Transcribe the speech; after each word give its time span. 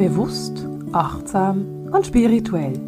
Bewusst, 0.00 0.66
achtsam 0.92 1.90
und 1.92 2.06
spirituell. 2.06 2.80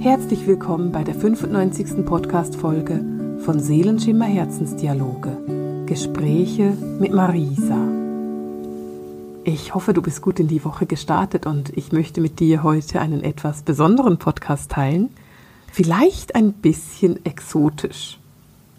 Herzlich 0.00 0.46
willkommen 0.46 0.92
bei 0.92 1.04
der 1.04 1.14
95. 1.14 2.06
Podcast-Folge 2.06 3.04
von 3.44 3.60
Seelenschimmer 3.60 4.24
Herzensdialoge. 4.24 5.84
Gespräche 5.84 6.70
mit 6.98 7.12
Marisa. 7.12 7.86
Ich 9.44 9.74
hoffe, 9.74 9.92
du 9.92 10.00
bist 10.00 10.22
gut 10.22 10.40
in 10.40 10.48
die 10.48 10.64
Woche 10.64 10.86
gestartet 10.86 11.44
und 11.44 11.76
ich 11.76 11.92
möchte 11.92 12.22
mit 12.22 12.40
dir 12.40 12.62
heute 12.62 12.98
einen 12.98 13.22
etwas 13.22 13.60
besonderen 13.60 14.16
Podcast 14.16 14.70
teilen. 14.70 15.10
Vielleicht 15.70 16.34
ein 16.34 16.54
bisschen 16.54 17.26
exotisch. 17.26 18.18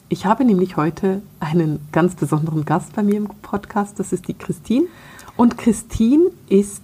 Ich 0.09 0.25
habe 0.25 0.43
nämlich 0.43 0.75
heute 0.75 1.21
einen 1.39 1.87
ganz 1.91 2.15
besonderen 2.15 2.65
Gast 2.65 2.95
bei 2.95 3.03
mir 3.03 3.17
im 3.17 3.27
Podcast. 3.43 3.99
Das 3.99 4.11
ist 4.11 4.27
die 4.27 4.33
Christine. 4.33 4.87
Und 5.37 5.59
Christine 5.59 6.25
ist 6.49 6.81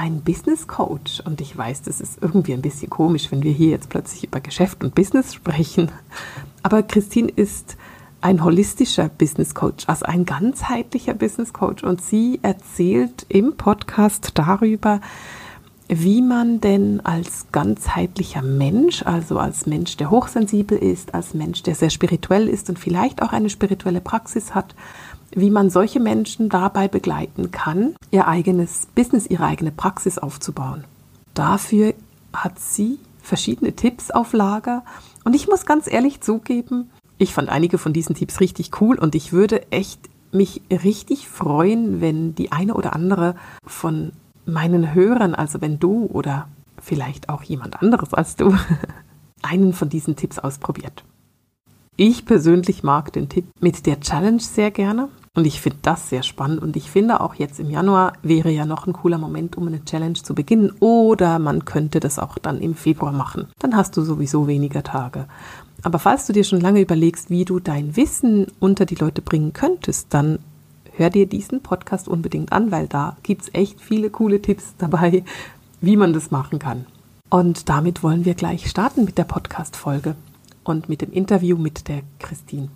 ein 0.00 0.22
Business 0.22 0.66
Coach. 0.66 1.20
Und 1.26 1.42
ich 1.42 1.56
weiß, 1.56 1.82
das 1.82 2.00
ist 2.00 2.22
irgendwie 2.22 2.54
ein 2.54 2.62
bisschen 2.62 2.88
komisch, 2.88 3.30
wenn 3.30 3.42
wir 3.42 3.52
hier 3.52 3.68
jetzt 3.68 3.90
plötzlich 3.90 4.24
über 4.24 4.40
Geschäft 4.40 4.82
und 4.82 4.94
Business 4.94 5.34
sprechen. 5.34 5.92
Aber 6.62 6.82
Christine 6.82 7.28
ist 7.28 7.76
ein 8.22 8.42
holistischer 8.42 9.10
Business 9.10 9.54
Coach, 9.54 9.84
also 9.88 10.06
ein 10.06 10.24
ganzheitlicher 10.24 11.12
Business 11.12 11.52
Coach. 11.52 11.84
Und 11.84 12.00
sie 12.00 12.40
erzählt 12.40 13.26
im 13.28 13.58
Podcast 13.58 14.30
darüber, 14.34 15.02
wie 15.88 16.22
man 16.22 16.62
denn 16.62 17.00
als 17.04 17.48
ganzheitlicher 17.52 18.40
Mensch, 18.40 19.02
also 19.02 19.38
als 19.38 19.66
Mensch, 19.66 19.98
der 19.98 20.10
hochsensibel 20.10 20.78
ist, 20.78 21.12
als 21.14 21.34
Mensch, 21.34 21.62
der 21.62 21.74
sehr 21.74 21.90
spirituell 21.90 22.48
ist 22.48 22.70
und 22.70 22.78
vielleicht 22.78 23.20
auch 23.20 23.34
eine 23.34 23.50
spirituelle 23.50 24.00
Praxis 24.00 24.54
hat, 24.54 24.74
wie 25.32 25.50
man 25.50 25.70
solche 25.70 26.00
Menschen 26.00 26.48
dabei 26.48 26.88
begleiten 26.88 27.50
kann, 27.50 27.94
ihr 28.10 28.26
eigenes 28.26 28.86
Business, 28.94 29.26
ihre 29.26 29.44
eigene 29.44 29.70
Praxis 29.70 30.18
aufzubauen. 30.18 30.84
Dafür 31.34 31.94
hat 32.32 32.58
sie 32.58 32.98
verschiedene 33.22 33.74
Tipps 33.74 34.10
auf 34.10 34.32
Lager 34.32 34.84
und 35.24 35.34
ich 35.34 35.48
muss 35.48 35.66
ganz 35.66 35.86
ehrlich 35.86 36.20
zugeben, 36.20 36.90
ich 37.18 37.34
fand 37.34 37.50
einige 37.50 37.78
von 37.78 37.92
diesen 37.92 38.14
Tipps 38.14 38.40
richtig 38.40 38.80
cool 38.80 38.98
und 38.98 39.14
ich 39.14 39.32
würde 39.32 39.70
echt 39.70 40.00
mich 40.32 40.62
richtig 40.70 41.28
freuen, 41.28 42.00
wenn 42.00 42.34
die 42.34 42.50
eine 42.52 42.74
oder 42.74 42.94
andere 42.94 43.34
von 43.66 44.12
meinen 44.46 44.94
Hörern, 44.94 45.34
also 45.34 45.60
wenn 45.60 45.78
du 45.78 46.06
oder 46.06 46.48
vielleicht 46.80 47.28
auch 47.28 47.42
jemand 47.42 47.82
anderes 47.82 48.14
als 48.14 48.36
du, 48.36 48.56
einen 49.42 49.72
von 49.72 49.88
diesen 49.88 50.16
Tipps 50.16 50.38
ausprobiert. 50.38 51.04
Ich 51.96 52.24
persönlich 52.24 52.82
mag 52.82 53.12
den 53.12 53.28
Tipp 53.28 53.44
mit 53.60 53.84
der 53.84 54.00
Challenge 54.00 54.40
sehr 54.40 54.70
gerne 54.70 55.08
und 55.36 55.46
ich 55.46 55.60
finde 55.60 55.78
das 55.82 56.08
sehr 56.08 56.24
spannend 56.24 56.60
und 56.60 56.76
ich 56.76 56.90
finde 56.90 57.20
auch 57.20 57.34
jetzt 57.34 57.60
im 57.60 57.70
Januar 57.70 58.14
wäre 58.22 58.50
ja 58.50 58.66
noch 58.66 58.86
ein 58.86 58.92
cooler 58.92 59.18
Moment, 59.18 59.56
um 59.56 59.68
eine 59.68 59.84
Challenge 59.84 60.14
zu 60.14 60.34
beginnen 60.34 60.72
oder 60.80 61.38
man 61.38 61.64
könnte 61.64 62.00
das 62.00 62.18
auch 62.18 62.36
dann 62.38 62.60
im 62.60 62.74
Februar 62.74 63.12
machen. 63.12 63.46
Dann 63.60 63.76
hast 63.76 63.96
du 63.96 64.02
sowieso 64.02 64.48
weniger 64.48 64.82
Tage. 64.82 65.26
Aber 65.82 66.00
falls 66.00 66.26
du 66.26 66.32
dir 66.32 66.42
schon 66.42 66.60
lange 66.60 66.80
überlegst, 66.80 67.30
wie 67.30 67.44
du 67.44 67.60
dein 67.60 67.96
Wissen 67.96 68.48
unter 68.58 68.86
die 68.86 68.96
Leute 68.96 69.22
bringen 69.22 69.52
könntest, 69.52 70.08
dann 70.10 70.40
hör 70.96 71.10
dir 71.10 71.26
diesen 71.26 71.62
Podcast 71.62 72.08
unbedingt 72.08 72.52
an, 72.52 72.72
weil 72.72 72.88
da 72.88 73.16
gibt 73.22 73.42
es 73.42 73.54
echt 73.54 73.80
viele 73.80 74.10
coole 74.10 74.42
Tipps 74.42 74.74
dabei, 74.78 75.24
wie 75.80 75.96
man 75.96 76.12
das 76.12 76.32
machen 76.32 76.58
kann. 76.58 76.86
Und 77.30 77.68
damit 77.68 78.02
wollen 78.02 78.24
wir 78.24 78.34
gleich 78.34 78.68
starten 78.68 79.04
mit 79.04 79.16
der 79.16 79.24
Podcast-Folge 79.24 80.16
und 80.64 80.88
mit 80.88 81.02
dem 81.02 81.12
Interview 81.12 81.56
mit 81.56 81.86
der 81.86 82.02
Christine. 82.18 82.68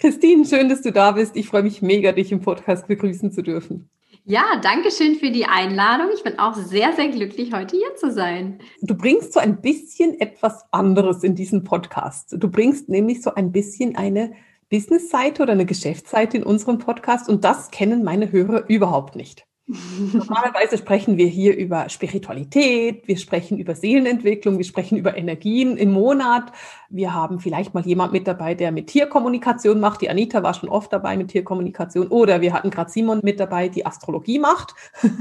Christine, 0.00 0.44
schön, 0.44 0.68
dass 0.68 0.82
du 0.82 0.92
da 0.92 1.10
bist. 1.10 1.34
Ich 1.34 1.48
freue 1.48 1.64
mich 1.64 1.82
mega, 1.82 2.12
dich 2.12 2.30
im 2.30 2.40
Podcast 2.40 2.86
begrüßen 2.86 3.32
zu 3.32 3.42
dürfen. 3.42 3.90
Ja, 4.24 4.44
danke 4.62 4.92
schön 4.92 5.16
für 5.16 5.32
die 5.32 5.46
Einladung. 5.46 6.08
Ich 6.14 6.22
bin 6.22 6.38
auch 6.38 6.54
sehr, 6.54 6.92
sehr 6.92 7.08
glücklich, 7.08 7.52
heute 7.52 7.76
hier 7.76 7.96
zu 7.96 8.12
sein. 8.12 8.60
Du 8.80 8.94
bringst 8.94 9.32
so 9.32 9.40
ein 9.40 9.60
bisschen 9.60 10.20
etwas 10.20 10.62
anderes 10.70 11.24
in 11.24 11.34
diesen 11.34 11.64
Podcast. 11.64 12.36
Du 12.38 12.48
bringst 12.48 12.88
nämlich 12.88 13.22
so 13.22 13.34
ein 13.34 13.50
bisschen 13.50 13.96
eine 13.96 14.34
Business-Seite 14.70 15.42
oder 15.42 15.52
eine 15.52 15.66
Geschäftsseite 15.66 16.36
in 16.36 16.42
unserem 16.44 16.78
Podcast 16.78 17.28
und 17.28 17.42
das 17.42 17.72
kennen 17.72 18.04
meine 18.04 18.30
Hörer 18.30 18.68
überhaupt 18.68 19.16
nicht. 19.16 19.47
Normalerweise 19.68 20.78
sprechen 20.78 21.18
wir 21.18 21.26
hier 21.26 21.54
über 21.54 21.90
Spiritualität, 21.90 23.06
wir 23.06 23.18
sprechen 23.18 23.58
über 23.58 23.74
Seelenentwicklung, 23.74 24.56
wir 24.56 24.64
sprechen 24.64 24.96
über 24.96 25.16
Energien 25.16 25.76
im 25.76 25.92
Monat. 25.92 26.52
Wir 26.88 27.12
haben 27.12 27.38
vielleicht 27.38 27.74
mal 27.74 27.84
jemand 27.84 28.12
mit 28.12 28.26
dabei, 28.26 28.54
der 28.54 28.72
mit 28.72 28.86
Tierkommunikation 28.86 29.78
macht. 29.78 30.00
Die 30.00 30.08
Anita 30.08 30.42
war 30.42 30.54
schon 30.54 30.70
oft 30.70 30.90
dabei 30.90 31.18
mit 31.18 31.28
Tierkommunikation. 31.28 32.08
Oder 32.08 32.40
wir 32.40 32.54
hatten 32.54 32.70
gerade 32.70 32.90
Simon 32.90 33.20
mit 33.22 33.38
dabei, 33.40 33.68
die 33.68 33.84
Astrologie 33.84 34.38
macht. 34.38 34.74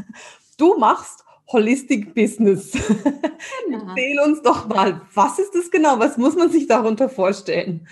Du 0.59 0.75
machst 0.79 1.23
Holistic 1.51 2.15
Business. 2.15 2.71
Genau. 3.67 3.89
Erzähl 3.89 4.19
uns 4.19 4.41
doch 4.41 4.67
mal, 4.67 5.01
was 5.13 5.37
ist 5.37 5.53
das 5.53 5.69
genau? 5.69 5.99
Was 5.99 6.17
muss 6.17 6.35
man 6.35 6.49
sich 6.49 6.65
darunter 6.65 7.09
vorstellen? 7.09 7.87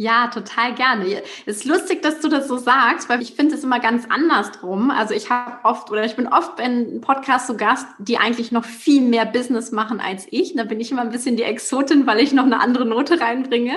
Ja, 0.00 0.28
total 0.28 0.76
gerne. 0.76 1.22
Es 1.44 1.56
ist 1.56 1.64
lustig, 1.64 2.02
dass 2.02 2.20
du 2.20 2.28
das 2.28 2.46
so 2.46 2.56
sagst, 2.56 3.08
weil 3.08 3.20
ich 3.20 3.32
finde 3.32 3.56
es 3.56 3.64
immer 3.64 3.80
ganz 3.80 4.06
andersrum. 4.08 4.92
Also 4.92 5.12
ich 5.12 5.28
habe 5.28 5.64
oft 5.64 5.90
oder 5.90 6.04
ich 6.04 6.14
bin 6.14 6.28
oft 6.28 6.54
bei 6.54 6.62
einem 6.62 7.00
Podcast 7.00 7.48
zu 7.48 7.56
Gast, 7.56 7.84
die 7.98 8.16
eigentlich 8.16 8.52
noch 8.52 8.64
viel 8.64 9.02
mehr 9.02 9.26
Business 9.26 9.72
machen 9.72 9.98
als 9.98 10.28
ich. 10.30 10.54
Da 10.54 10.62
bin 10.62 10.78
ich 10.78 10.92
immer 10.92 11.02
ein 11.02 11.10
bisschen 11.10 11.36
die 11.36 11.42
Exotin, 11.42 12.06
weil 12.06 12.20
ich 12.20 12.32
noch 12.32 12.44
eine 12.44 12.60
andere 12.60 12.86
Note 12.86 13.20
reinbringe. 13.20 13.72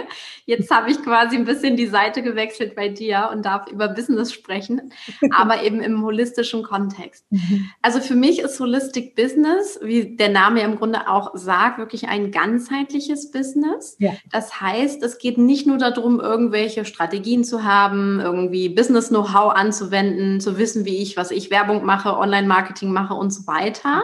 Jetzt 0.46 0.70
habe 0.70 0.92
ich 0.92 1.02
quasi 1.02 1.38
ein 1.38 1.46
bisschen 1.46 1.76
die 1.76 1.88
Seite 1.88 2.22
gewechselt 2.22 2.76
bei 2.76 2.88
dir 2.88 3.32
und 3.34 3.44
darf 3.44 3.68
über 3.72 3.88
Business 3.88 4.32
sprechen, 4.32 4.94
aber 5.32 5.64
eben 5.64 5.82
im 5.82 6.03
holistischen 6.03 6.64
Kontext. 6.64 7.26
Mhm. 7.42 7.70
Also 7.82 8.02
für 8.02 8.14
mich 8.14 8.40
ist 8.40 8.59
Holistic 8.59 9.16
Business, 9.16 9.80
wie 9.82 10.16
der 10.18 10.30
Name 10.30 10.59
ja 10.59 10.66
im 10.66 10.76
Grunde 10.76 11.08
auch 11.08 11.32
sagt, 11.34 11.78
wirklich 11.78 12.08
ein 12.08 12.32
ganzheitliches 12.32 13.32
Business. 13.32 13.96
Ja. 14.00 14.12
Das 14.32 14.59
heißt, 14.59 15.02
es 15.02 15.18
geht 15.18 15.38
nicht 15.38 15.66
nur 15.66 15.78
darum, 15.78 16.10
um 16.11 16.19
irgendwelche 16.19 16.85
Strategien 16.85 17.44
zu 17.44 17.63
haben, 17.63 18.19
irgendwie 18.19 18.69
Business-Know-how 18.69 19.53
anzuwenden, 19.53 20.39
zu 20.39 20.57
wissen, 20.57 20.85
wie 20.85 21.01
ich, 21.01 21.17
was 21.17 21.31
ich 21.31 21.51
Werbung 21.51 21.85
mache, 21.85 22.17
Online-Marketing 22.17 22.91
mache 22.91 23.13
und 23.13 23.31
so 23.31 23.47
weiter. 23.47 24.03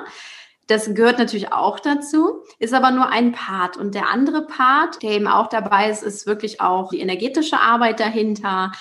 Das 0.67 0.93
gehört 0.93 1.17
natürlich 1.17 1.53
auch 1.53 1.79
dazu, 1.79 2.43
ist 2.59 2.73
aber 2.73 2.91
nur 2.91 3.09
ein 3.09 3.31
Part. 3.31 3.77
Und 3.77 3.95
der 3.95 4.09
andere 4.09 4.45
Part, 4.45 5.01
der 5.01 5.11
eben 5.11 5.27
auch 5.27 5.47
dabei 5.47 5.89
ist, 5.89 6.03
ist 6.03 6.27
wirklich 6.27 6.59
auch 6.59 6.89
die 6.89 6.99
energetische 6.99 7.57
Arbeit 7.59 7.99
dahinter, 8.01 8.71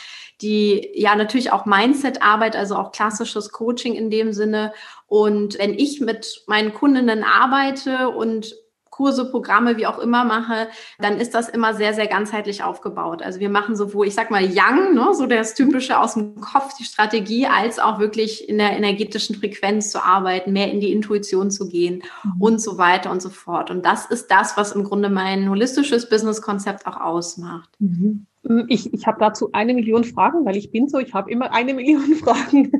die 0.42 0.90
ja 0.94 1.14
natürlich 1.14 1.52
auch 1.52 1.64
Mindset-Arbeit, 1.64 2.56
also 2.56 2.76
auch 2.76 2.92
klassisches 2.92 3.52
Coaching 3.52 3.94
in 3.94 4.10
dem 4.10 4.32
Sinne. 4.32 4.72
Und 5.06 5.58
wenn 5.58 5.74
ich 5.74 6.00
mit 6.00 6.42
meinen 6.46 6.74
Kundinnen 6.74 7.22
arbeite 7.24 8.10
und 8.10 8.54
Kurse, 8.96 9.30
Programme, 9.30 9.76
wie 9.76 9.86
auch 9.86 9.98
immer 9.98 10.24
mache, 10.24 10.68
dann 10.98 11.18
ist 11.18 11.34
das 11.34 11.50
immer 11.50 11.74
sehr, 11.74 11.92
sehr 11.92 12.06
ganzheitlich 12.06 12.62
aufgebaut. 12.62 13.20
Also 13.20 13.40
wir 13.40 13.50
machen 13.50 13.76
sowohl, 13.76 14.06
ich 14.06 14.14
sag 14.14 14.30
mal, 14.30 14.42
Young, 14.42 14.94
ne, 14.94 15.08
so 15.12 15.26
das 15.26 15.52
Typische 15.52 16.00
aus 16.00 16.14
dem 16.14 16.40
Kopf, 16.40 16.74
die 16.78 16.84
Strategie, 16.84 17.46
als 17.46 17.78
auch 17.78 17.98
wirklich 17.98 18.48
in 18.48 18.56
der 18.56 18.74
energetischen 18.74 19.36
Frequenz 19.36 19.90
zu 19.90 20.02
arbeiten, 20.02 20.54
mehr 20.54 20.72
in 20.72 20.80
die 20.80 20.92
Intuition 20.92 21.50
zu 21.50 21.68
gehen 21.68 22.04
mhm. 22.24 22.40
und 22.40 22.60
so 22.62 22.78
weiter 22.78 23.10
und 23.10 23.20
so 23.20 23.28
fort. 23.28 23.70
Und 23.70 23.84
das 23.84 24.06
ist 24.06 24.30
das, 24.30 24.56
was 24.56 24.72
im 24.72 24.84
Grunde 24.84 25.10
mein 25.10 25.50
holistisches 25.50 26.08
Business-Konzept 26.08 26.86
auch 26.86 26.98
ausmacht. 26.98 27.68
Mhm. 27.78 28.26
Ich, 28.68 28.94
ich 28.94 29.06
habe 29.06 29.18
dazu 29.20 29.50
eine 29.52 29.74
Million 29.74 30.04
Fragen, 30.04 30.46
weil 30.46 30.56
ich 30.56 30.70
bin 30.70 30.88
so, 30.88 30.98
ich 30.98 31.12
habe 31.12 31.30
immer 31.30 31.52
eine 31.52 31.74
Million 31.74 32.14
Fragen. 32.24 32.72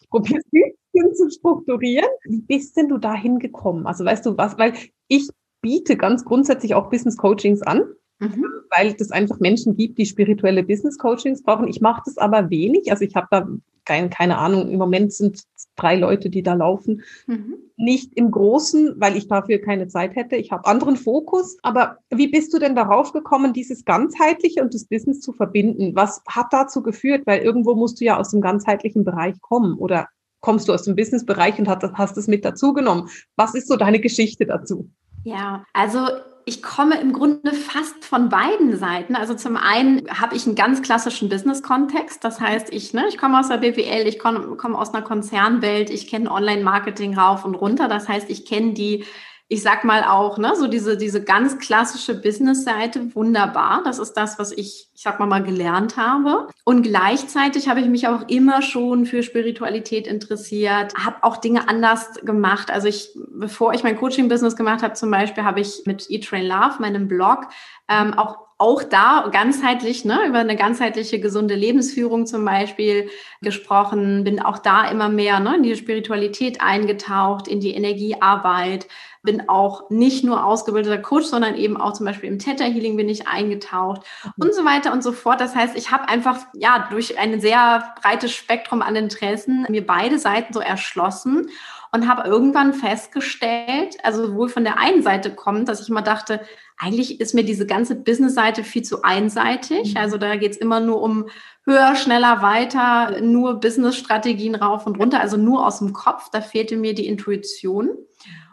ich 0.00 0.10
probiere 0.10 0.40
es 0.40 0.75
bisschen 0.96 1.14
zu 1.14 1.30
strukturieren. 1.30 2.08
Wie 2.24 2.42
bist 2.42 2.76
denn 2.76 2.88
du 2.88 2.98
da 2.98 3.14
hingekommen? 3.14 3.86
Also 3.86 4.04
weißt 4.04 4.26
du 4.26 4.36
was, 4.36 4.58
weil 4.58 4.74
ich 5.08 5.28
biete 5.60 5.96
ganz 5.96 6.24
grundsätzlich 6.24 6.74
auch 6.74 6.90
Business 6.90 7.16
Coachings 7.16 7.62
an. 7.62 7.84
Mhm. 8.18 8.46
Weil 8.70 8.96
es 8.98 9.10
einfach 9.10 9.40
Menschen 9.40 9.76
gibt, 9.76 9.98
die 9.98 10.06
spirituelle 10.06 10.62
Business 10.62 10.96
Coachings 10.96 11.42
brauchen. 11.42 11.68
Ich 11.68 11.80
mache 11.80 12.02
das 12.06 12.16
aber 12.16 12.48
wenig. 12.48 12.90
Also 12.90 13.04
ich 13.04 13.14
habe 13.14 13.26
da 13.30 13.46
kein, 13.84 14.10
keine 14.10 14.38
Ahnung, 14.38 14.68
im 14.68 14.78
Moment 14.78 15.12
sind 15.12 15.42
drei 15.76 15.96
Leute, 15.96 16.30
die 16.30 16.42
da 16.42 16.54
laufen. 16.54 17.02
Mhm. 17.26 17.54
Nicht 17.76 18.14
im 18.16 18.30
Großen, 18.30 18.94
weil 18.98 19.16
ich 19.16 19.28
dafür 19.28 19.58
keine 19.58 19.86
Zeit 19.86 20.16
hätte. 20.16 20.36
Ich 20.36 20.50
habe 20.50 20.66
anderen 20.66 20.96
Fokus. 20.96 21.58
Aber 21.62 21.98
wie 22.10 22.28
bist 22.28 22.52
du 22.54 22.58
denn 22.58 22.74
darauf 22.74 23.12
gekommen, 23.12 23.52
dieses 23.52 23.84
Ganzheitliche 23.84 24.62
und 24.62 24.74
das 24.74 24.86
Business 24.86 25.20
zu 25.20 25.32
verbinden? 25.32 25.94
Was 25.94 26.22
hat 26.28 26.46
dazu 26.50 26.82
geführt? 26.82 27.26
Weil 27.26 27.42
irgendwo 27.42 27.74
musst 27.74 28.00
du 28.00 28.04
ja 28.04 28.18
aus 28.18 28.30
dem 28.30 28.40
ganzheitlichen 28.40 29.04
Bereich 29.04 29.40
kommen. 29.40 29.74
Oder 29.78 30.08
kommst 30.46 30.68
du 30.68 30.72
aus 30.72 30.84
dem 30.84 30.94
Businessbereich 30.94 31.58
und 31.58 31.68
hast 31.68 32.16
es 32.16 32.28
mit 32.28 32.44
dazugenommen. 32.44 33.08
Was 33.34 33.56
ist 33.56 33.66
so 33.66 33.74
deine 33.74 33.98
Geschichte 33.98 34.46
dazu? 34.46 34.88
Ja, 35.24 35.64
also 35.72 36.06
ich 36.44 36.62
komme 36.62 37.00
im 37.00 37.12
Grunde 37.12 37.52
fast 37.52 38.04
von 38.04 38.28
beiden 38.28 38.76
Seiten. 38.76 39.16
Also 39.16 39.34
zum 39.34 39.56
einen 39.56 40.08
habe 40.08 40.36
ich 40.36 40.46
einen 40.46 40.54
ganz 40.54 40.82
klassischen 40.82 41.28
Business-Kontext. 41.28 42.22
Das 42.22 42.40
heißt, 42.40 42.72
ich, 42.72 42.94
ne, 42.94 43.06
ich 43.08 43.18
komme 43.18 43.40
aus 43.40 43.48
der 43.48 43.56
BWL, 43.56 44.06
ich 44.06 44.20
komme, 44.20 44.56
komme 44.56 44.78
aus 44.78 44.94
einer 44.94 45.02
Konzernwelt, 45.02 45.90
ich 45.90 46.06
kenne 46.06 46.30
Online-Marketing 46.30 47.18
rauf 47.18 47.44
und 47.44 47.56
runter. 47.56 47.88
Das 47.88 48.08
heißt, 48.08 48.30
ich 48.30 48.46
kenne 48.46 48.74
die 48.74 49.04
ich 49.48 49.62
sag 49.62 49.84
mal 49.84 50.02
auch, 50.02 50.38
ne, 50.38 50.54
so 50.56 50.66
diese, 50.66 50.96
diese 50.96 51.22
ganz 51.22 51.58
klassische 51.58 52.20
Business-Seite, 52.20 53.14
wunderbar. 53.14 53.82
Das 53.84 54.00
ist 54.00 54.14
das, 54.14 54.40
was 54.40 54.50
ich, 54.50 54.88
ich 54.92 55.02
sag 55.02 55.20
mal 55.20 55.26
mal 55.26 55.44
gelernt 55.44 55.96
habe. 55.96 56.48
Und 56.64 56.82
gleichzeitig 56.82 57.68
habe 57.68 57.80
ich 57.80 57.86
mich 57.86 58.08
auch 58.08 58.26
immer 58.28 58.60
schon 58.60 59.06
für 59.06 59.22
Spiritualität 59.22 60.08
interessiert, 60.08 60.94
habe 60.96 61.18
auch 61.22 61.36
Dinge 61.36 61.68
anders 61.68 62.14
gemacht. 62.24 62.72
Also 62.72 62.88
ich, 62.88 63.10
bevor 63.14 63.72
ich 63.72 63.84
mein 63.84 63.96
Coaching-Business 63.96 64.56
gemacht 64.56 64.82
habe, 64.82 64.94
zum 64.94 65.12
Beispiel, 65.12 65.44
habe 65.44 65.60
ich 65.60 65.82
mit 65.86 66.10
Eat 66.10 66.26
Train 66.26 66.46
Love, 66.46 66.80
meinem 66.80 67.06
Blog, 67.06 67.46
ähm, 67.88 68.14
auch 68.14 68.46
auch 68.58 68.82
da 68.82 69.28
ganzheitlich, 69.32 70.06
ne, 70.06 70.26
über 70.26 70.38
eine 70.38 70.56
ganzheitliche 70.56 71.20
gesunde 71.20 71.54
Lebensführung 71.54 72.26
zum 72.26 72.44
Beispiel 72.44 73.10
gesprochen, 73.42 74.24
bin 74.24 74.40
auch 74.40 74.58
da 74.58 74.88
immer 74.88 75.10
mehr 75.10 75.40
ne, 75.40 75.56
in 75.56 75.62
die 75.62 75.76
Spiritualität 75.76 76.62
eingetaucht, 76.62 77.48
in 77.48 77.60
die 77.60 77.74
Energiearbeit, 77.74 78.86
bin 79.22 79.48
auch 79.50 79.90
nicht 79.90 80.24
nur 80.24 80.46
ausgebildeter 80.46 80.98
Coach, 80.98 81.26
sondern 81.26 81.54
eben 81.54 81.76
auch 81.76 81.92
zum 81.92 82.06
Beispiel 82.06 82.30
im 82.30 82.38
Theta 82.38 82.64
Healing 82.64 82.96
bin 82.96 83.10
ich 83.10 83.28
eingetaucht 83.28 84.00
mhm. 84.24 84.44
und 84.44 84.54
so 84.54 84.64
weiter 84.64 84.92
und 84.92 85.02
so 85.02 85.12
fort. 85.12 85.40
Das 85.42 85.54
heißt, 85.54 85.76
ich 85.76 85.90
habe 85.90 86.08
einfach 86.08 86.38
ja 86.54 86.88
durch 86.90 87.18
ein 87.18 87.40
sehr 87.40 87.94
breites 88.00 88.32
Spektrum 88.32 88.80
an 88.80 88.96
Interessen 88.96 89.66
mir 89.68 89.86
beide 89.86 90.18
Seiten 90.18 90.54
so 90.54 90.60
erschlossen 90.60 91.50
und 91.92 92.08
habe 92.08 92.28
irgendwann 92.28 92.74
festgestellt, 92.74 93.96
also 94.02 94.34
wohl 94.34 94.48
von 94.48 94.64
der 94.64 94.78
einen 94.78 95.02
Seite 95.02 95.34
kommt, 95.34 95.68
dass 95.68 95.80
ich 95.80 95.88
immer 95.88 96.02
dachte, 96.02 96.40
eigentlich 96.78 97.20
ist 97.20 97.34
mir 97.34 97.44
diese 97.44 97.66
ganze 97.66 97.94
Business-Seite 97.94 98.62
viel 98.62 98.82
zu 98.82 99.02
einseitig. 99.02 99.94
Mhm. 99.94 100.00
Also 100.00 100.18
da 100.18 100.36
geht's 100.36 100.58
immer 100.58 100.80
nur 100.80 101.00
um 101.00 101.28
höher, 101.64 101.96
schneller, 101.96 102.42
weiter, 102.42 103.20
nur 103.20 103.60
Business-Strategien 103.60 104.54
rauf 104.54 104.86
und 104.86 104.98
runter, 104.98 105.20
also 105.20 105.36
nur 105.36 105.66
aus 105.66 105.78
dem 105.78 105.92
Kopf. 105.92 106.28
Da 106.30 106.40
fehlte 106.40 106.76
mir 106.76 106.94
die 106.94 107.06
Intuition. 107.06 107.90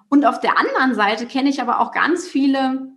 Und 0.09 0.25
auf 0.25 0.39
der 0.39 0.57
anderen 0.57 0.95
Seite 0.95 1.25
kenne 1.25 1.49
ich 1.49 1.61
aber 1.61 1.79
auch 1.79 1.91
ganz 1.91 2.27
viele 2.27 2.92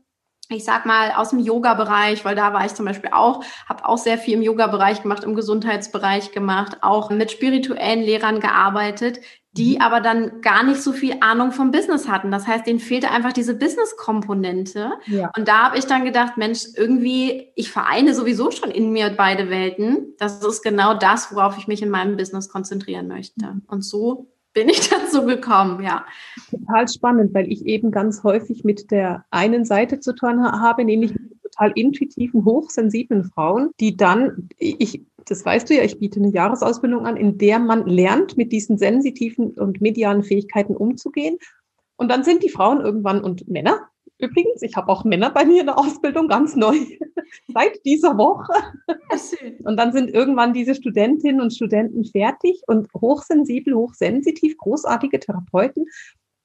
ich 0.49 0.65
sag 0.65 0.87
mal, 0.87 1.13
aus 1.13 1.31
dem 1.31 1.41
Yoga-Bereich, 1.41 2.25
weil 2.25 2.37
da 2.37 2.53
war 2.53 2.65
ich 2.65 2.75
zum 2.75 2.87
Beispiel 2.87 3.11
auch, 3.13 3.43
habe 3.69 3.85
auch 3.87 3.99
sehr 3.99 4.19
viel 4.19 4.35
im 4.35 4.43
Yoga-Bereich 4.43 5.03
gemacht, 5.03 5.25
im 5.25 5.35
Gesundheitsbereich 5.35 6.33
gemacht, 6.33 6.79
auch 6.83 7.11
mit 7.11 7.31
spirituellen 7.33 8.03
Lehrern 8.03 8.41
gearbeitet, 8.41 9.19
die 9.57 9.77
mhm. 9.77 9.81
aber 9.81 10.01
dann 10.01 10.41
gar 10.43 10.63
nicht 10.63 10.83
so 10.83 10.93
viel 10.93 11.17
Ahnung 11.21 11.51
vom 11.51 11.71
Business 11.71 12.09
hatten. 12.09 12.31
Das 12.31 12.47
heißt, 12.47 12.67
denen 12.67 12.79
fehlte 12.79 13.11
einfach 13.11 13.33
diese 13.33 13.55
Business-Komponente. 13.55 14.93
Ja. 15.07 15.31
Und 15.37 15.49
da 15.49 15.65
habe 15.65 15.79
ich 15.79 15.87
dann 15.87 16.05
gedacht, 16.05 16.37
Mensch, 16.37 16.61
irgendwie, 16.77 17.53
ich 17.57 17.71
vereine 17.71 18.15
sowieso 18.15 18.51
schon 18.51 18.71
in 18.71 18.93
mir 18.93 19.11
beide 19.17 19.51
Welten. 19.51 20.15
Das 20.19 20.45
ist 20.45 20.63
genau 20.63 20.95
das, 20.95 21.35
worauf 21.35 21.59
ich 21.59 21.67
mich 21.67 21.83
in 21.83 21.91
meinem 21.91 22.17
Business 22.17 22.49
konzentrieren 22.49 23.09
möchte. 23.09 23.47
Mhm. 23.47 23.63
Und 23.67 23.83
so 23.83 24.36
bin 24.57 24.71
ich 24.71 24.89
dazu 24.89 25.25
gekommen, 25.25 25.83
ja. 25.85 26.05
Total 26.51 26.89
spannend, 26.89 27.35
weil 27.35 27.53
ich 27.53 27.67
eben 27.67 27.91
ganz 27.93 28.25
häufig 28.25 28.65
mit 28.65 28.91
der 28.91 29.25
einen 29.31 29.65
Seite 29.65 30.01
zu 30.01 30.15
tun 30.15 30.43
habe, 30.43 30.85
nämlich 30.85 31.13
mit 31.13 31.43
total 31.43 31.73
intuitiven, 31.75 32.45
hochsensiblen 32.45 33.25
Frauen, 33.25 33.71
die 33.81 33.97
dann, 33.97 34.49
ich, 34.59 35.03
das 35.27 35.45
weißt 35.45 35.69
du 35.69 35.75
ja, 35.75 35.83
ich 35.83 35.99
biete 35.99 36.21
eine 36.21 36.33
Jahresausbildung 36.33 37.07
an, 37.07 37.17
in 37.17 37.37
der 37.39 37.59
man 37.59 37.87
lernt, 37.87 38.37
mit 38.37 38.51
diesen 38.51 38.79
sensitiven 38.79 39.51
und 39.53 39.81
medialen 39.81 40.25
Fähigkeiten 40.25 40.75
umzugehen. 40.75 41.39
Und 41.97 42.11
dann 42.11 42.25
sind 42.25 42.43
die 42.43 42.51
Frauen 42.51 42.81
irgendwann 42.81 43.23
und 43.23 43.49
Männer 43.49 43.89
Übrigens, 44.19 44.63
ich 44.63 44.77
habe 44.77 44.89
auch 44.89 45.05
Männer 45.05 45.31
bei 45.31 45.45
mir 45.45 45.61
in 45.61 45.67
der 45.67 45.79
Ausbildung, 45.79 46.29
ganz 46.29 46.57
neu, 46.57 46.75
seit 47.49 47.85
dieser 47.85 48.17
Woche. 48.17 48.53
Und 49.65 49.77
dann 49.77 49.93
sind 49.93 50.11
irgendwann 50.11 50.55
diese 50.55 50.75
Studentinnen 50.75 51.41
und 51.41 51.55
Studenten 51.55 52.05
fertig 52.05 52.63
und 52.67 52.89
hochsensibel, 52.95 53.75
hochsensitiv, 53.75 54.57
großartige 54.57 55.21
Therapeuten, 55.21 55.87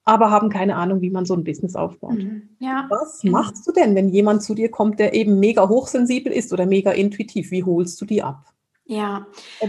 aber 0.03 0.31
haben 0.31 0.49
keine 0.49 0.75
Ahnung, 0.75 1.01
wie 1.01 1.11
man 1.11 1.25
so 1.25 1.33
ein 1.33 1.43
Business 1.43 1.75
aufbaut. 1.75 2.17
Mhm. 2.17 2.49
Ja. 2.59 2.87
Was 2.89 3.21
genau. 3.21 3.39
machst 3.39 3.65
du 3.67 3.71
denn, 3.71 3.95
wenn 3.95 4.09
jemand 4.09 4.43
zu 4.43 4.55
dir 4.55 4.69
kommt, 4.69 4.99
der 4.99 5.13
eben 5.13 5.39
mega 5.39 5.69
hochsensibel 5.69 6.31
ist 6.31 6.51
oder 6.51 6.65
mega 6.65 6.91
intuitiv? 6.91 7.51
Wie 7.51 7.63
holst 7.63 8.01
du 8.01 8.05
die 8.05 8.23
ab? 8.23 8.43
Ja, 8.85 9.27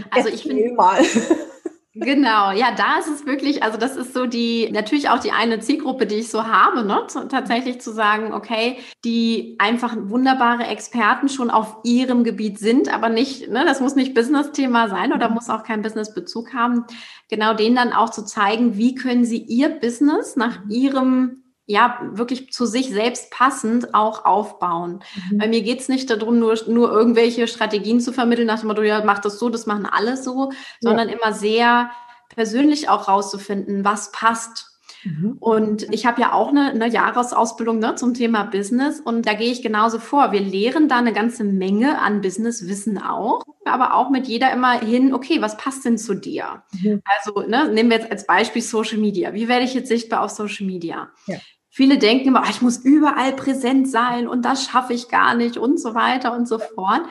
also 0.09 0.29
ich 0.29 0.43
finde 0.43 0.73
mal. 0.73 1.01
Genau, 1.95 2.49
ja, 2.51 2.73
da 2.75 2.97
ist 2.97 3.07
es 3.07 3.27
wirklich, 3.27 3.61
also 3.61 3.77
das 3.77 3.95
ist 3.95 4.15
so 4.15 4.25
die, 4.25 4.71
natürlich 4.71 5.09
auch 5.09 5.19
die 5.19 5.31
eine 5.31 5.59
Zielgruppe, 5.59 6.07
die 6.07 6.15
ich 6.15 6.29
so 6.31 6.47
habe, 6.47 6.83
ne? 6.83 7.05
tatsächlich 7.29 7.81
zu 7.81 7.91
sagen, 7.93 8.33
okay, 8.33 8.79
die 9.05 9.55
einfach 9.59 9.95
wunderbare 9.95 10.65
Experten 10.65 11.29
schon 11.29 11.51
auf 11.51 11.77
ihrem 11.83 12.23
Gebiet 12.23 12.57
sind, 12.57 12.91
aber 12.91 13.09
nicht, 13.09 13.47
ne, 13.51 13.63
das 13.63 13.79
muss 13.79 13.93
nicht 13.93 14.15
Business-Thema 14.15 14.89
sein 14.89 15.13
oder 15.13 15.29
muss 15.29 15.51
auch 15.51 15.63
keinen 15.63 15.83
Business-Bezug 15.83 16.55
haben, 16.55 16.83
genau 17.29 17.53
denen 17.53 17.75
dann 17.75 17.93
auch 17.93 18.09
zu 18.09 18.25
zeigen, 18.25 18.75
wie 18.75 18.95
können 18.95 19.23
sie 19.23 19.43
ihr 19.43 19.69
Business 19.69 20.35
nach 20.35 20.61
ihrem 20.69 21.42
ja, 21.65 21.99
wirklich 22.11 22.51
zu 22.51 22.65
sich 22.65 22.89
selbst 22.89 23.31
passend 23.31 23.93
auch 23.93 24.25
aufbauen. 24.25 25.01
Mhm. 25.31 25.37
Bei 25.37 25.47
mir 25.47 25.61
geht's 25.61 25.87
nicht 25.87 26.09
darum, 26.09 26.39
nur, 26.39 26.57
nur 26.67 26.91
irgendwelche 26.91 27.47
Strategien 27.47 28.01
zu 28.01 28.11
vermitteln, 28.11 28.47
nach 28.47 28.59
dem 28.59 28.67
Motto, 28.67 28.81
ja, 28.81 29.03
mach 29.05 29.19
das 29.19 29.39
so, 29.39 29.49
das 29.49 29.65
machen 29.65 29.85
alle 29.85 30.17
so, 30.17 30.51
ja. 30.51 30.57
sondern 30.81 31.09
immer 31.09 31.31
sehr 31.31 31.91
persönlich 32.29 32.89
auch 32.89 33.07
rauszufinden, 33.07 33.85
was 33.85 34.11
passt. 34.11 34.73
Mhm. 35.03 35.37
Und 35.39 35.93
ich 35.93 36.05
habe 36.05 36.21
ja 36.21 36.33
auch 36.33 36.49
eine, 36.49 36.71
eine 36.71 36.87
Jahresausbildung 36.87 37.79
ne, 37.79 37.95
zum 37.95 38.13
Thema 38.13 38.43
Business 38.43 38.99
und 38.99 39.27
da 39.27 39.33
gehe 39.33 39.51
ich 39.51 39.61
genauso 39.61 39.99
vor. 39.99 40.31
Wir 40.31 40.39
lehren 40.39 40.87
da 40.87 40.97
eine 40.97 41.13
ganze 41.13 41.43
Menge 41.43 41.99
an 41.99 42.21
Businesswissen 42.21 42.97
auch, 43.01 43.43
aber 43.65 43.95
auch 43.95 44.09
mit 44.09 44.27
jeder 44.27 44.51
immer 44.51 44.79
hin, 44.79 45.13
okay, 45.13 45.41
was 45.41 45.57
passt 45.57 45.85
denn 45.85 45.97
zu 45.97 46.13
dir? 46.13 46.63
Mhm. 46.71 47.01
Also 47.17 47.41
ne, 47.47 47.69
nehmen 47.69 47.89
wir 47.89 47.97
jetzt 47.97 48.11
als 48.11 48.25
Beispiel 48.25 48.61
Social 48.61 48.97
Media. 48.97 49.33
Wie 49.33 49.47
werde 49.47 49.65
ich 49.65 49.73
jetzt 49.73 49.89
sichtbar 49.89 50.21
auf 50.21 50.31
Social 50.31 50.65
Media? 50.65 51.09
Ja. 51.27 51.37
Viele 51.75 51.97
denken 51.97 52.27
immer, 52.27 52.43
ah, 52.43 52.49
ich 52.51 52.61
muss 52.61 52.77
überall 52.77 53.33
präsent 53.33 53.89
sein 53.89 54.27
und 54.27 54.45
das 54.45 54.65
schaffe 54.65 54.93
ich 54.93 55.09
gar 55.09 55.33
nicht 55.33 55.57
und 55.57 55.79
so 55.79 55.95
weiter 55.95 56.31
und 56.31 56.47
so 56.47 56.59
fort. 56.59 57.01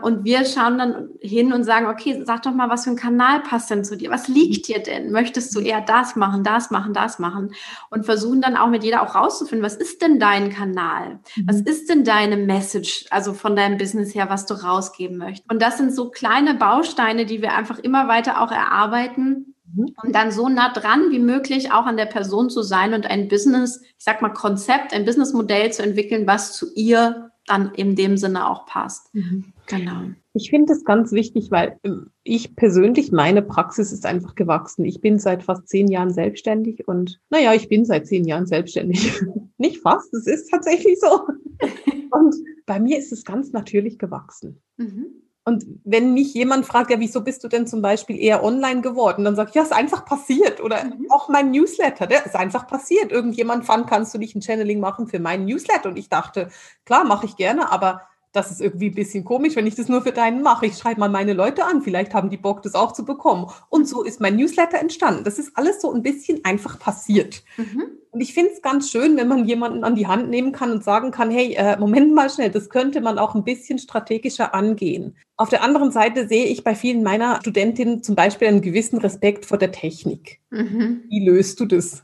Und 0.00 0.24
wir 0.24 0.44
schauen 0.44 0.78
dann 0.78 1.08
hin 1.20 1.52
und 1.52 1.64
sagen, 1.64 1.86
okay, 1.86 2.22
sag 2.24 2.42
doch 2.42 2.54
mal, 2.54 2.70
was 2.70 2.84
für 2.84 2.90
ein 2.90 2.96
Kanal 2.96 3.40
passt 3.40 3.68
denn 3.68 3.84
zu 3.84 3.96
dir? 3.96 4.12
Was 4.12 4.28
liegt 4.28 4.68
dir 4.68 4.80
denn? 4.80 5.10
Möchtest 5.10 5.52
du 5.56 5.58
eher 5.58 5.80
das 5.80 6.14
machen, 6.14 6.44
das 6.44 6.70
machen, 6.70 6.94
das 6.94 7.18
machen? 7.18 7.52
Und 7.90 8.06
versuchen 8.06 8.40
dann 8.40 8.56
auch 8.56 8.68
mit 8.68 8.84
jeder 8.84 9.02
auch 9.02 9.16
rauszufinden, 9.16 9.66
was 9.66 9.74
ist 9.74 10.02
denn 10.02 10.20
dein 10.20 10.50
Kanal? 10.50 11.18
Was 11.44 11.56
mhm. 11.56 11.66
ist 11.66 11.90
denn 11.90 12.04
deine 12.04 12.36
Message, 12.36 13.06
also 13.10 13.34
von 13.34 13.56
deinem 13.56 13.76
Business 13.76 14.14
her, 14.14 14.30
was 14.30 14.46
du 14.46 14.54
rausgeben 14.54 15.18
möchtest? 15.18 15.50
Und 15.50 15.60
das 15.60 15.78
sind 15.78 15.92
so 15.92 16.10
kleine 16.10 16.54
Bausteine, 16.54 17.26
die 17.26 17.42
wir 17.42 17.54
einfach 17.54 17.80
immer 17.80 18.06
weiter 18.06 18.40
auch 18.40 18.52
erarbeiten, 18.52 19.51
Mhm. 19.74 19.94
Und 20.02 20.14
dann 20.14 20.30
so 20.30 20.48
nah 20.48 20.72
dran 20.72 21.10
wie 21.10 21.18
möglich 21.18 21.72
auch 21.72 21.86
an 21.86 21.96
der 21.96 22.06
Person 22.06 22.50
zu 22.50 22.62
sein 22.62 22.94
und 22.94 23.06
ein 23.06 23.28
Business, 23.28 23.80
ich 23.82 24.04
sag 24.04 24.22
mal 24.22 24.30
Konzept, 24.30 24.92
ein 24.92 25.04
Businessmodell 25.04 25.72
zu 25.72 25.82
entwickeln, 25.82 26.26
was 26.26 26.56
zu 26.56 26.72
ihr 26.74 27.30
dann 27.46 27.72
in 27.74 27.96
dem 27.96 28.16
Sinne 28.16 28.48
auch 28.48 28.66
passt. 28.66 29.12
Mhm. 29.14 29.52
Genau. 29.66 30.02
Ich 30.34 30.50
finde 30.50 30.72
es 30.72 30.84
ganz 30.84 31.12
wichtig, 31.12 31.50
weil 31.50 31.78
ähm, 31.82 32.10
ich 32.22 32.54
persönlich, 32.56 33.12
meine 33.12 33.42
Praxis 33.42 33.92
ist 33.92 34.06
einfach 34.06 34.34
gewachsen. 34.34 34.84
Ich 34.84 35.00
bin 35.00 35.18
seit 35.18 35.42
fast 35.42 35.68
zehn 35.68 35.88
Jahren 35.88 36.12
selbstständig 36.12 36.86
und 36.86 37.20
naja, 37.30 37.52
ich 37.52 37.68
bin 37.68 37.84
seit 37.84 38.06
zehn 38.06 38.24
Jahren 38.24 38.46
selbstständig. 38.46 39.12
Nicht 39.58 39.78
fast, 39.78 40.12
es 40.14 40.26
ist 40.26 40.50
tatsächlich 40.50 40.98
so. 41.00 41.26
und 42.10 42.34
bei 42.66 42.80
mir 42.80 42.98
ist 42.98 43.12
es 43.12 43.24
ganz 43.24 43.52
natürlich 43.52 43.98
gewachsen. 43.98 44.62
Mhm. 44.76 45.06
Und 45.44 45.64
wenn 45.84 46.14
mich 46.14 46.34
jemand 46.34 46.66
fragt, 46.66 46.90
ja, 46.90 47.00
wieso 47.00 47.22
bist 47.22 47.42
du 47.42 47.48
denn 47.48 47.66
zum 47.66 47.82
Beispiel 47.82 48.16
eher 48.16 48.44
online 48.44 48.80
geworden? 48.80 49.24
Dann 49.24 49.34
sage 49.34 49.50
ich, 49.50 49.56
ja, 49.56 49.62
ist 49.62 49.72
einfach 49.72 50.04
passiert. 50.04 50.60
Oder 50.60 50.84
mhm. 50.84 51.06
auch 51.10 51.28
mein 51.28 51.50
Newsletter, 51.50 52.06
der 52.06 52.24
ist 52.24 52.36
einfach 52.36 52.68
passiert. 52.68 53.10
Irgendjemand 53.10 53.64
fand, 53.64 53.88
kannst 53.88 54.14
du 54.14 54.18
nicht 54.18 54.36
ein 54.36 54.42
Channeling 54.42 54.78
machen 54.78 55.08
für 55.08 55.18
meinen 55.18 55.46
Newsletter? 55.46 55.88
Und 55.88 55.96
ich 55.96 56.08
dachte, 56.08 56.48
klar, 56.84 57.04
mache 57.04 57.26
ich 57.26 57.36
gerne, 57.36 57.72
aber 57.72 58.02
das 58.32 58.50
ist 58.50 58.60
irgendwie 58.60 58.88
ein 58.88 58.94
bisschen 58.94 59.24
komisch, 59.24 59.56
wenn 59.56 59.66
ich 59.66 59.74
das 59.74 59.88
nur 59.88 60.02
für 60.02 60.12
deinen 60.12 60.42
mache. 60.42 60.66
Ich 60.66 60.78
schreibe 60.78 61.00
mal 61.00 61.10
meine 61.10 61.34
Leute 61.34 61.64
an, 61.64 61.82
vielleicht 61.82 62.14
haben 62.14 62.30
die 62.30 62.38
Bock, 62.38 62.62
das 62.62 62.74
auch 62.74 62.92
zu 62.92 63.04
bekommen. 63.04 63.46
Und 63.68 63.86
so 63.86 64.02
ist 64.02 64.20
mein 64.20 64.36
Newsletter 64.36 64.78
entstanden. 64.78 65.24
Das 65.24 65.38
ist 65.38 65.56
alles 65.56 65.82
so 65.82 65.92
ein 65.92 66.02
bisschen 66.02 66.44
einfach 66.44 66.78
passiert. 66.78 67.42
Mhm. 67.58 67.84
Und 68.10 68.20
ich 68.20 68.34
finde 68.34 68.52
es 68.52 68.62
ganz 68.62 68.90
schön, 68.90 69.16
wenn 69.16 69.28
man 69.28 69.46
jemanden 69.46 69.84
an 69.84 69.94
die 69.94 70.06
Hand 70.06 70.28
nehmen 70.28 70.52
kann 70.52 70.70
und 70.70 70.84
sagen 70.84 71.10
kann, 71.10 71.30
hey, 71.30 71.54
äh, 71.54 71.78
Moment 71.78 72.14
mal 72.14 72.28
schnell, 72.28 72.50
das 72.50 72.68
könnte 72.68 73.00
man 73.00 73.18
auch 73.18 73.34
ein 73.34 73.44
bisschen 73.44 73.78
strategischer 73.78 74.54
angehen. 74.54 75.16
Auf 75.36 75.48
der 75.48 75.62
anderen 75.62 75.92
Seite 75.92 76.28
sehe 76.28 76.46
ich 76.46 76.64
bei 76.64 76.74
vielen 76.74 77.02
meiner 77.02 77.36
Studentinnen 77.40 78.02
zum 78.02 78.14
Beispiel 78.14 78.48
einen 78.48 78.60
gewissen 78.60 78.98
Respekt 78.98 79.46
vor 79.46 79.58
der 79.58 79.72
Technik. 79.72 80.40
Mhm. 80.50 81.04
Wie 81.08 81.26
löst 81.26 81.60
du 81.60 81.66
das? 81.66 82.02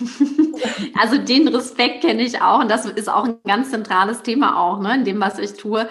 Also 0.98 1.18
den 1.18 1.48
Respekt 1.48 2.02
kenne 2.02 2.22
ich 2.22 2.42
auch 2.42 2.60
und 2.60 2.70
das 2.70 2.84
ist 2.84 3.08
auch 3.08 3.24
ein 3.24 3.36
ganz 3.46 3.70
zentrales 3.70 4.22
Thema 4.22 4.58
auch, 4.58 4.80
ne, 4.80 4.94
in 4.94 5.04
dem, 5.04 5.20
was 5.20 5.38
ich 5.38 5.54
tue 5.54 5.88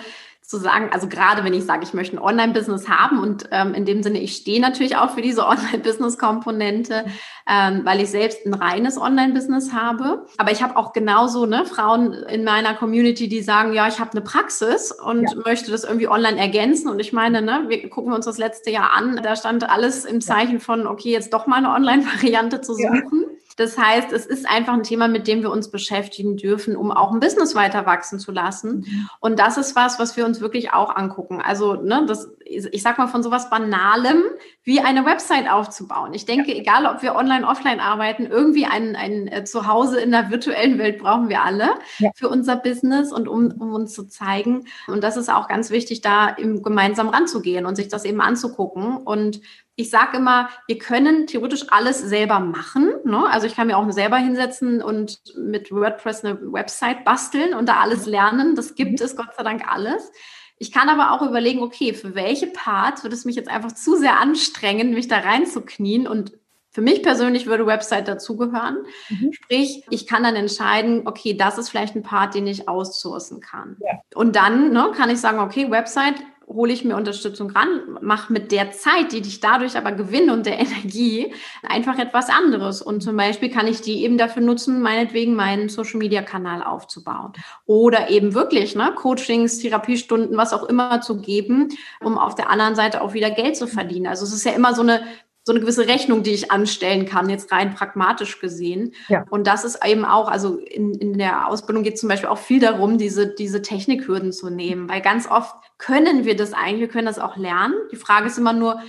zu 0.50 0.58
sagen, 0.58 0.89
also 0.91 1.08
gerade 1.08 1.43
wenn 1.43 1.53
ich 1.53 1.63
sage, 1.63 1.84
ich 1.84 1.93
möchte 1.93 2.17
ein 2.17 2.19
Online-Business 2.19 2.89
haben 2.89 3.19
und 3.19 3.48
ähm, 3.51 3.75
in 3.75 3.86
dem 3.86 4.01
Sinne, 4.01 4.19
ich 4.19 4.36
stehe 4.36 4.60
natürlich 4.60 4.96
auch 4.96 5.12
für 5.12 5.22
diese 5.22 5.46
Online-Business-Komponente, 5.48 7.05
ähm, 7.48 7.81
weil 7.84 8.01
ich 8.01 8.10
selbst 8.10 8.48
ein 8.48 8.55
reines 8.55 8.98
Online-Business 8.98 9.74
habe. 9.74 10.25
Aber 10.39 10.51
ich 10.51 10.63
habe 10.63 10.75
auch 10.75 10.91
genauso 10.91 11.46
ne, 11.46 11.65
Frauen 11.65 12.13
in 12.13 12.43
meiner 12.43 12.74
Community, 12.74 13.27
die 13.27 13.43
sagen, 13.43 13.74
ja, 13.74 13.88
ich 13.88 14.00
habe 14.00 14.13
eine 14.13 14.22
Praxis 14.22 14.91
und 14.91 15.29
ja. 15.29 15.38
möchte 15.46 15.69
das 15.69 15.84
irgendwie 15.84 16.08
online 16.08 16.39
ergänzen. 16.39 16.89
Und 16.89 17.00
ich 17.00 17.13
meine, 17.13 17.43
ne, 17.43 17.65
wir 17.67 17.88
gucken 17.88 18.12
uns 18.12 18.25
das 18.25 18.39
letzte 18.39 18.72
Jahr 18.72 18.93
an, 18.93 19.19
da 19.22 19.36
stand 19.36 19.69
alles 19.69 20.03
im 20.03 20.19
Zeichen 20.19 20.60
von, 20.60 20.88
okay, 20.88 21.12
jetzt 21.12 21.31
doch 21.31 21.46
mal 21.46 21.58
eine 21.58 21.69
Online-Variante 21.69 22.62
zu 22.62 22.74
suchen. 22.74 23.22
Ja 23.22 23.39
Das 23.60 23.78
heißt, 23.78 24.13
es 24.13 24.25
ist 24.25 24.48
einfach 24.48 24.74
ein 24.74 24.84
Thema, 24.84 25.10
mit 25.10 25.28
dem 25.28 25.42
wir 25.42 25.51
uns 25.51 25.70
beschäftigen 25.70 26.38
dürfen, 26.38 26.78
um 26.78 26.92
auch 26.92 27.12
ein 27.12 27.20
Business 27.20 27.56
weiter 27.56 27.86
wachsen 27.86 28.18
zu 28.18 28.32
lassen. 28.32 28.86
Mhm. 28.88 29.10
Und 29.20 29.38
das 29.38 29.58
ist 29.58 29.75
was, 29.75 30.00
was 30.00 30.16
wir 30.16 30.25
uns 30.25 30.39
wirklich 30.39 30.72
auch 30.72 30.96
angucken. 30.96 31.42
Also, 31.42 31.74
ne, 31.74 32.06
das, 32.08 32.32
ich 32.46 32.82
sag 32.82 32.98
mal 32.98 33.08
von 33.08 33.22
sowas 33.22 33.50
Banalem 33.50 34.24
wie 34.63 34.80
eine 34.80 35.06
Website 35.06 35.51
aufzubauen. 35.51 36.13
Ich 36.13 36.25
denke, 36.25 36.54
ja. 36.54 36.58
egal 36.58 36.86
ob 36.86 37.01
wir 37.01 37.16
online, 37.16 37.46
offline 37.46 37.82
arbeiten, 37.82 38.28
irgendwie 38.28 38.66
ein, 38.66 38.96
ein 38.96 39.28
äh, 39.28 39.44
Zuhause 39.44 40.00
in 40.00 40.12
der 40.12 40.30
virtuellen 40.30 40.78
Welt 40.78 40.98
brauchen 41.00 41.28
wir 41.28 41.44
alle 41.44 41.72
ja. 41.98 42.12
für 42.16 42.30
unser 42.30 42.56
Business 42.56 43.12
und 43.12 43.28
um, 43.28 43.51
um 43.60 43.74
uns 43.74 43.94
zu 43.94 44.08
zeigen. 44.08 44.68
Und 44.88 45.04
das 45.04 45.18
ist 45.18 45.30
auch 45.30 45.50
ganz 45.50 45.70
wichtig, 45.70 46.00
da 46.00 46.30
im, 46.30 46.63
gemeinsam 46.63 47.10
ranzugehen 47.10 47.66
und 47.66 47.75
sich 47.75 47.89
das 47.89 48.06
eben 48.06 48.22
anzugucken. 48.22 48.96
Und 48.96 49.42
ich 49.79 49.89
sage 49.89 50.17
immer, 50.17 50.50
wir 50.67 50.77
können 50.77 51.25
theoretisch 51.25 51.65
alles 51.69 52.01
selber 52.01 52.41
machen. 52.41 52.91
Ne? 53.05 53.25
Also 53.29 53.48
ich 53.48 53.55
kann 53.55 53.67
mir 53.67 53.77
auch 53.77 53.89
selber 53.91 54.17
hinsetzen 54.17 54.81
und 54.81 55.21
mit 55.38 55.71
WordPress 55.71 56.25
eine 56.25 56.38
Website 56.51 57.05
basteln 57.05 57.53
und 57.53 57.69
da 57.69 57.77
alles 57.77 58.05
lernen. 58.05 58.55
Das 58.55 58.75
gibt 58.75 59.00
mhm. 59.00 59.05
es 59.05 59.15
Gott 59.15 59.33
sei 59.38 59.43
Dank 59.43 59.71
alles. 59.71 60.12
Ich 60.57 60.74
kann 60.74 60.89
aber 60.89 61.12
auch 61.12 61.25
überlegen, 61.25 61.63
okay, 61.63 61.93
für 61.93 62.13
welche 62.13 62.48
Parts 62.48 63.03
würde 63.03 63.15
es 63.15 63.24
mich 63.24 63.38
jetzt 63.38 63.48
einfach 63.48 63.71
zu 63.71 63.95
sehr 63.95 64.19
anstrengen, 64.19 64.93
mich 64.93 65.07
da 65.07 65.19
reinzuknien 65.19 66.09
und 66.09 66.33
für 66.71 66.81
mich 66.81 67.01
persönlich 67.01 67.48
würde 67.48 67.65
Website 67.65 68.09
dazugehören. 68.09 68.79
Mhm. 69.07 69.31
Sprich, 69.31 69.86
ich 69.89 70.07
kann 70.07 70.24
dann 70.24 70.36
entscheiden, 70.36 71.07
okay, 71.07 71.36
das 71.36 71.57
ist 71.57 71.69
vielleicht 71.69 71.95
ein 71.95 72.03
Part, 72.03 72.36
den 72.36 72.48
ich 72.48 72.67
aussourcen 72.67 73.39
kann. 73.39 73.77
Ja. 73.79 74.00
Und 74.13 74.36
dann 74.36 74.74
ne, 74.74 74.91
kann 74.93 75.09
ich 75.09 75.21
sagen, 75.21 75.39
okay, 75.39 75.71
Website 75.71 76.15
hole 76.50 76.74
ich 76.74 76.84
mir 76.84 76.96
Unterstützung 76.96 77.51
ran, 77.51 77.98
mache 78.01 78.34
mit 78.34 78.51
der 78.51 78.72
Zeit, 78.72 79.12
die 79.12 79.20
ich 79.20 79.39
dadurch 79.39 79.77
aber 79.77 79.91
gewinne 79.91 80.34
und 80.34 80.46
der 80.48 80.60
Energie, 80.60 81.34
einfach 81.63 82.00
etwas 82.00 82.29
anderes. 82.29 82.82
Und 82.82 83.01
zum 83.01 83.15
Beispiel 83.15 83.50
kann 83.50 83.68
ich 83.68 83.82
die 83.82 84.03
eben 84.03 84.18
dafür 84.18 84.41
nutzen, 84.41 84.82
meinetwegen 84.82 85.36
meinen 85.36 85.70
Social-Media-Kanal 85.70 86.63
aufzubauen. 86.63 87.34
Oder 87.65 88.10
eben 88.10 88.34
wirklich 88.34 88.75
ne, 88.75 88.91
Coachings, 88.96 89.60
Therapiestunden, 89.60 90.36
was 90.38 90.53
auch 90.53 90.63
immer 90.63 91.01
zu 91.01 91.22
geben, 91.22 91.70
um 92.03 92.18
auf 92.18 92.34
der 92.34 92.50
anderen 92.50 92.75
Seite 92.75 93.01
auch 93.01 93.13
wieder 93.13 93.29
Geld 93.29 93.56
zu 93.56 93.68
verdienen. 93.68 94.08
Also 94.08 94.25
es 94.25 94.34
ist 94.34 94.46
ja 94.46 94.51
immer 94.53 94.74
so 94.74 94.82
eine 94.82 95.01
so 95.50 95.53
eine 95.53 95.62
gewisse 95.62 95.88
Rechnung, 95.88 96.22
die 96.22 96.29
ich 96.29 96.51
anstellen 96.51 97.08
kann, 97.08 97.27
jetzt 97.27 97.51
rein 97.51 97.74
pragmatisch 97.74 98.39
gesehen. 98.39 98.94
Ja. 99.08 99.25
Und 99.32 99.48
das 99.48 99.63
ist 99.63 99.84
eben 99.84 100.06
auch, 100.06 100.29
also 100.29 100.60
in, 100.60 100.94
in 100.94 101.18
der 101.18 101.48
Ausbildung 101.48 101.82
geht 101.82 101.96
es 101.96 102.01
zum 102.01 102.10
Beispiel 102.10 102.29
auch 102.29 102.38
viel 102.38 102.60
darum, 102.60 103.00
diese, 103.00 103.34
diese 103.34 103.63
Technikhürden 103.63 104.32
zu 104.32 104.51
nehmen, 104.51 104.88
weil 104.88 105.01
ganz 105.01 105.27
oft 105.27 105.56
können 105.79 106.24
wir 106.24 106.36
das 106.36 106.53
eigentlich, 106.53 106.82
wir 106.82 106.88
können 106.88 107.08
das 107.08 107.18
auch 107.18 107.36
lernen. 107.36 107.74
Die 107.91 107.96
Frage 107.96 108.27
ist 108.27 108.38
immer 108.38 108.53
nur, 108.53 108.79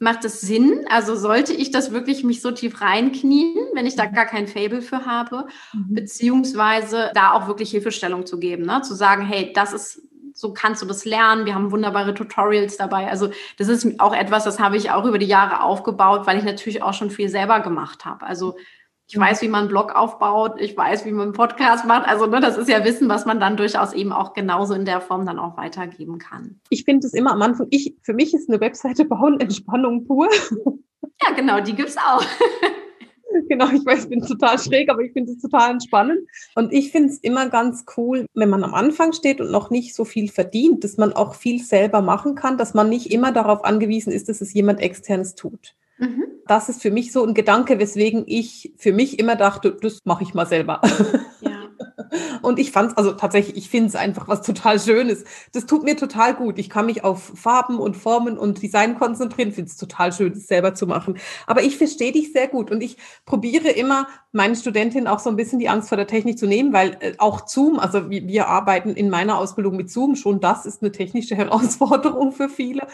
macht 0.00 0.24
es 0.24 0.40
Sinn? 0.40 0.86
Also 0.88 1.16
sollte 1.16 1.52
ich 1.52 1.70
das 1.70 1.92
wirklich 1.92 2.24
mich 2.24 2.40
so 2.40 2.50
tief 2.50 2.80
reinknien, 2.80 3.54
wenn 3.74 3.84
ich 3.84 3.96
da 3.96 4.06
gar 4.06 4.24
kein 4.24 4.48
Fable 4.48 4.80
für 4.80 5.04
habe, 5.04 5.48
mhm. 5.74 5.96
beziehungsweise 5.96 7.10
da 7.12 7.32
auch 7.32 7.46
wirklich 7.46 7.72
Hilfestellung 7.72 8.24
zu 8.24 8.38
geben, 8.38 8.64
ne? 8.64 8.80
zu 8.80 8.94
sagen, 8.94 9.26
hey, 9.26 9.52
das 9.54 9.74
ist 9.74 10.00
so 10.36 10.52
kannst 10.52 10.82
du 10.82 10.86
das 10.86 11.04
lernen. 11.04 11.46
Wir 11.46 11.54
haben 11.54 11.72
wunderbare 11.72 12.12
Tutorials 12.12 12.76
dabei. 12.76 13.08
Also 13.08 13.30
das 13.58 13.68
ist 13.68 13.98
auch 13.98 14.14
etwas, 14.14 14.44
das 14.44 14.60
habe 14.60 14.76
ich 14.76 14.90
auch 14.90 15.06
über 15.06 15.18
die 15.18 15.26
Jahre 15.26 15.62
aufgebaut, 15.62 16.26
weil 16.26 16.36
ich 16.36 16.44
natürlich 16.44 16.82
auch 16.82 16.92
schon 16.92 17.10
viel 17.10 17.30
selber 17.30 17.60
gemacht 17.60 18.04
habe. 18.04 18.24
Also 18.26 18.56
ich 19.08 19.18
weiß, 19.18 19.40
wie 19.40 19.48
man 19.48 19.60
einen 19.60 19.68
Blog 19.68 19.94
aufbaut, 19.94 20.60
ich 20.60 20.76
weiß, 20.76 21.06
wie 21.06 21.12
man 21.12 21.28
einen 21.28 21.32
Podcast 21.32 21.86
macht. 21.86 22.06
Also 22.06 22.26
ne, 22.26 22.40
das 22.40 22.58
ist 22.58 22.68
ja 22.68 22.84
Wissen, 22.84 23.08
was 23.08 23.24
man 23.24 23.40
dann 23.40 23.56
durchaus 23.56 23.94
eben 23.94 24.12
auch 24.12 24.34
genauso 24.34 24.74
in 24.74 24.84
der 24.84 25.00
Form 25.00 25.24
dann 25.24 25.38
auch 25.38 25.56
weitergeben 25.56 26.18
kann. 26.18 26.60
Ich 26.68 26.84
finde 26.84 27.06
es 27.06 27.14
immer 27.14 27.32
am 27.32 27.40
Anfang, 27.40 27.68
ich, 27.70 27.94
für 28.02 28.12
mich 28.12 28.34
ist 28.34 28.50
eine 28.50 28.60
Webseite 28.60 29.04
bauen 29.04 29.40
Entspannung 29.40 30.06
pur. 30.06 30.28
Ja, 31.22 31.32
genau, 31.34 31.60
die 31.60 31.74
gibt's 31.74 31.96
auch. 31.96 32.22
genau, 33.48 33.68
ich 33.72 33.84
weiß, 33.84 34.04
ich 34.04 34.08
bin 34.08 34.20
total 34.20 34.58
schräg, 34.58 34.90
aber 34.90 35.02
ich 35.02 35.12
finde 35.12 35.32
es 35.32 35.40
total 35.40 35.72
entspannend. 35.72 36.20
Und 36.54 36.72
ich 36.72 36.90
finde 36.90 37.10
es 37.10 37.18
immer 37.18 37.48
ganz 37.48 37.84
cool, 37.96 38.26
wenn 38.34 38.50
man 38.50 38.64
am 38.64 38.74
Anfang 38.74 39.12
steht 39.12 39.40
und 39.40 39.50
noch 39.50 39.70
nicht 39.70 39.94
so 39.94 40.04
viel 40.04 40.30
verdient, 40.30 40.84
dass 40.84 40.96
man 40.96 41.12
auch 41.12 41.34
viel 41.34 41.62
selber 41.62 42.02
machen 42.02 42.34
kann, 42.34 42.58
dass 42.58 42.74
man 42.74 42.88
nicht 42.88 43.12
immer 43.12 43.32
darauf 43.32 43.64
angewiesen 43.64 44.12
ist, 44.12 44.28
dass 44.28 44.40
es 44.40 44.52
jemand 44.52 44.80
externes 44.80 45.34
tut. 45.34 45.74
Mhm. 45.98 46.24
Das 46.46 46.68
ist 46.68 46.82
für 46.82 46.90
mich 46.90 47.10
so 47.12 47.24
ein 47.24 47.34
Gedanke, 47.34 47.78
weswegen 47.78 48.24
ich 48.26 48.72
für 48.76 48.92
mich 48.92 49.18
immer 49.18 49.34
dachte, 49.34 49.76
das 49.80 50.00
mache 50.04 50.22
ich 50.22 50.34
mal 50.34 50.46
selber. 50.46 50.80
Und 52.42 52.58
ich 52.58 52.72
fand 52.72 52.92
es, 52.92 52.96
also 52.96 53.12
tatsächlich, 53.12 53.56
ich 53.56 53.70
finde 53.70 53.88
es 53.88 53.94
einfach 53.94 54.28
was 54.28 54.42
total 54.42 54.78
Schönes. 54.80 55.24
Das 55.52 55.66
tut 55.66 55.84
mir 55.84 55.96
total 55.96 56.34
gut. 56.34 56.58
Ich 56.58 56.70
kann 56.70 56.86
mich 56.86 57.04
auf 57.04 57.32
Farben 57.34 57.78
und 57.78 57.96
Formen 57.96 58.38
und 58.38 58.62
Design 58.62 58.98
konzentrieren. 58.98 59.52
Finde 59.52 59.70
es 59.70 59.76
total 59.76 60.12
schön, 60.12 60.32
das 60.32 60.46
selber 60.46 60.74
zu 60.74 60.86
machen. 60.86 61.18
Aber 61.46 61.62
ich 61.62 61.76
verstehe 61.76 62.12
dich 62.12 62.32
sehr 62.32 62.48
gut 62.48 62.70
und 62.70 62.82
ich 62.82 62.96
probiere 63.24 63.68
immer, 63.68 64.06
meinen 64.32 64.54
Studentinnen 64.54 65.08
auch 65.08 65.18
so 65.18 65.30
ein 65.30 65.36
bisschen 65.36 65.58
die 65.58 65.68
Angst 65.68 65.88
vor 65.88 65.96
der 65.96 66.06
Technik 66.06 66.38
zu 66.38 66.46
nehmen, 66.46 66.72
weil 66.72 66.96
äh, 67.00 67.14
auch 67.18 67.48
Zoom, 67.48 67.78
also 67.78 68.10
wir 68.10 68.48
arbeiten 68.48 68.90
in 68.90 69.10
meiner 69.10 69.38
Ausbildung 69.38 69.76
mit 69.76 69.90
Zoom, 69.90 70.14
schon 70.14 70.40
das 70.40 70.66
ist 70.66 70.82
eine 70.82 70.92
technische 70.92 71.34
Herausforderung 71.36 72.32
für 72.32 72.48
viele. 72.48 72.86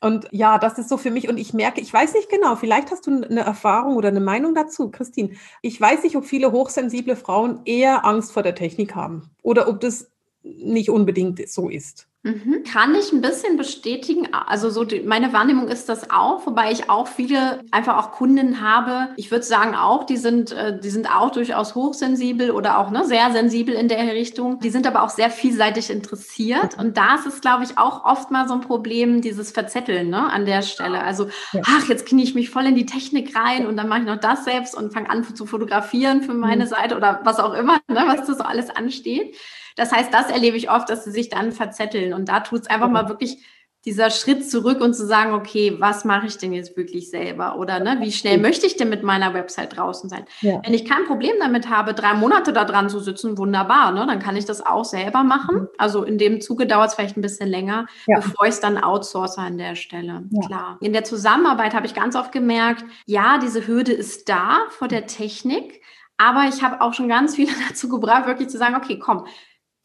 Und 0.00 0.28
ja, 0.30 0.58
das 0.58 0.78
ist 0.78 0.88
so 0.88 0.96
für 0.96 1.10
mich. 1.10 1.28
Und 1.28 1.38
ich 1.38 1.54
merke, 1.54 1.80
ich 1.80 1.92
weiß 1.92 2.14
nicht 2.14 2.28
genau, 2.28 2.56
vielleicht 2.56 2.90
hast 2.90 3.06
du 3.06 3.22
eine 3.22 3.40
Erfahrung 3.40 3.96
oder 3.96 4.08
eine 4.08 4.20
Meinung 4.20 4.54
dazu, 4.54 4.90
Christine. 4.90 5.30
Ich 5.62 5.80
weiß 5.80 6.02
nicht, 6.02 6.16
ob 6.16 6.24
viele 6.24 6.52
hochsensible 6.52 7.16
Frauen 7.16 7.60
eher 7.64 8.04
Angst 8.04 8.32
vor 8.32 8.42
der 8.42 8.54
Technik 8.54 8.94
haben 8.94 9.30
oder 9.42 9.68
ob 9.68 9.80
das 9.80 10.10
nicht 10.42 10.90
unbedingt 10.90 11.48
so 11.48 11.68
ist. 11.68 12.08
Mhm. 12.26 12.64
Kann 12.64 12.96
ich 12.96 13.12
ein 13.12 13.20
bisschen 13.20 13.56
bestätigen. 13.56 14.28
Also 14.32 14.68
so 14.68 14.82
die, 14.82 15.00
meine 15.00 15.32
Wahrnehmung 15.32 15.68
ist 15.68 15.88
das 15.88 16.10
auch, 16.10 16.44
wobei 16.44 16.72
ich 16.72 16.90
auch 16.90 17.06
viele 17.06 17.60
einfach 17.70 17.96
auch 17.98 18.10
Kunden 18.10 18.60
habe. 18.60 19.10
Ich 19.16 19.30
würde 19.30 19.44
sagen 19.44 19.76
auch, 19.76 20.04
die 20.04 20.16
sind, 20.16 20.50
äh, 20.50 20.78
die 20.78 20.90
sind 20.90 21.08
auch 21.14 21.30
durchaus 21.30 21.76
hochsensibel 21.76 22.50
oder 22.50 22.78
auch 22.78 22.90
ne, 22.90 23.04
sehr 23.04 23.30
sensibel 23.30 23.76
in 23.76 23.86
der 23.86 23.98
Richtung. 24.12 24.58
Die 24.58 24.70
sind 24.70 24.88
aber 24.88 25.04
auch 25.04 25.10
sehr 25.10 25.30
vielseitig 25.30 25.88
interessiert. 25.88 26.76
Und 26.76 26.96
da 26.96 27.14
ist 27.14 27.26
es, 27.26 27.40
glaube 27.40 27.62
ich, 27.62 27.78
auch 27.78 28.04
oft 28.04 28.32
mal 28.32 28.48
so 28.48 28.54
ein 28.54 28.60
Problem, 28.60 29.20
dieses 29.20 29.52
Verzetteln 29.52 30.10
ne, 30.10 30.32
an 30.32 30.46
der 30.46 30.62
Stelle. 30.62 31.04
Also, 31.04 31.28
ja. 31.52 31.62
ach, 31.64 31.88
jetzt 31.88 32.06
knie 32.06 32.24
ich 32.24 32.34
mich 32.34 32.50
voll 32.50 32.66
in 32.66 32.74
die 32.74 32.86
Technik 32.86 33.36
rein 33.36 33.66
und 33.66 33.76
dann 33.76 33.88
mache 33.88 34.00
ich 34.00 34.06
noch 34.06 34.20
das 34.20 34.44
selbst 34.44 34.76
und 34.76 34.92
fange 34.92 35.10
an 35.10 35.22
zu 35.22 35.46
fotografieren 35.46 36.22
für 36.22 36.34
meine 36.34 36.64
mhm. 36.64 36.68
Seite 36.68 36.96
oder 36.96 37.20
was 37.22 37.38
auch 37.38 37.54
immer, 37.54 37.78
ne, 37.88 38.02
was 38.06 38.26
da 38.26 38.34
so 38.34 38.42
alles 38.42 38.70
ansteht. 38.70 39.36
Das 39.76 39.92
heißt, 39.92 40.12
das 40.12 40.30
erlebe 40.30 40.56
ich 40.56 40.70
oft, 40.70 40.90
dass 40.90 41.04
sie 41.04 41.12
sich 41.12 41.28
dann 41.28 41.52
verzetteln. 41.52 42.12
Und 42.12 42.28
da 42.28 42.40
tut 42.40 42.62
es 42.62 42.66
einfach 42.66 42.90
mal 42.90 43.08
wirklich 43.08 43.38
dieser 43.86 44.10
Schritt 44.10 44.50
zurück 44.50 44.80
und 44.80 44.94
zu 44.94 45.06
sagen, 45.06 45.32
okay, 45.32 45.76
was 45.78 46.04
mache 46.04 46.26
ich 46.26 46.38
denn 46.38 46.52
jetzt 46.52 46.76
wirklich 46.76 47.08
selber? 47.08 47.56
Oder 47.56 47.78
ne, 47.78 47.98
wie 48.00 48.10
schnell 48.10 48.36
möchte 48.36 48.66
ich 48.66 48.76
denn 48.76 48.88
mit 48.88 49.04
meiner 49.04 49.32
Website 49.32 49.76
draußen 49.76 50.10
sein? 50.10 50.24
Ja. 50.40 50.60
Wenn 50.64 50.74
ich 50.74 50.84
kein 50.84 51.04
Problem 51.04 51.34
damit 51.38 51.70
habe, 51.70 51.94
drei 51.94 52.14
Monate 52.14 52.52
da 52.52 52.64
dran 52.64 52.88
zu 52.88 52.98
sitzen, 52.98 53.38
wunderbar, 53.38 53.92
ne, 53.92 54.04
dann 54.04 54.18
kann 54.18 54.36
ich 54.36 54.44
das 54.44 54.60
auch 54.60 54.84
selber 54.84 55.22
machen. 55.22 55.56
Mhm. 55.56 55.68
Also 55.78 56.02
in 56.02 56.18
dem 56.18 56.40
Zuge 56.40 56.66
dauert 56.66 56.88
es 56.88 56.94
vielleicht 56.96 57.16
ein 57.16 57.22
bisschen 57.22 57.48
länger, 57.48 57.86
ja. 58.08 58.16
bevor 58.16 58.48
ich 58.48 58.54
es 58.54 58.60
dann 58.60 58.76
outsource 58.76 59.38
an 59.38 59.56
der 59.56 59.76
Stelle. 59.76 60.24
Ja. 60.30 60.46
Klar. 60.46 60.78
In 60.80 60.92
der 60.92 61.04
Zusammenarbeit 61.04 61.72
habe 61.72 61.86
ich 61.86 61.94
ganz 61.94 62.16
oft 62.16 62.32
gemerkt, 62.32 62.84
ja, 63.06 63.38
diese 63.38 63.68
Hürde 63.68 63.92
ist 63.92 64.28
da 64.28 64.66
vor 64.70 64.88
der 64.88 65.06
Technik. 65.06 65.80
Aber 66.18 66.44
ich 66.48 66.62
habe 66.62 66.80
auch 66.80 66.94
schon 66.94 67.08
ganz 67.08 67.36
viele 67.36 67.52
dazu 67.68 67.88
gebracht, 67.88 68.26
wirklich 68.26 68.48
zu 68.48 68.58
sagen, 68.58 68.74
okay, 68.74 68.98
komm, 68.98 69.26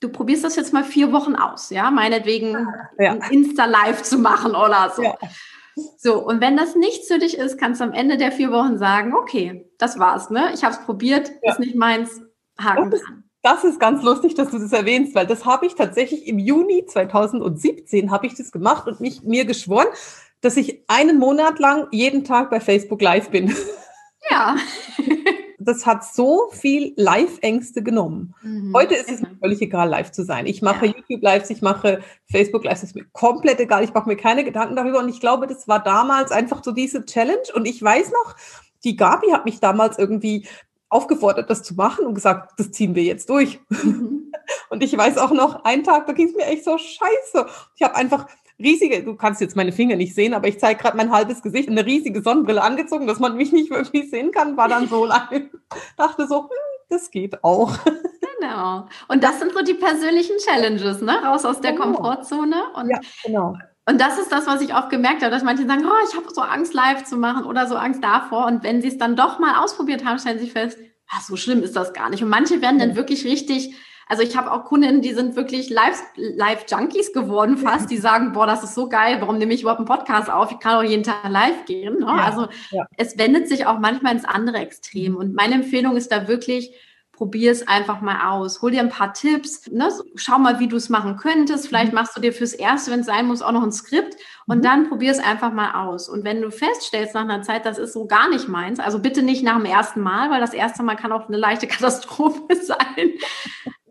du 0.02 0.10
probierst 0.10 0.44
das 0.44 0.58
jetzt 0.58 0.74
mal 0.74 0.84
vier 0.84 1.14
Wochen 1.14 1.36
aus, 1.36 1.70
ja, 1.70 1.90
meinetwegen 1.90 2.68
ja. 3.00 3.14
ein 3.14 3.22
Insta-Live 3.32 4.04
zu 4.04 4.18
machen 4.18 4.52
oder 4.52 4.92
so. 4.94 5.04
Ja. 5.04 5.16
So, 5.98 6.20
und 6.20 6.42
wenn 6.42 6.58
das 6.58 6.76
nichts 6.76 7.08
für 7.08 7.20
dich 7.20 7.38
ist, 7.38 7.58
kannst 7.58 7.80
du 7.80 7.86
am 7.86 7.94
Ende 7.94 8.18
der 8.18 8.34
vier 8.34 8.52
Wochen 8.52 8.78
sagen, 8.78 9.14
okay, 9.16 9.72
das 9.78 10.00
war's, 10.00 10.30
ne? 10.30 10.52
Ich 10.54 10.66
habe 10.66 10.74
es 10.74 10.82
probiert, 10.84 11.32
ja. 11.42 11.54
ist 11.54 11.60
nicht 11.60 11.76
meins, 11.76 12.22
Haken 12.60 12.92
das 12.92 13.02
dran. 13.02 13.24
Das 13.44 13.64
ist 13.64 13.80
ganz 13.80 14.04
lustig, 14.04 14.36
dass 14.36 14.52
du 14.52 14.60
das 14.60 14.74
erwähnst, 14.74 15.16
weil 15.16 15.26
das 15.26 15.46
habe 15.46 15.66
ich 15.66 15.76
tatsächlich 15.76 16.28
im 16.28 16.38
Juni 16.38 16.86
2017 16.86 18.12
habe 18.12 18.28
ich 18.28 18.36
das 18.36 18.52
gemacht 18.52 18.88
und 18.88 19.00
mich 19.00 19.24
mir 19.24 19.46
geschworen, 19.46 19.88
dass 20.42 20.58
ich 20.58 20.84
einen 20.88 21.18
Monat 21.18 21.58
lang 21.58 21.88
jeden 21.92 22.24
Tag 22.24 22.50
bei 22.50 22.60
Facebook 22.60 23.02
Live 23.02 23.30
bin. 23.30 23.56
Ja. 24.30 24.56
das 25.66 25.86
hat 25.86 26.04
so 26.04 26.50
viel 26.52 26.94
Live-Ängste 26.96 27.84
genommen. 27.84 28.34
Mhm. 28.42 28.74
Heute 28.76 28.96
ist 28.96 29.10
es 29.10 29.22
mir 29.22 29.36
völlig 29.40 29.62
egal, 29.62 29.90
live 29.90 30.12
zu 30.12 30.24
sein. 30.24 30.46
Ich 30.46 30.62
mache 30.62 30.88
ja. 30.88 30.94
YouTube-Lives, 30.94 31.50
ich 31.50 31.62
mache 31.62 32.02
Facebook-Lives, 32.32 32.84
ist 32.84 32.96
mir 32.96 33.06
komplett 33.12 33.60
egal. 33.60 33.84
Ich 33.84 33.94
mache 33.94 34.10
mir 34.10 34.18
keine 34.18 34.44
Gedanken 34.44 34.76
darüber. 34.76 35.00
Und 35.00 35.10
ich 35.10 35.20
glaube, 35.20 35.48
das 35.48 35.68
war 35.68 35.84
damals 35.84 36.32
einfach 36.32 36.64
so 36.64 36.72
diese 36.72 37.06
Challenge. 37.06 37.44
Und 37.54 37.68
ich 37.68 37.82
weiß 37.82 38.12
noch, 38.12 38.36
die 38.84 38.96
Gabi 38.96 39.32
hat 39.32 39.46
mich 39.46 39.60
damals 39.60 39.98
irgendwie 39.98 40.48
aufgefordert, 40.90 41.50
das 41.50 41.64
zu 41.64 41.76
machen 41.76 42.06
und 42.06 42.16
gesagt, 42.16 42.60
das 42.60 42.72
ziehen 42.72 42.96
wir 42.96 43.04
jetzt 43.04 43.30
durch. 43.30 43.60
Mhm. 43.70 44.18
Und 44.70 44.84
ich 44.84 44.98
weiß 44.98 45.18
auch 45.18 45.32
noch, 45.32 45.64
einen 45.64 45.84
Tag, 45.84 46.08
da 46.08 46.14
ging 46.14 46.28
es 46.28 46.36
mir 46.36 46.46
echt 46.46 46.66
so 46.66 46.78
scheiße. 46.78 47.46
Ich 47.76 47.84
habe 47.84 47.96
einfach 47.96 48.28
riesige, 48.64 49.04
du 49.04 49.16
kannst 49.16 49.42
jetzt 49.42 49.56
meine 49.56 49.72
Finger 49.72 49.96
nicht 49.96 50.16
sehen, 50.16 50.34
aber 50.34 50.48
ich 50.48 50.60
zeige 50.60 50.82
gerade 50.82 50.98
mein 50.98 51.12
halbes 51.12 51.42
Gesicht, 51.42 51.70
eine 51.70 51.86
riesige 51.86 52.22
Sonnenbrille 52.22 52.62
angezogen, 52.62 53.08
dass 53.08 53.20
man 53.20 53.36
mich 53.36 53.52
nicht 53.52 53.72
wirklich 53.72 54.10
sehen 54.10 54.32
kann, 54.32 54.58
war 54.58 54.68
dann 54.68 54.88
so 54.88 55.06
lange. 55.08 55.50
Dachte 55.98 56.28
so, 56.28 56.44
hm, 56.44 56.50
das 56.90 57.12
geht 57.12 57.44
auch. 57.44 57.78
Genau. 58.40 58.88
Und 59.08 59.24
das 59.24 59.40
sind 59.40 59.54
so 59.54 59.62
die 59.62 59.76
persönlichen 59.76 60.36
Challenges, 60.38 61.02
ne? 61.02 61.22
Raus 61.24 61.46
aus 61.46 61.62
der 61.62 61.74
genau. 61.74 61.92
Komfortzone. 61.92 62.56
Und 62.74 62.90
ja, 62.90 63.00
genau. 63.24 63.56
Und 63.86 64.00
das 64.02 64.18
ist 64.18 64.32
das, 64.32 64.48
was 64.48 64.62
ich 64.62 64.74
oft 64.74 64.90
gemerkt 64.90 65.22
habe, 65.22 65.32
dass 65.32 65.44
manche 65.44 65.66
sagen, 65.66 65.86
oh, 65.86 66.08
ich 66.08 66.16
habe 66.16 66.26
so 66.34 66.42
Angst, 66.42 66.74
live 66.74 67.04
zu 67.04 67.18
machen 67.18 67.46
oder 67.46 67.68
so 67.68 67.76
Angst 67.76 68.04
davor. 68.04 68.46
Und 68.46 68.64
wenn 68.64 68.82
sie 68.82 68.88
es 68.88 68.98
dann 68.98 69.16
doch 69.16 69.38
mal 69.38 69.64
ausprobiert 69.64 70.06
haben, 70.06 70.18
stellen 70.18 70.40
sie 70.40 70.50
fest, 70.50 70.78
ach, 71.10 71.22
so 71.22 71.36
schlimm 71.36 71.62
ist 71.62 71.76
das 71.76 71.94
gar 71.94 72.10
nicht. 72.10 72.24
Und 72.24 72.30
manche 72.30 72.62
werden 72.62 72.80
dann 72.80 72.96
wirklich 72.96 73.26
richtig 73.26 73.76
also 74.12 74.24
ich 74.24 74.36
habe 74.36 74.52
auch 74.52 74.66
Kundinnen, 74.66 75.02
die 75.02 75.14
sind 75.14 75.38
wirklich 75.38 75.70
Live-Junkies 75.70 77.14
geworden 77.14 77.56
fast, 77.56 77.90
die 77.90 77.96
sagen, 77.96 78.34
boah, 78.34 78.46
das 78.46 78.62
ist 78.62 78.76
so 78.76 78.90
geil, 78.90 79.22
warum 79.22 79.38
nehme 79.38 79.54
ich 79.54 79.62
überhaupt 79.62 79.80
einen 79.80 79.88
Podcast 79.88 80.30
auf? 80.30 80.52
Ich 80.52 80.60
kann 80.60 80.76
auch 80.76 80.84
jeden 80.84 81.04
Tag 81.04 81.30
live 81.30 81.64
gehen. 81.64 82.00
Ne? 82.00 82.08
Ja, 82.08 82.26
also 82.26 82.48
ja. 82.72 82.86
es 82.98 83.18
wendet 83.18 83.48
sich 83.48 83.66
auch 83.66 83.80
manchmal 83.80 84.14
ins 84.14 84.26
andere 84.26 84.58
Extrem. 84.58 85.16
Und 85.16 85.34
meine 85.34 85.56
Empfehlung 85.56 85.96
ist 85.96 86.12
da 86.12 86.28
wirklich, 86.28 86.76
probier 87.22 87.52
es 87.52 87.68
einfach 87.68 88.02
mal 88.02 88.32
aus. 88.32 88.64
Hol 88.64 88.72
dir 88.72 88.80
ein 88.80 88.90
paar 88.90 89.14
Tipps, 89.14 89.70
ne? 89.70 89.92
schau 90.16 90.40
mal, 90.40 90.60
wie 90.60 90.68
du 90.68 90.76
es 90.76 90.90
machen 90.90 91.18
könntest. 91.18 91.68
Vielleicht 91.68 91.92
mhm. 91.92 92.00
machst 92.00 92.18
du 92.18 92.20
dir 92.20 92.34
fürs 92.34 92.54
Erste, 92.54 92.90
wenn 92.90 93.02
es 93.02 93.06
sein 93.06 93.28
muss, 93.28 93.44
auch 93.44 93.52
noch 93.52 93.62
ein 93.62 93.72
Skript 93.72 94.16
und 94.48 94.58
mhm. 94.58 94.62
dann 94.64 94.90
probier 94.90 95.12
es 95.12 95.20
einfach 95.20 95.54
mal 95.54 95.86
aus. 95.86 96.10
Und 96.10 96.24
wenn 96.24 96.42
du 96.42 96.50
feststellst 96.50 97.14
nach 97.14 97.22
einer 97.22 97.44
Zeit, 97.44 97.68
das 97.68 97.78
ist 97.78 97.94
so 97.94 98.08
gar 98.08 98.28
nicht 98.28 98.48
meins, 98.48 98.80
also 98.80 98.98
bitte 98.98 99.22
nicht 99.22 99.44
nach 99.44 99.58
dem 99.58 99.66
ersten 99.66 100.02
Mal, 100.02 100.32
weil 100.32 100.42
das 100.42 100.56
erste 100.56 100.82
Mal 100.82 100.96
kann 100.96 101.12
auch 101.12 101.28
eine 101.28 101.38
leichte 101.38 101.68
Katastrophe 101.68 102.56
sein. 102.56 103.12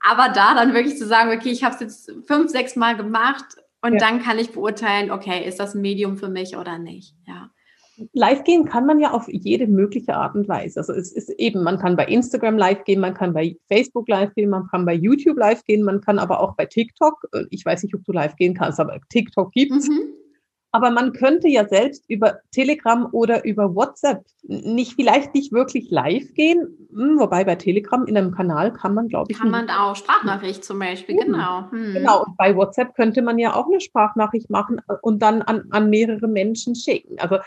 Aber 0.04 0.30
da 0.30 0.54
dann 0.54 0.74
wirklich 0.74 0.98
zu 0.98 1.06
sagen, 1.06 1.30
okay, 1.30 1.50
ich 1.50 1.62
habe 1.62 1.76
es 1.76 1.80
jetzt 1.80 2.12
fünf, 2.26 2.50
sechs 2.50 2.74
Mal 2.74 2.96
gemacht 2.96 3.44
und 3.80 3.92
ja. 3.92 4.00
dann 4.00 4.20
kann 4.20 4.40
ich 4.40 4.50
beurteilen, 4.50 5.12
okay, 5.12 5.46
ist 5.46 5.60
das 5.60 5.76
ein 5.76 5.82
Medium 5.82 6.16
für 6.16 6.30
mich 6.30 6.56
oder 6.56 6.78
nicht? 6.78 7.14
Ja. 7.28 7.50
Live 8.12 8.44
gehen 8.44 8.64
kann 8.64 8.86
man 8.86 9.00
ja 9.00 9.12
auf 9.12 9.28
jede 9.28 9.66
mögliche 9.66 10.14
Art 10.14 10.34
und 10.34 10.48
Weise. 10.48 10.80
Also 10.80 10.92
es 10.92 11.12
ist 11.12 11.30
eben, 11.30 11.62
man 11.62 11.78
kann 11.78 11.96
bei 11.96 12.06
Instagram 12.06 12.58
live 12.58 12.84
gehen, 12.84 13.00
man 13.00 13.14
kann 13.14 13.32
bei 13.32 13.56
Facebook 13.68 14.08
live 14.08 14.34
gehen, 14.34 14.50
man 14.50 14.66
kann 14.68 14.84
bei 14.84 14.94
YouTube 14.94 15.38
live 15.38 15.64
gehen, 15.64 15.82
man 15.82 16.00
kann 16.00 16.18
aber 16.18 16.40
auch 16.40 16.54
bei 16.56 16.66
TikTok, 16.66 17.28
äh, 17.32 17.44
ich 17.50 17.64
weiß 17.64 17.82
nicht, 17.82 17.94
ob 17.94 18.04
du 18.04 18.12
live 18.12 18.36
gehen 18.36 18.54
kannst, 18.54 18.80
aber 18.80 18.98
TikTok 19.08 19.52
gibt's. 19.52 19.88
Mhm. 19.88 20.14
Aber 20.72 20.90
man 20.90 21.12
könnte 21.12 21.48
ja 21.48 21.66
selbst 21.66 22.04
über 22.08 22.38
Telegram 22.52 23.08
oder 23.10 23.44
über 23.44 23.74
WhatsApp 23.74 24.24
nicht 24.42 24.94
vielleicht 24.94 25.34
nicht 25.34 25.52
wirklich 25.52 25.90
live 25.90 26.32
gehen, 26.34 26.88
hm, 26.92 27.18
wobei 27.18 27.42
bei 27.44 27.56
Telegram 27.56 28.06
in 28.06 28.16
einem 28.16 28.32
Kanal 28.32 28.72
kann 28.72 28.94
man, 28.94 29.08
glaube 29.08 29.32
ich. 29.32 29.38
Kann 29.38 29.50
man 29.50 29.68
auch 29.68 29.96
Sprachnachricht 29.96 30.64
zum 30.64 30.78
Beispiel, 30.78 31.16
mhm. 31.16 31.32
genau. 31.32 31.70
Hm. 31.70 31.94
Genau, 31.94 32.24
und 32.24 32.36
bei 32.36 32.54
WhatsApp 32.54 32.94
könnte 32.94 33.20
man 33.20 33.38
ja 33.38 33.54
auch 33.54 33.66
eine 33.66 33.80
Sprachnachricht 33.80 34.48
machen 34.48 34.80
und 35.02 35.20
dann 35.20 35.42
an, 35.42 35.64
an 35.70 35.90
mehrere 35.90 36.28
Menschen 36.28 36.76
schicken. 36.76 37.18
Also 37.18 37.38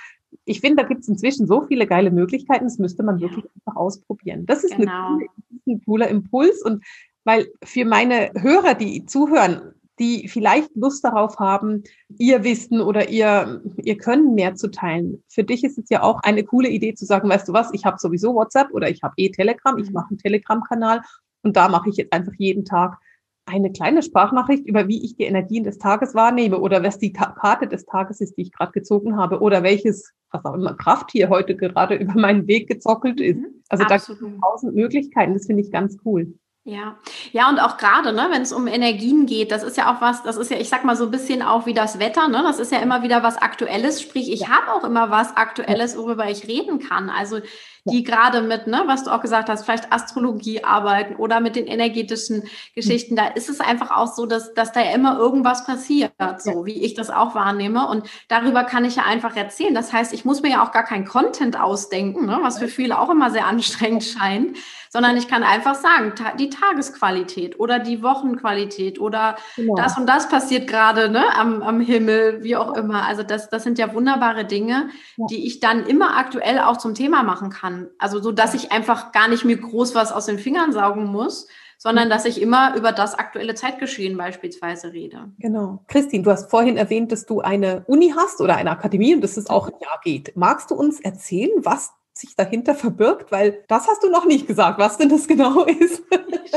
ich 0.46 0.62
finde, 0.62 0.84
da 0.84 0.88
gibt 0.88 1.02
es 1.02 1.08
inzwischen 1.08 1.48
so 1.48 1.62
viele 1.62 1.88
geile 1.88 2.12
Möglichkeiten, 2.12 2.66
das 2.66 2.80
müsste 2.80 3.04
man 3.04 3.18
ja. 3.18 3.30
wirklich 3.30 3.46
einfach 3.56 3.80
ausprobieren. 3.80 4.46
Das 4.46 4.64
ist, 4.64 4.76
genau. 4.76 5.16
eine, 5.16 5.28
ein 5.68 5.82
cooler 5.86 6.08
Impuls 6.08 6.62
und 6.64 6.84
weil 7.24 7.48
für 7.64 7.86
meine 7.86 8.32
Hörer, 8.36 8.74
die 8.74 9.06
zuhören, 9.06 9.74
die 10.00 10.28
vielleicht 10.28 10.76
Lust 10.76 11.04
darauf 11.04 11.38
haben, 11.40 11.84
ihr 12.18 12.44
Wissen 12.44 12.82
oder 12.82 13.10
ihr, 13.10 13.62
ihr 13.78 13.98
Können 13.98 14.34
mehr 14.34 14.56
zu 14.56 14.70
teilen. 14.70 15.24
Für 15.30 15.44
dich 15.44 15.64
ist 15.64 15.78
es 15.78 15.90
ja 15.90 16.02
auch 16.02 16.20
eine 16.24 16.44
coole 16.44 16.70
Idee 16.70 16.96
zu 16.96 17.06
sagen, 17.06 17.30
weißt 17.30 17.48
du 17.48 17.54
was, 17.54 17.72
ich 17.74 17.86
habe 17.86 18.00
sowieso 18.00 18.34
WhatsApp 18.34 18.72
oder 18.72 18.90
ich 18.90 19.04
habe 19.04 19.14
eh 19.18 19.30
Telegram, 19.30 19.78
ich 19.78 19.88
mhm. 19.88 19.94
mache 19.94 20.10
einen 20.10 20.18
Telegram-Kanal 20.18 21.02
und 21.44 21.56
da 21.56 21.70
mache 21.70 21.90
ich 21.90 21.98
jetzt 21.98 22.14
einfach 22.14 22.34
jeden 22.38 22.66
Tag 22.66 22.98
eine 23.46 23.72
kleine 23.72 24.02
Sprachnachricht 24.02 24.66
über 24.66 24.88
wie 24.88 25.04
ich 25.04 25.16
die 25.16 25.24
Energien 25.24 25.64
des 25.64 25.78
Tages 25.78 26.16
wahrnehme 26.16 26.60
oder 26.60 26.84
was 26.84 26.98
die 26.98 27.14
Karte 27.14 27.68
des 27.68 27.86
Tages 27.86 28.22
ist, 28.22 28.38
die 28.38 28.44
ich 28.44 28.52
gerade 28.52 28.72
gezogen 28.72 29.18
habe 29.18 29.42
oder 29.42 29.64
welches, 29.64 30.14
was 30.32 30.46
auch 30.46 30.54
immer, 30.54 30.74
Kraft 30.76 31.12
hier 31.12 31.30
heute 31.30 31.56
gerade 31.56 31.96
über 32.04 32.14
meinen 32.14 32.48
Weg 32.48 32.68
gezockelt 32.68 33.20
ist. 33.20 33.38
Mhm. 33.38 33.64
Also 33.70 33.84
Absolut. 33.84 34.22
da 34.22 34.26
gibt 34.26 34.36
es 34.36 34.42
tausend 34.42 34.76
Möglichkeiten. 34.76 35.34
Das 35.34 35.46
finde 35.46 35.62
ich 35.62 35.72
ganz 35.72 35.98
cool. 36.06 36.34
Ja, 36.66 36.98
ja, 37.34 37.50
und 37.50 37.60
auch 37.60 37.76
gerade, 37.76 38.14
ne, 38.14 38.30
wenn 38.32 38.42
es 38.42 38.54
um 38.54 38.68
Energien 38.68 39.26
geht, 39.26 39.52
das 39.52 39.64
ist 39.64 39.76
ja 39.76 39.94
auch 39.94 40.00
was, 40.00 40.24
das 40.24 40.38
ist 40.38 40.50
ja, 40.50 40.56
ich 40.56 40.70
sag 40.70 40.86
mal 40.86 40.96
so 40.96 41.04
ein 41.04 41.12
bisschen 41.12 41.42
auch 41.42 41.66
wie 41.66 41.74
das 41.74 42.00
Wetter, 42.00 42.30
ne? 42.30 42.42
Das 42.42 42.58
ist 42.58 42.72
ja 42.72 42.80
immer 42.80 43.04
wieder 43.04 43.22
was 43.22 43.36
Aktuelles. 43.36 44.02
Sprich, 44.02 44.32
ich 44.32 44.48
habe 44.48 44.72
auch 44.72 44.86
immer 44.86 45.12
was 45.12 45.36
Aktuelles, 45.36 45.98
worüber 45.98 46.30
ich 46.30 46.48
reden 46.48 46.80
kann. 46.80 47.10
Also 47.10 47.40
die 47.86 48.04
gerade 48.04 48.42
mit, 48.42 48.68
ne, 48.68 48.84
was 48.86 49.04
du 49.04 49.12
auch 49.12 49.22
gesagt 49.22 49.50
hast, 49.50 49.66
vielleicht 49.66 49.92
Astrologie 49.92 50.64
arbeiten 50.64 51.16
oder 51.16 51.42
mit 51.42 51.56
den 51.56 51.68
energetischen 51.68 52.44
Geschichten, 52.76 53.16
da 53.16 53.28
ist 53.28 53.50
es 53.50 53.60
einfach 53.60 53.92
auch 53.92 54.14
so, 54.14 54.26
dass, 54.26 54.54
dass 54.54 54.72
da 54.72 54.82
ja 54.82 54.92
immer 54.92 55.18
irgendwas 55.18 55.66
passiert, 55.66 56.14
so 56.38 56.66
wie 56.66 56.84
ich 56.84 56.94
das 56.94 57.10
auch 57.10 57.36
wahrnehme. 57.36 57.88
Und 57.90 58.08
darüber 58.30 58.64
kann 58.64 58.86
ich 58.86 58.96
ja 58.96 59.04
einfach 59.04 59.36
erzählen. 59.36 59.74
Das 59.74 59.92
heißt, 59.92 60.14
ich 60.14 60.24
muss 60.24 60.42
mir 60.42 60.52
ja 60.52 60.64
auch 60.64 60.72
gar 60.72 60.84
keinen 60.84 61.06
Content 61.06 61.60
ausdenken, 61.60 62.26
ne, 62.26 62.40
was 62.42 62.60
für 62.60 62.70
viele 62.70 62.98
auch 63.00 63.10
immer 63.10 63.32
sehr 63.32 63.48
anstrengend 63.48 64.04
scheint, 64.06 64.58
sondern 64.90 65.18
ich 65.18 65.28
kann 65.28 65.44
einfach 65.44 65.76
sagen, 65.76 66.14
die 66.40 66.50
Tagesqualität 66.50 67.60
oder 67.60 67.80
die 67.80 68.02
Wochenqualität 68.02 69.00
oder 69.00 69.36
genau. 69.58 69.76
das 69.76 69.98
und 69.98 70.08
das 70.08 70.30
passiert 70.30 70.68
gerade 70.68 71.10
ne, 71.10 71.24
am, 71.36 71.62
am 71.62 71.82
Himmel, 71.82 72.44
wie 72.44 72.56
auch 72.56 72.78
immer. 72.78 73.06
Also 73.06 73.24
das, 73.24 73.50
das 73.50 73.64
sind 73.64 73.78
ja 73.78 73.94
wunderbare 73.94 74.46
Dinge, 74.46 74.90
die 75.18 75.46
ich 75.48 75.60
dann 75.60 75.86
immer 75.86 76.16
aktuell 76.16 76.60
auch 76.60 76.78
zum 76.78 76.96
Thema 76.96 77.24
machen 77.24 77.50
kann 77.50 77.73
kann. 77.74 77.90
Also 77.98 78.22
so, 78.22 78.32
dass 78.32 78.54
ich 78.54 78.72
einfach 78.72 79.12
gar 79.12 79.28
nicht 79.28 79.46
mir 79.46 79.58
groß 79.58 79.96
was 79.96 80.12
aus 80.12 80.26
den 80.26 80.40
Fingern 80.40 80.72
saugen 80.72 81.06
muss, 81.06 81.48
sondern 81.78 82.10
dass 82.10 82.26
ich 82.26 82.42
immer 82.42 82.76
über 82.76 82.92
das 82.92 83.16
aktuelle 83.16 83.56
Zeitgeschehen 83.56 84.18
beispielsweise 84.18 84.94
rede. 84.94 85.32
Genau. 85.40 85.84
Christine, 85.88 86.24
du 86.24 86.32
hast 86.32 86.50
vorhin 86.50 86.78
erwähnt, 86.78 87.12
dass 87.12 87.26
du 87.26 87.42
eine 87.42 87.84
Uni 87.88 88.14
hast 88.16 88.40
oder 88.42 88.56
eine 88.56 88.72
Akademie 88.72 89.16
und 89.16 89.22
dass 89.22 89.38
es 89.38 89.50
auch 89.50 89.68
ein 89.68 89.80
Jahr 89.82 90.00
geht. 90.04 90.36
Magst 90.36 90.72
du 90.72 90.76
uns 90.76 91.02
erzählen, 91.02 91.52
was 91.58 91.92
sich 92.14 92.36
dahinter 92.36 92.76
verbirgt? 92.76 93.32
Weil 93.32 93.64
das 93.68 93.88
hast 93.88 94.04
du 94.04 94.10
noch 94.10 94.26
nicht 94.26 94.48
gesagt, 94.48 94.80
was 94.80 94.98
denn 94.98 95.10
das 95.10 95.28
genau 95.28 95.64
ist. 95.66 96.04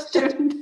Stimmt. 0.09 0.55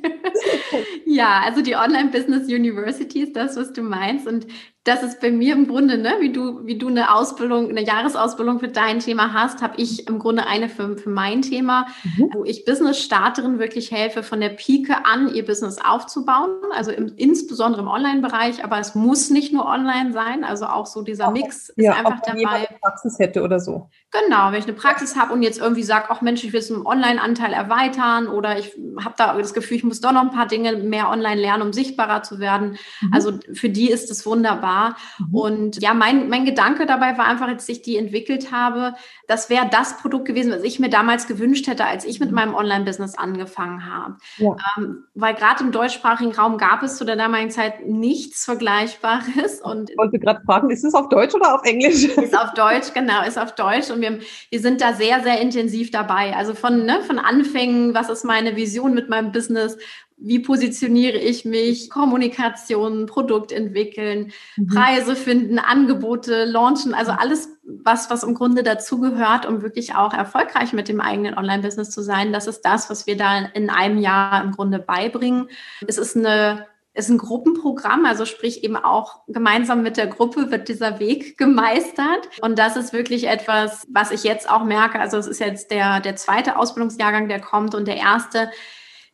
ja, 1.05 1.43
also 1.45 1.61
die 1.61 1.75
Online 1.75 2.11
Business 2.11 2.49
University 2.49 3.23
ist 3.23 3.37
das, 3.37 3.57
was 3.57 3.73
du 3.73 3.83
meinst. 3.83 4.27
Und 4.27 4.47
das 4.85 5.03
ist 5.03 5.21
bei 5.23 5.31
mir 5.31 5.55
im 5.55 5.67
Grunde, 5.67 5.97
ne, 5.97 6.17
wie 6.21 6.31
du, 6.31 6.67
wie 6.67 6.77
du 6.77 6.89
eine 6.89 7.15
Ausbildung, 7.15 7.71
eine 7.71 7.83
Jahresausbildung 7.83 8.61
für 8.61 8.69
dein 8.69 9.01
Thema 9.01 9.33
hast, 9.33 9.63
habe 9.63 9.81
ich 9.81 10.07
im 10.07 10.19
Grunde 10.19 10.47
eine 10.47 10.69
für, 10.69 10.99
für 10.99 11.09
mein 11.09 11.41
Thema, 11.41 11.87
mhm. 12.03 12.29
wo 12.35 12.45
ich 12.45 12.67
Business-Starterinnen 12.67 13.59
wirklich 13.59 13.91
helfe, 13.91 14.23
von 14.23 14.43
der 14.43 14.51
Pike 14.51 15.07
an 15.07 15.35
ihr 15.35 15.47
Business 15.47 15.79
aufzubauen. 15.83 16.51
Also 16.75 16.91
im, 16.91 17.15
insbesondere 17.17 17.81
im 17.81 17.89
Online-Bereich, 17.89 18.63
aber 18.63 18.79
es 18.79 18.95
muss 18.95 19.31
nicht 19.31 19.55
nur 19.55 19.65
online 19.65 20.13
sein. 20.13 20.45
Also 20.45 20.67
auch 20.67 20.85
so 20.85 21.01
dieser 21.01 21.31
Mix 21.31 21.71
ist 21.71 21.79
ja, 21.79 21.95
einfach 21.95 22.21
dabei. 22.21 22.47
Eine 22.47 22.79
Praxis 22.83 23.19
hätte 23.19 23.43
oder 23.43 23.61
so. 23.61 23.89
Genau, 24.11 24.53
wenn 24.53 24.59
ich 24.59 24.67
eine 24.67 24.75
Praxis 24.75 25.17
habe 25.17 25.33
und 25.33 25.43
jetzt 25.43 25.61
irgendwie 25.61 25.83
sage, 25.83 26.07
ach 26.11 26.21
Mensch, 26.21 26.45
ich 26.45 26.53
will 26.53 26.61
es 26.61 26.69
im 26.69 26.85
Online-Anteil 26.85 27.55
erweitern 27.55 28.29
oder 28.29 28.59
ich 28.59 28.73
habe 29.03 29.15
da 29.17 29.35
das 29.39 29.55
Gefühl, 29.55 29.79
ich 29.79 29.85
muss 29.85 30.03
doch 30.03 30.13
noch 30.13 30.21
ein 30.21 30.31
paar 30.31 30.47
Dinge 30.47 30.77
mehr 30.77 31.09
online 31.09 31.41
lernen, 31.41 31.63
um 31.63 31.73
sichtbarer 31.73 32.23
zu 32.23 32.39
werden. 32.39 32.77
Mhm. 33.01 33.15
Also 33.15 33.39
für 33.55 33.71
die 33.71 33.91
ist 33.91 34.11
es 34.11 34.27
wunderbar 34.27 34.74
war. 34.75 34.97
Mhm. 35.19 35.35
Und 35.35 35.83
ja, 35.83 35.95
mein, 35.95 36.29
mein 36.29 36.45
Gedanke 36.45 36.87
dabei 36.87 37.17
war 37.19 37.27
einfach, 37.27 37.49
als 37.49 37.69
ich 37.69 37.83
die 37.83 37.97
entwickelt 37.97 38.53
habe, 38.53 38.95
das 39.27 39.49
wäre 39.51 39.69
das 39.71 39.99
Produkt 39.99 40.27
gewesen, 40.27 40.53
was 40.53 40.63
ich 40.63 40.79
mir 40.79 40.91
damals 40.91 41.27
gewünscht 41.27 41.67
hätte, 41.67 41.85
als 41.85 42.05
ich 42.05 42.21
mit 42.21 42.31
mhm. 42.31 42.37
meinem 42.37 42.55
Online-Business 42.55 43.17
angefangen 43.17 43.91
habe. 43.91 44.17
Ja. 44.37 44.57
Ähm, 44.77 45.05
weil 45.15 45.35
gerade 45.35 45.65
im 45.65 45.73
deutschsprachigen 45.73 46.33
Raum 46.33 46.59
gab 46.59 46.83
es 46.83 46.97
zu 46.97 47.05
der 47.05 47.17
damaligen 47.17 47.51
Zeit 47.51 47.87
nichts 47.87 48.45
Vergleichbares. 48.45 49.61
Und 49.63 49.91
ich 49.91 49.97
wollte 49.97 50.19
gerade 50.19 50.41
fragen, 50.45 50.71
ist 50.71 50.85
es 50.85 50.95
auf 50.95 51.09
Deutsch 51.09 51.35
oder 51.35 51.55
auf 51.55 51.65
Englisch? 51.65 52.05
Ist 52.05 52.37
auf 52.37 52.55
Deutsch, 52.55 52.93
genau, 52.95 53.25
ist 53.27 53.39
auf 53.39 53.55
Deutsch. 53.55 53.91
Und 53.91 54.01
wir, 54.01 54.19
wir 54.51 54.61
sind 54.61 54.81
da 54.81 54.93
sehr, 54.93 55.23
sehr 55.23 55.41
intensiv 55.41 55.91
dabei. 55.91 56.35
Also 56.35 56.55
von, 56.55 56.85
ne, 56.85 57.01
von 57.03 57.19
Anfängen, 57.19 57.95
was 57.95 58.09
ist 58.09 58.25
meine 58.25 58.57
Vision 58.57 58.95
mit 58.95 59.09
meinem 59.09 59.33
Business, 59.33 59.77
wie 60.17 60.39
positioniere 60.39 61.19
ich 61.19 61.45
mich, 61.45 61.91
Kommunikation, 61.91 63.07
Produkt 63.07 63.53
entwickeln, 63.53 64.33
mhm. 64.57 64.67
Preise 64.69 65.17
finden, 65.17 65.59
Angebote 65.59 66.45
launchen, 66.45 66.95
also 66.95 67.13
alles, 67.13 67.49
was, 67.63 68.11
was 68.11 68.23
im 68.23 68.35
Grunde 68.35 68.63
dazugehört, 68.63 69.47
um 69.47 69.63
wirklich 69.63 69.95
auch 69.95 70.15
erfolgreich 70.15 70.73
mit 70.73 70.89
dem 70.89 71.01
eigenen 71.01 71.37
Online-Business 71.37 71.91
zu 71.91 72.03
sein. 72.03 72.33
Das 72.33 72.47
ist 72.47 72.63
das, 72.63 72.91
was 72.91 73.07
wir 73.07 73.17
da 73.17 73.39
in 73.55 73.71
einem 73.71 73.99
Jahr 73.99 74.43
im 74.43 74.53
Grunde 74.53 74.79
beibringen. 74.79 75.49
Es 75.87 75.99
ist 75.99 76.17
eine 76.17 76.67
ist 76.97 77.11
ein 77.11 77.19
Gruppenprogramm, 77.19 78.07
also 78.07 78.25
sprich 78.25 78.63
eben 78.63 78.77
auch 78.77 79.23
gemeinsam 79.27 79.83
mit 79.83 79.97
der 79.97 80.07
Gruppe 80.07 80.53
wird 80.53 80.69
dieser 80.69 81.01
Weg 81.01 81.37
gemeistert. 81.39 82.29
Und 82.41 82.59
das 82.59 82.77
ist 82.77 82.93
wirklich 82.93 83.27
etwas, 83.27 83.85
was 83.91 84.13
ich 84.13 84.23
jetzt 84.23 84.49
auch 84.49 84.63
merke. 84.63 85.01
Also 85.01 85.19
es 85.19 85.27
ist 85.27 85.41
jetzt 85.41 85.73
der, 85.73 85.99
der 86.01 86.15
zweite 86.15 86.57
Ausbildungsjahrgang, 86.57 87.29
der 87.29 87.41
kommt 87.41 87.75
und 87.75 87.89
der 87.89 87.97
erste 87.97 88.49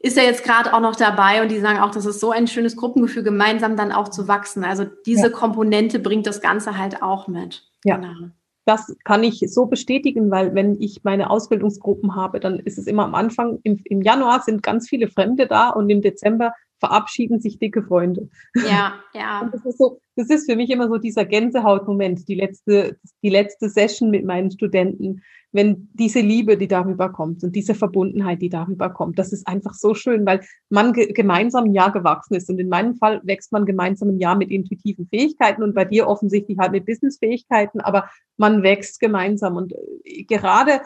ist 0.02 0.16
ja 0.16 0.22
jetzt 0.22 0.44
gerade 0.44 0.72
auch 0.72 0.80
noch 0.80 0.96
dabei 0.96 1.42
und 1.42 1.50
die 1.50 1.60
sagen 1.60 1.78
auch, 1.78 1.90
das 1.90 2.06
ist 2.06 2.20
so 2.20 2.30
ein 2.30 2.48
schönes 2.48 2.74
Gruppengefühl, 2.74 3.22
gemeinsam 3.22 3.76
dann 3.76 3.92
auch 3.92 4.08
zu 4.08 4.28
wachsen. 4.28 4.64
Also 4.64 4.86
diese 5.04 5.28
ja. 5.28 5.28
Komponente 5.28 5.98
bringt 5.98 6.26
das 6.26 6.40
Ganze 6.40 6.78
halt 6.78 7.02
auch 7.02 7.28
mit. 7.28 7.64
Ja. 7.84 7.96
Genau. 7.96 8.30
Das 8.64 8.94
kann 9.04 9.22
ich 9.22 9.42
so 9.48 9.66
bestätigen, 9.66 10.30
weil 10.30 10.54
wenn 10.54 10.80
ich 10.80 11.02
meine 11.04 11.28
Ausbildungsgruppen 11.28 12.14
habe, 12.14 12.40
dann 12.40 12.60
ist 12.60 12.78
es 12.78 12.86
immer 12.86 13.04
am 13.04 13.14
Anfang, 13.14 13.58
im, 13.62 13.80
im 13.84 14.00
Januar 14.00 14.40
sind 14.40 14.62
ganz 14.62 14.88
viele 14.88 15.08
Fremde 15.08 15.46
da 15.46 15.70
und 15.70 15.90
im 15.90 16.00
Dezember 16.00 16.54
verabschieden 16.78 17.40
sich 17.40 17.58
dicke 17.58 17.82
Freunde. 17.82 18.28
Ja, 18.54 18.94
ja. 19.14 19.40
Und 19.40 19.52
das 19.52 19.64
ist 19.66 19.78
so, 19.78 20.00
das 20.20 20.28
ist 20.28 20.50
für 20.50 20.56
mich 20.56 20.70
immer 20.70 20.88
so 20.88 20.98
dieser 20.98 21.24
Gänsehautmoment, 21.24 22.28
die 22.28 22.34
letzte, 22.34 22.98
die 23.22 23.30
letzte 23.30 23.70
Session 23.70 24.10
mit 24.10 24.24
meinen 24.24 24.50
Studenten, 24.50 25.22
wenn 25.52 25.88
diese 25.94 26.20
Liebe, 26.20 26.56
die 26.56 26.68
darüber 26.68 27.08
kommt 27.10 27.42
und 27.42 27.56
diese 27.56 27.74
Verbundenheit, 27.74 28.40
die 28.40 28.50
darüber 28.50 28.90
kommt, 28.90 29.18
das 29.18 29.32
ist 29.32 29.48
einfach 29.48 29.74
so 29.74 29.94
schön, 29.94 30.24
weil 30.26 30.40
man 30.68 30.92
ge 30.92 31.12
gemeinsam 31.12 31.64
ein 31.64 31.74
Jahr 31.74 31.90
gewachsen 31.90 32.34
ist. 32.34 32.48
Und 32.50 32.58
in 32.58 32.68
meinem 32.68 32.94
Fall 32.96 33.20
wächst 33.24 33.50
man 33.50 33.66
gemeinsam 33.66 34.10
ein 34.10 34.18
Jahr 34.18 34.36
mit 34.36 34.50
intuitiven 34.50 35.08
Fähigkeiten 35.08 35.62
und 35.62 35.74
bei 35.74 35.84
dir 35.84 36.06
offensichtlich 36.06 36.58
halt 36.58 36.72
mit 36.72 36.86
Businessfähigkeiten, 36.86 37.80
aber 37.80 38.08
man 38.36 38.62
wächst 38.62 39.00
gemeinsam. 39.00 39.56
Und 39.56 39.72
äh, 40.04 40.24
gerade 40.24 40.82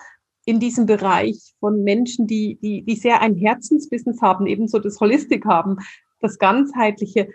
in 0.47 0.61
diesem 0.61 0.87
Bereich 0.87 1.55
von 1.59 1.83
Menschen, 1.83 2.27
die, 2.27 2.59
die, 2.63 2.83
die 2.83 2.97
sehr 2.97 3.21
ein 3.21 3.35
Herzensbusiness 3.35 4.23
haben, 4.23 4.47
ebenso 4.47 4.79
das 4.79 5.01
Holistik 5.01 5.45
haben, 5.45 5.77
das 6.21 6.39
Ganzheitliche, 6.39 7.29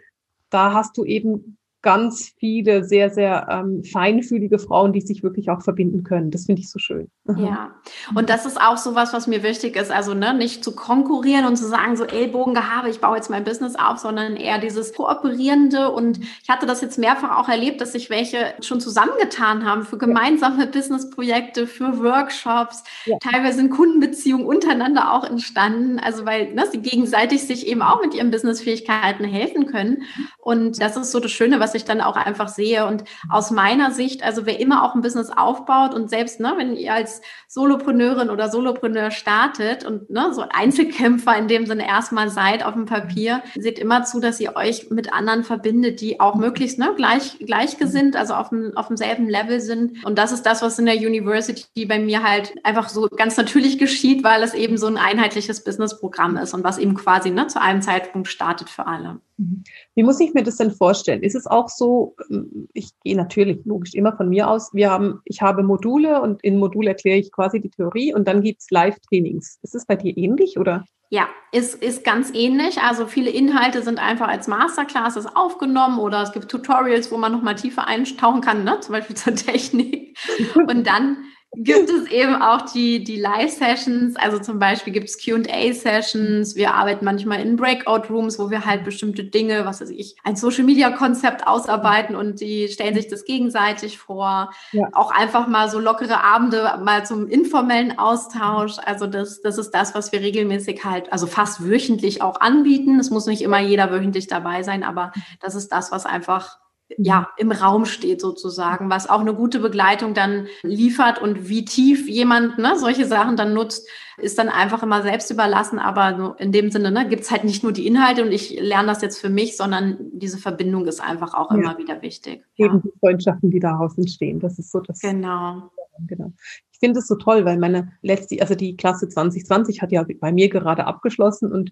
da 0.49 0.73
hast 0.73 0.97
du 0.97 1.05
eben 1.05 1.58
ganz 1.81 2.33
viele 2.37 2.83
sehr, 2.83 3.09
sehr 3.09 3.47
ähm, 3.49 3.83
feinfühlige 3.83 4.59
Frauen, 4.59 4.91
die 4.91 4.99
sich 4.99 5.23
wirklich 5.23 5.49
auch 5.49 5.61
verbinden 5.61 6.03
können. 6.03 6.29
Das 6.29 6.45
finde 6.45 6.61
ich 6.61 6.69
so 6.69 6.77
schön. 6.77 7.09
Mhm. 7.23 7.45
Ja, 7.45 7.75
und 8.15 8.29
das 8.29 8.45
ist 8.45 8.59
auch 8.59 8.75
so 8.75 8.95
was, 8.95 9.13
was 9.13 9.27
mir 9.27 9.43
wichtig 9.43 9.77
ist. 9.77 9.89
Also 9.89 10.13
ne, 10.13 10.33
nicht 10.33 10.61
zu 10.63 10.75
konkurrieren 10.75 11.45
und 11.45 11.55
zu 11.55 11.65
sagen, 11.65 11.95
so 11.95 12.03
Ellbogengehabe, 12.03 12.89
ich 12.89 12.99
baue 12.99 13.15
jetzt 13.15 13.29
mein 13.29 13.45
Business 13.45 13.75
auf, 13.77 13.99
sondern 13.99 14.35
eher 14.35 14.59
dieses 14.59 14.93
Kooperierende. 14.93 15.89
Und 15.91 16.19
ich 16.19 16.49
hatte 16.49 16.65
das 16.65 16.81
jetzt 16.81 16.97
mehrfach 16.97 17.37
auch 17.37 17.47
erlebt, 17.47 17.79
dass 17.79 17.93
sich 17.93 18.09
welche 18.09 18.53
schon 18.61 18.81
zusammengetan 18.81 19.65
haben 19.65 19.83
für 19.83 19.97
gemeinsame 19.97 20.65
ja. 20.65 20.71
Businessprojekte, 20.71 21.65
für 21.65 21.99
Workshops. 22.03 22.83
Ja. 23.05 23.17
Teilweise 23.19 23.59
sind 23.59 23.69
Kundenbeziehungen 23.69 24.45
untereinander 24.45 25.13
auch 25.13 25.23
entstanden. 25.23 25.97
Also 25.99 26.25
weil 26.25 26.53
ne, 26.53 26.65
sie 26.69 26.81
gegenseitig 26.81 27.43
sich 27.43 27.67
eben 27.67 27.81
auch 27.81 28.01
mit 28.01 28.13
ihren 28.13 28.31
Businessfähigkeiten 28.31 29.23
helfen 29.25 29.65
können. 29.67 30.03
Und 30.39 30.81
das 30.81 30.97
ist 30.97 31.11
so 31.11 31.21
das 31.21 31.31
Schöne, 31.31 31.61
was 31.61 31.68
was 31.69 31.75
ich 31.75 31.85
dann 31.85 32.01
auch 32.01 32.15
einfach 32.15 32.47
sehe. 32.47 32.87
Und 32.87 33.03
aus 33.29 33.51
meiner 33.51 33.91
Sicht, 33.91 34.23
also 34.23 34.47
wer 34.47 34.59
immer 34.59 34.83
auch 34.83 34.95
ein 34.95 35.01
Business 35.01 35.29
aufbaut 35.29 35.93
und 35.93 36.09
selbst, 36.09 36.39
ne, 36.39 36.53
wenn 36.57 36.75
ihr 36.75 36.93
als 36.93 37.21
Solopreneurin 37.47 38.31
oder 38.31 38.49
Solopreneur 38.49 39.11
startet 39.11 39.85
und 39.85 40.09
ne, 40.09 40.33
so 40.33 40.43
Einzelkämpfer 40.49 41.37
in 41.37 41.47
dem 41.47 41.67
Sinne 41.67 41.87
erstmal 41.87 42.29
seid 42.31 42.65
auf 42.65 42.73
dem 42.73 42.85
Papier, 42.85 43.43
seht 43.55 43.77
immer 43.77 44.03
zu, 44.03 44.19
dass 44.19 44.39
ihr 44.39 44.55
euch 44.55 44.89
mit 44.89 45.13
anderen 45.13 45.43
verbindet, 45.43 46.01
die 46.01 46.19
auch 46.19 46.35
möglichst 46.35 46.79
ne, 46.79 46.93
gleich, 46.95 47.37
gleichgesinnt, 47.37 48.15
also 48.15 48.33
auf, 48.33 48.49
dem, 48.49 48.75
auf 48.75 48.87
demselben 48.87 49.29
Level 49.29 49.59
sind. 49.59 50.03
Und 50.05 50.17
das 50.17 50.31
ist 50.31 50.47
das, 50.47 50.63
was 50.63 50.79
in 50.79 50.87
der 50.87 50.97
University 50.97 51.85
bei 51.85 51.99
mir 51.99 52.23
halt 52.23 52.53
einfach 52.63 52.89
so 52.89 53.07
ganz 53.09 53.37
natürlich 53.37 53.77
geschieht, 53.77 54.23
weil 54.23 54.41
es 54.41 54.55
eben 54.55 54.79
so 54.79 54.87
ein 54.87 54.97
einheitliches 54.97 55.63
Businessprogramm 55.63 56.35
ist 56.37 56.55
und 56.55 56.63
was 56.63 56.79
eben 56.79 56.95
quasi 56.95 57.29
ne, 57.29 57.45
zu 57.45 57.61
einem 57.61 57.83
Zeitpunkt 57.83 58.27
startet 58.27 58.71
für 58.71 58.87
alle. 58.87 59.21
Mhm. 59.39 59.63
Wie 59.95 60.03
muss 60.03 60.19
ich 60.19 60.33
mir 60.33 60.43
das 60.43 60.57
denn 60.57 60.71
vorstellen? 60.71 61.23
Ist 61.23 61.35
es 61.35 61.47
auch 61.47 61.69
so, 61.69 62.15
ähm, 62.29 62.67
ich 62.73 62.89
gehe 63.03 63.15
natürlich 63.15 63.59
logisch 63.65 63.95
immer 63.95 64.15
von 64.15 64.29
mir 64.29 64.49
aus, 64.49 64.73
wir 64.73 64.91
haben, 64.91 65.21
ich 65.25 65.41
habe 65.41 65.63
Module 65.63 66.21
und 66.21 66.43
in 66.43 66.57
Modul 66.57 66.87
erkläre 66.87 67.17
ich 67.17 67.31
quasi 67.31 67.61
die 67.61 67.69
Theorie 67.69 68.13
und 68.13 68.27
dann 68.27 68.41
gibt 68.41 68.61
es 68.61 68.69
Live-Trainings. 68.69 69.59
Ist 69.61 69.75
es 69.75 69.85
bei 69.85 69.95
dir 69.95 70.15
ähnlich 70.15 70.59
oder? 70.59 70.83
Ja, 71.11 71.27
ist, 71.51 71.81
ist 71.81 72.03
ganz 72.03 72.31
ähnlich. 72.35 72.79
Also 72.81 73.07
viele 73.07 73.31
Inhalte 73.31 73.81
sind 73.81 73.97
einfach 73.97 74.27
als 74.27 74.47
Masterclasses 74.47 75.25
aufgenommen 75.35 75.97
oder 75.99 76.21
es 76.21 76.33
gibt 76.33 76.49
Tutorials, 76.49 77.11
wo 77.11 77.17
man 77.17 77.31
nochmal 77.31 77.55
tiefer 77.55 77.87
eintauchen 77.87 78.41
kann, 78.41 78.63
ne? 78.63 78.79
zum 78.81 78.93
Beispiel 78.93 79.15
zur 79.15 79.33
Technik. 79.33 80.15
Und 80.55 80.85
dann 80.85 81.17
gibt 81.55 81.89
es 81.89 82.07
eben 82.11 82.35
auch 82.35 82.61
die, 82.61 83.03
die 83.03 83.15
Live-Sessions. 83.15 84.15
Also 84.17 84.39
zum 84.39 84.59
Beispiel 84.59 84.93
gibt 84.93 85.09
es 85.09 85.17
QA-Sessions. 85.17 86.55
Wir 86.55 86.75
arbeiten 86.75 87.03
manchmal 87.03 87.41
in 87.41 87.55
Breakout-Rooms, 87.55 88.37
wo 88.37 88.51
wir 88.51 88.65
halt 88.65 88.83
bestimmte 88.83 89.23
Dinge, 89.23 89.65
was 89.65 89.81
weiß 89.81 89.89
ich, 89.89 90.15
ein 90.23 90.35
Social-Media-Konzept 90.35 91.47
ausarbeiten 91.47 92.15
und 92.15 92.39
die 92.39 92.67
stellen 92.67 92.93
sich 92.93 93.07
das 93.07 93.25
gegenseitig 93.25 93.97
vor. 93.97 94.51
Ja. 94.73 94.89
Auch 94.93 95.11
einfach 95.11 95.47
mal 95.47 95.69
so 95.69 95.79
lockere 95.79 96.23
Abende, 96.23 96.79
mal 96.83 97.05
zum 97.05 97.27
informellen 97.27 97.97
Austausch. 97.97 98.77
Also 98.85 99.07
das, 99.07 99.41
das 99.41 99.57
ist 99.57 99.71
das, 99.71 99.95
was 99.95 100.11
wir 100.11 100.21
regelmäßig 100.21 100.85
halt, 100.85 101.11
also 101.11 101.25
fast 101.25 101.67
wöchentlich 101.67 102.21
auch 102.21 102.39
anbieten. 102.41 102.99
Es 102.99 103.09
muss 103.09 103.25
nicht 103.25 103.41
immer 103.41 103.59
jeder 103.59 103.91
wöchentlich 103.91 104.27
dabei 104.27 104.61
sein, 104.61 104.83
aber 104.83 105.11
das 105.41 105.55
ist 105.55 105.69
das, 105.69 105.91
was 105.91 106.05
einfach 106.05 106.59
ja, 106.97 107.21
mhm. 107.21 107.25
im 107.37 107.51
Raum 107.51 107.85
steht 107.85 108.21
sozusagen, 108.21 108.89
was 108.89 109.09
auch 109.09 109.21
eine 109.21 109.33
gute 109.33 109.59
Begleitung 109.59 110.13
dann 110.13 110.47
liefert 110.63 111.21
und 111.21 111.47
wie 111.47 111.65
tief 111.65 112.09
jemand 112.09 112.57
ne, 112.57 112.77
solche 112.77 113.05
Sachen 113.05 113.37
dann 113.37 113.53
nutzt, 113.53 113.87
ist 114.17 114.37
dann 114.37 114.49
einfach 114.49 114.83
immer 114.83 115.01
selbst 115.01 115.29
überlassen. 115.31 115.79
Aber 115.79 116.35
in 116.39 116.51
dem 116.51 116.71
Sinne 116.71 116.91
ne, 116.91 117.07
gibt 117.07 117.23
es 117.23 117.31
halt 117.31 117.43
nicht 117.43 117.63
nur 117.63 117.71
die 117.71 117.87
Inhalte 117.87 118.23
und 118.23 118.31
ich 118.31 118.59
lerne 118.59 118.87
das 118.87 119.01
jetzt 119.01 119.19
für 119.19 119.29
mich, 119.29 119.55
sondern 119.55 119.97
diese 120.13 120.37
Verbindung 120.37 120.87
ist 120.87 121.01
einfach 121.01 121.33
auch 121.33 121.51
ja. 121.51 121.57
immer 121.57 121.77
wieder 121.77 122.01
wichtig. 122.01 122.43
Eben 122.55 122.75
ja. 122.75 122.81
die 122.83 122.99
Freundschaften, 122.99 123.51
die 123.51 123.59
daraus 123.59 123.97
entstehen. 123.97 124.39
Das 124.39 124.57
ist 124.59 124.71
so 124.71 124.79
das. 124.79 124.99
Genau. 124.99 125.69
Genau. 126.07 126.31
Ich 126.71 126.79
finde 126.79 126.99
es 126.99 127.07
so 127.07 127.15
toll, 127.15 127.43
weil 127.43 127.57
meine 127.57 127.91
letzte, 128.01 128.41
also 128.41 128.55
die 128.55 128.77
Klasse 128.77 129.09
2020 129.09 129.81
hat 129.81 129.91
ja 129.91 130.05
bei 130.19 130.31
mir 130.31 130.49
gerade 130.49 130.85
abgeschlossen 130.85 131.51
und 131.51 131.71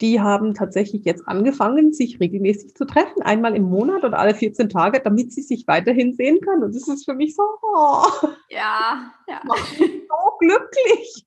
die 0.00 0.20
haben 0.20 0.54
tatsächlich 0.54 1.04
jetzt 1.04 1.26
angefangen, 1.28 1.92
sich 1.92 2.18
regelmäßig 2.18 2.74
zu 2.74 2.84
treffen, 2.84 3.22
einmal 3.22 3.54
im 3.54 3.62
Monat 3.62 4.02
oder 4.02 4.18
alle 4.18 4.34
14 4.34 4.68
Tage, 4.68 5.00
damit 5.00 5.32
sie 5.32 5.42
sich 5.42 5.66
weiterhin 5.68 6.14
sehen 6.14 6.40
können. 6.40 6.64
Und 6.64 6.74
das 6.74 6.88
ist 6.88 7.04
für 7.04 7.14
mich 7.14 7.36
so, 7.36 7.42
oh, 7.62 8.02
ja, 8.48 9.12
ja. 9.28 9.40
so 9.46 10.30
glücklich. 10.40 11.24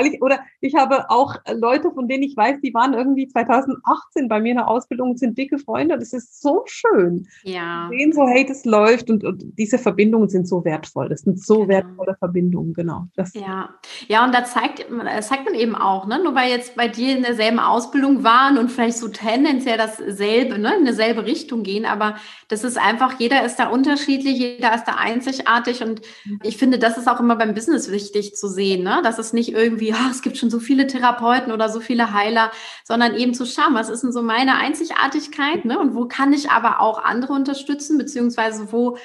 ich, 0.00 0.22
oder 0.22 0.40
ich 0.60 0.74
habe 0.74 1.08
auch 1.08 1.36
Leute, 1.52 1.92
von 1.92 2.08
denen 2.08 2.24
ich 2.24 2.36
weiß, 2.36 2.60
die 2.62 2.74
waren 2.74 2.94
irgendwie 2.94 3.28
2018 3.28 4.28
bei 4.28 4.40
mir 4.40 4.50
in 4.50 4.56
der 4.56 4.68
Ausbildung 4.68 5.10
und 5.10 5.18
sind 5.18 5.38
dicke 5.38 5.58
Freunde. 5.58 5.98
Das 5.98 6.12
ist 6.12 6.42
so 6.42 6.64
schön. 6.66 7.28
Ja. 7.44 7.88
Sehen 7.90 8.12
so, 8.12 8.26
hey, 8.26 8.44
das 8.44 8.64
läuft 8.64 9.08
und, 9.08 9.22
und 9.24 9.44
diese 9.56 9.78
Verbindungen 9.78 10.28
sind 10.28 10.48
so 10.48 10.64
wertvoll. 10.64 11.08
Das 11.08 11.20
sind 11.20 11.40
so 11.40 11.58
genau. 11.58 11.68
wertvolle 11.68 12.16
Verbindungen, 12.18 12.74
genau. 12.74 13.06
Das 13.14 13.34
ja, 13.34 13.70
ja, 14.08 14.24
und 14.24 14.34
da 14.34 14.44
zeigt, 14.44 14.84
zeigt 15.20 15.44
man 15.44 15.54
eben 15.54 15.76
auch, 15.76 16.06
ne? 16.06 16.20
nur 16.22 16.34
weil 16.34 16.50
jetzt 16.50 16.74
bei 16.74 16.88
dir 16.88 17.16
in 17.16 17.22
der 17.22 17.34
derselben 17.46 17.58
Ausbildung 17.60 18.24
waren 18.24 18.58
und 18.58 18.70
vielleicht 18.70 18.98
so 18.98 19.08
tendenziell 19.08 19.78
dasselbe, 19.78 20.58
ne, 20.58 20.76
in 20.78 20.84
dieselbe 20.84 21.24
Richtung 21.24 21.62
gehen, 21.62 21.84
aber 21.84 22.16
das 22.48 22.64
ist 22.64 22.78
einfach, 22.78 23.18
jeder 23.18 23.44
ist 23.44 23.56
da 23.56 23.68
unterschiedlich, 23.68 24.38
jeder 24.38 24.74
ist 24.74 24.84
da 24.84 24.96
einzigartig. 24.96 25.82
Und 25.82 26.00
ich 26.42 26.56
finde, 26.56 26.78
das 26.78 26.98
ist 26.98 27.08
auch 27.08 27.20
immer 27.20 27.36
beim 27.36 27.54
Business 27.54 27.90
wichtig 27.90 28.34
zu 28.34 28.48
sehen, 28.48 28.82
ne, 28.82 29.00
dass 29.02 29.18
es 29.18 29.32
nicht 29.32 29.52
irgendwie, 29.52 29.92
oh, 29.92 30.10
es 30.10 30.22
gibt 30.22 30.36
schon 30.36 30.50
so 30.50 30.58
viele 30.58 30.86
Therapeuten 30.86 31.52
oder 31.52 31.68
so 31.68 31.80
viele 31.80 32.12
Heiler, 32.12 32.50
sondern 32.84 33.14
eben 33.14 33.34
zu 33.34 33.46
schauen, 33.46 33.74
was 33.74 33.88
ist 33.88 34.02
denn 34.02 34.12
so 34.12 34.22
meine 34.22 34.56
Einzigartigkeit, 34.56 35.64
ne, 35.64 35.78
und 35.78 35.94
wo 35.94 36.06
kann 36.06 36.32
ich 36.32 36.50
aber 36.50 36.80
auch 36.80 37.02
andere 37.02 37.32
unterstützen, 37.32 37.98
beziehungsweise 37.98 38.72
wo 38.72 38.96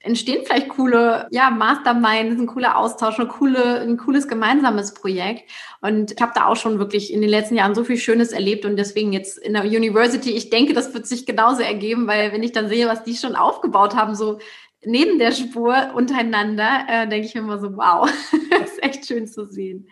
entstehen 0.00 0.42
vielleicht 0.44 0.68
coole, 0.68 1.26
ja, 1.30 1.50
Masterminds, 1.50 2.40
ein 2.40 2.46
cooler 2.46 2.78
Austausch, 2.78 3.18
eine 3.18 3.28
coole, 3.28 3.80
ein 3.80 3.96
cooles 3.96 4.28
gemeinsames 4.28 4.94
Projekt. 4.94 5.50
Und 5.80 6.12
ich 6.12 6.20
habe 6.20 6.32
da 6.34 6.46
auch 6.46 6.56
schon 6.56 6.78
wirklich 6.78 7.12
in 7.12 7.20
den 7.20 7.30
letzten 7.30 7.56
Jahren 7.56 7.74
so 7.74 7.84
viel 7.84 7.96
Schönes 7.96 8.32
erlebt 8.32 8.64
und 8.64 8.76
deswegen 8.76 9.12
jetzt 9.12 9.38
in 9.38 9.54
der 9.54 9.64
University, 9.64 10.30
ich 10.30 10.50
denke, 10.50 10.72
das 10.72 10.94
wird 10.94 11.06
sich 11.06 11.26
genauso 11.26 11.62
ergeben, 11.62 12.06
weil 12.06 12.32
wenn 12.32 12.42
ich 12.42 12.52
dann 12.52 12.68
sehe, 12.68 12.86
was 12.86 13.02
die 13.02 13.16
schon 13.16 13.34
aufgebaut 13.34 13.96
haben, 13.96 14.14
so 14.14 14.38
neben 14.84 15.18
der 15.18 15.32
Spur 15.32 15.74
untereinander, 15.94 16.86
äh, 16.88 17.08
denke 17.08 17.26
ich 17.26 17.34
mir 17.34 17.40
immer 17.40 17.58
so, 17.58 17.76
wow, 17.76 18.08
das 18.50 18.72
ist 18.72 18.82
echt 18.82 19.06
schön 19.06 19.26
zu 19.26 19.46
sehen. 19.46 19.88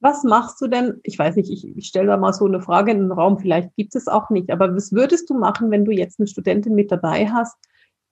Was 0.00 0.22
machst 0.22 0.60
du 0.60 0.68
denn? 0.68 1.00
Ich 1.02 1.18
weiß 1.18 1.36
nicht, 1.36 1.50
ich, 1.50 1.66
ich 1.76 1.86
stelle 1.86 2.06
da 2.06 2.16
mal 2.18 2.32
so 2.32 2.44
eine 2.44 2.60
Frage 2.60 2.92
in 2.92 2.98
den 2.98 3.12
Raum, 3.12 3.38
vielleicht 3.38 3.74
gibt 3.76 3.96
es 3.96 4.06
auch 4.06 4.30
nicht, 4.30 4.50
aber 4.50 4.74
was 4.76 4.92
würdest 4.92 5.28
du 5.30 5.34
machen, 5.34 5.70
wenn 5.70 5.84
du 5.84 5.90
jetzt 5.90 6.20
eine 6.20 6.28
Studentin 6.28 6.74
mit 6.74 6.92
dabei 6.92 7.28
hast, 7.28 7.56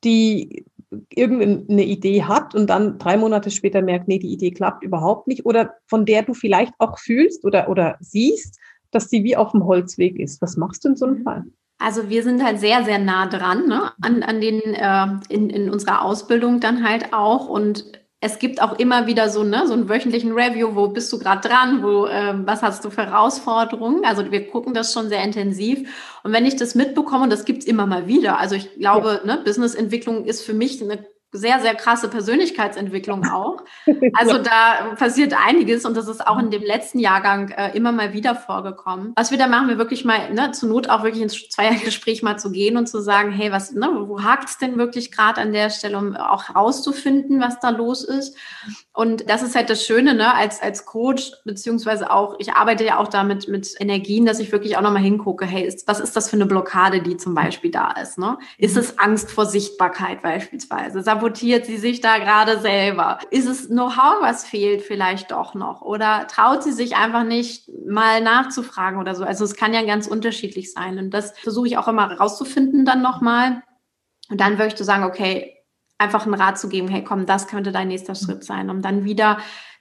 die 0.07 0.65
irgendeine 1.11 1.85
Idee 1.85 2.23
hat 2.23 2.55
und 2.55 2.69
dann 2.69 2.99
drei 2.99 3.17
Monate 3.17 3.51
später 3.51 3.83
merkt, 3.83 4.09
nee, 4.09 4.19
die 4.19 4.33
Idee 4.33 4.53
klappt 4.53 4.83
überhaupt 4.83 5.27
nicht 5.27 5.45
oder 5.45 5.75
von 5.87 6.07
der 6.07 6.23
du 6.23 6.33
vielleicht 6.33 6.73
auch 6.79 6.99
fühlst 6.99 7.45
oder, 7.45 7.69
oder 7.69 7.97
siehst, 8.01 8.59
dass 8.93 9.11
sie 9.11 9.25
wie 9.25 9.37
auf 9.37 9.53
dem 9.53 9.65
Holzweg 9.67 10.19
ist. 10.19 10.41
Was 10.41 10.57
machst 10.57 10.85
du 10.85 10.91
in 10.91 10.97
so 10.97 11.07
einem 11.07 11.23
Fall? 11.23 11.45
Also 11.79 12.09
wir 12.09 12.23
sind 12.23 12.43
halt 12.43 12.59
sehr, 12.61 12.85
sehr 12.85 12.99
nah 12.99 13.27
dran 13.27 13.67
ne? 13.67 13.93
an, 14.01 14.23
an 14.23 14.41
den, 14.41 14.61
äh, 14.61 15.07
in, 15.29 15.51
in 15.51 15.69
unserer 15.69 16.03
Ausbildung 16.03 16.61
dann 16.61 16.89
halt 16.89 17.13
auch 17.13 17.49
und 17.49 17.93
es 18.27 18.39
gibt 18.41 18.61
auch 18.61 18.79
immer 18.79 19.07
wieder 19.07 19.31
so, 19.31 19.45
ne, 19.45 19.67
so 19.67 19.73
einen 19.73 19.89
wöchentlichen 19.89 20.33
Review, 20.33 20.75
wo 20.75 20.89
bist 20.89 21.13
du 21.13 21.19
gerade 21.19 21.49
dran, 21.49 21.83
wo, 21.83 22.07
äh, 22.07 22.35
was 22.45 22.63
hast 22.63 22.85
du 22.85 22.91
für 22.91 23.07
Herausforderungen? 23.07 24.05
Also 24.05 24.31
wir 24.31 24.51
gucken 24.51 24.75
das 24.75 24.93
schon 24.93 25.09
sehr 25.09 25.23
intensiv. 25.23 25.89
Und 26.25 26.33
wenn 26.33 26.45
ich 26.45 26.57
das 26.57 26.75
mitbekomme, 26.75 27.25
und 27.25 27.31
das 27.31 27.45
gibt's 27.45 27.65
immer 27.65 27.87
mal 27.87 28.07
wieder, 28.09 28.39
also 28.39 28.57
ich 28.57 28.75
glaube, 28.75 29.21
ja. 29.25 29.37
ne, 29.37 29.43
Businessentwicklung 29.45 30.25
ist 30.25 30.43
für 30.43 30.55
mich 30.55 30.83
eine 30.83 31.07
sehr, 31.37 31.61
sehr 31.61 31.75
krasse 31.75 32.09
Persönlichkeitsentwicklung 32.09 33.27
auch. 33.27 33.63
Also 34.15 34.39
da 34.39 34.95
passiert 34.97 35.35
einiges 35.35 35.85
und 35.85 35.97
das 35.97 36.09
ist 36.09 36.27
auch 36.27 36.39
in 36.39 36.51
dem 36.51 36.63
letzten 36.63 36.99
Jahrgang 36.99 37.51
äh, 37.51 37.77
immer 37.77 37.93
mal 37.93 38.13
wieder 38.13 38.35
vorgekommen. 38.35 39.13
Was 39.17 39.31
wir 39.31 39.39
da 39.39 39.47
machen, 39.47 39.69
wir 39.69 39.79
wirklich 39.79 40.05
mal, 40.05 40.33
ne, 40.33 40.53
zur 40.53 40.69
Not 40.69 40.89
auch 40.89 41.03
wirklich 41.03 41.23
ins 41.23 41.49
Zweiergespräch 41.49 42.23
mal 42.23 42.39
zu 42.39 42.51
gehen 42.51 42.77
und 42.77 42.87
zu 42.87 43.01
sagen, 43.01 43.33
hey, 43.33 43.53
was, 43.53 43.73
ne, 43.73 43.89
wo 44.07 44.23
hakt 44.23 44.49
es 44.49 44.59
denn 44.59 44.79
wirklich 44.79 45.13
gerade 45.13 45.41
an 45.41 45.53
der 45.53 45.71
Stelle, 45.71 45.99
um 45.99 46.17
auch 46.17 46.49
herauszufinden, 46.49 47.41
was 47.41 47.61
da 47.61 47.71
los 47.71 48.05
ist. 48.05 48.37
Und 48.93 49.29
das 49.29 49.43
ist 49.43 49.55
halt 49.55 49.69
das 49.71 49.85
Schöne, 49.85 50.15
ne, 50.15 50.35
als, 50.35 50.63
als 50.63 50.87
Coach, 50.87 51.33
beziehungsweise 51.45 52.11
auch, 52.11 52.37
ich 52.39 52.53
arbeite 52.53 52.85
ja 52.85 52.99
auch 52.99 53.09
damit 53.09 53.49
mit 53.49 53.75
Energien, 53.79 54.25
dass 54.25 54.39
ich 54.39 54.53
wirklich 54.53 54.77
auch 54.77 54.83
nochmal 54.83 55.03
hingucke, 55.03 55.45
hey, 55.45 55.67
ist, 55.67 55.87
was 55.87 56.01
ist 56.01 56.17
das 56.17 56.31
für 56.31 56.37
eine 56.37 56.47
Blockade, 56.47 57.03
die 57.03 57.17
zum 57.17 57.35
Beispiel 57.35 57.71
da 57.71 57.93
ist, 57.93 58.19
ne? 58.19 58.39
Ist 58.59 58.77
es 58.77 58.99
Angst 58.99 59.31
vor 59.31 59.47
Sichtbarkeit 59.47 60.23
beispielsweise? 60.23 61.03
Sabotiert 61.27 61.67
sie 61.67 61.77
sich 61.77 62.01
da 62.01 62.19
gerade 62.19 62.61
selber? 62.61 63.19
Ist 63.31 63.49
es 63.49 63.69
Know-how, 63.69 64.21
was 64.21 64.47
fehlt 64.47 64.83
vielleicht 64.83 65.33
doch 65.33 65.55
noch? 65.55 65.83
Oder 65.83 66.27
traut 66.29 66.63
sie 66.63 66.73
sich 66.73 66.97
einfach 66.97 67.25
nicht 67.25 67.69
mal 67.87 68.21
nachzufragen 68.21 69.01
oder 69.01 69.15
so? 69.15 69.25
Also 69.25 69.45
es 69.45 69.57
kann 69.57 69.75
ja 69.75 69.85
ganz 69.85 70.07
unterschiedlich 70.07 70.73
sein. 70.73 70.99
Und 70.99 71.11
das 71.11 71.37
versuche 71.39 71.67
ich 71.67 71.79
auch 71.79 71.89
immer 71.89 72.13
rauszufinden 72.13 72.85
dann 72.85 73.03
nochmal. 73.03 73.63
Und 74.31 74.41
dann 74.41 74.53
würde 74.53 74.69
ich 74.69 74.77
zu 74.77 74.85
sagen, 74.85 75.05
okay, 75.05 75.57
einfach 75.99 76.27
einen 76.27 76.35
Rat 76.35 76.59
zu 76.59 76.69
geben, 76.69 76.89
hey 76.89 77.03
komm, 77.03 77.27
das 77.27 77.49
könnte 77.49 77.73
dein 77.73 77.89
nächster 77.89 78.15
Schritt 78.15 78.45
sein, 78.45 78.71
um 78.71 78.83
dann 78.83 79.05
wieder 79.05 79.39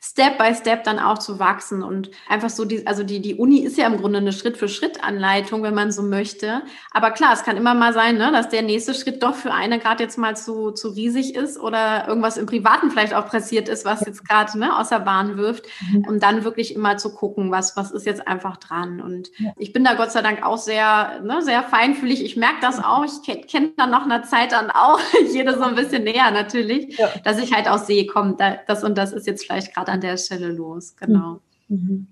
Step 0.07 0.37
by 0.37 0.53
Step 0.53 0.83
dann 0.83 0.99
auch 0.99 1.17
zu 1.17 1.39
wachsen 1.39 1.81
und 1.81 2.11
einfach 2.29 2.51
so 2.51 2.63
die, 2.63 2.85
also 2.85 3.03
die, 3.03 3.21
die 3.21 3.35
Uni 3.35 3.59
ist 3.59 3.75
ja 3.75 3.87
im 3.87 3.97
Grunde 3.97 4.19
eine 4.19 4.33
Schritt-für-Schritt-Anleitung, 4.33 5.63
wenn 5.63 5.73
man 5.73 5.91
so 5.91 6.03
möchte. 6.03 6.61
Aber 6.91 7.09
klar, 7.09 7.33
es 7.33 7.43
kann 7.43 7.57
immer 7.57 7.73
mal 7.73 7.91
sein, 7.91 8.17
ne, 8.17 8.31
dass 8.31 8.49
der 8.49 8.61
nächste 8.61 8.93
Schritt 8.93 9.23
doch 9.23 9.33
für 9.33 9.51
eine 9.51 9.79
gerade 9.79 10.03
jetzt 10.03 10.19
mal 10.19 10.37
zu, 10.37 10.71
zu 10.71 10.89
riesig 10.89 11.33
ist 11.33 11.59
oder 11.59 12.07
irgendwas 12.07 12.37
im 12.37 12.45
Privaten 12.45 12.91
vielleicht 12.91 13.15
auch 13.15 13.27
passiert 13.27 13.67
ist, 13.67 13.83
was 13.83 14.05
jetzt 14.05 14.29
gerade 14.29 14.57
ne, 14.59 14.77
außer 14.77 14.99
Bahn 14.99 15.37
wirft, 15.37 15.65
mhm. 15.91 16.05
um 16.07 16.19
dann 16.19 16.43
wirklich 16.43 16.75
immer 16.75 16.97
zu 16.97 17.11
gucken, 17.15 17.49
was, 17.49 17.75
was 17.75 17.89
ist 17.89 18.05
jetzt 18.05 18.27
einfach 18.27 18.57
dran. 18.57 19.01
Und 19.01 19.31
ja. 19.39 19.53
ich 19.57 19.73
bin 19.73 19.83
da 19.83 19.95
Gott 19.95 20.11
sei 20.11 20.21
Dank 20.21 20.45
auch 20.45 20.59
sehr, 20.59 21.19
ne, 21.23 21.41
sehr 21.41 21.63
feinfühlig. 21.63 22.23
Ich 22.23 22.37
merke 22.37 22.61
das 22.61 22.77
auch. 22.83 23.03
Ich 23.05 23.23
kenne 23.23 23.41
kenn 23.41 23.73
dann 23.75 23.89
nach 23.89 24.05
einer 24.05 24.21
Zeit 24.21 24.51
dann 24.51 24.69
auch 24.69 24.99
jede 25.33 25.55
so 25.55 25.63
ein 25.63 25.73
bisschen 25.73 26.03
näher 26.03 26.29
natürlich, 26.29 26.95
ja. 26.99 27.09
dass 27.23 27.39
ich 27.39 27.53
halt 27.53 27.67
auch 27.67 27.79
sehe, 27.79 28.05
komm, 28.05 28.37
da, 28.37 28.57
das 28.67 28.83
und 28.83 28.99
das 28.99 29.11
ist 29.11 29.25
jetzt 29.25 29.45
vielleicht 29.45 29.73
gerade 29.73 29.94
an 29.95 30.01
der 30.01 30.17
Stelle 30.17 30.51
los. 30.51 30.95
Genau. 30.95 31.41
Mhm. 31.67 32.07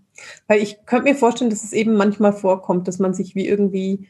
Weil 0.47 0.61
ich 0.61 0.85
könnte 0.85 1.09
mir 1.09 1.15
vorstellen, 1.15 1.49
dass 1.49 1.63
es 1.63 1.73
eben 1.73 1.93
manchmal 1.93 2.33
vorkommt, 2.33 2.87
dass 2.87 2.99
man 2.99 3.13
sich 3.13 3.35
wie 3.35 3.47
irgendwie 3.47 4.07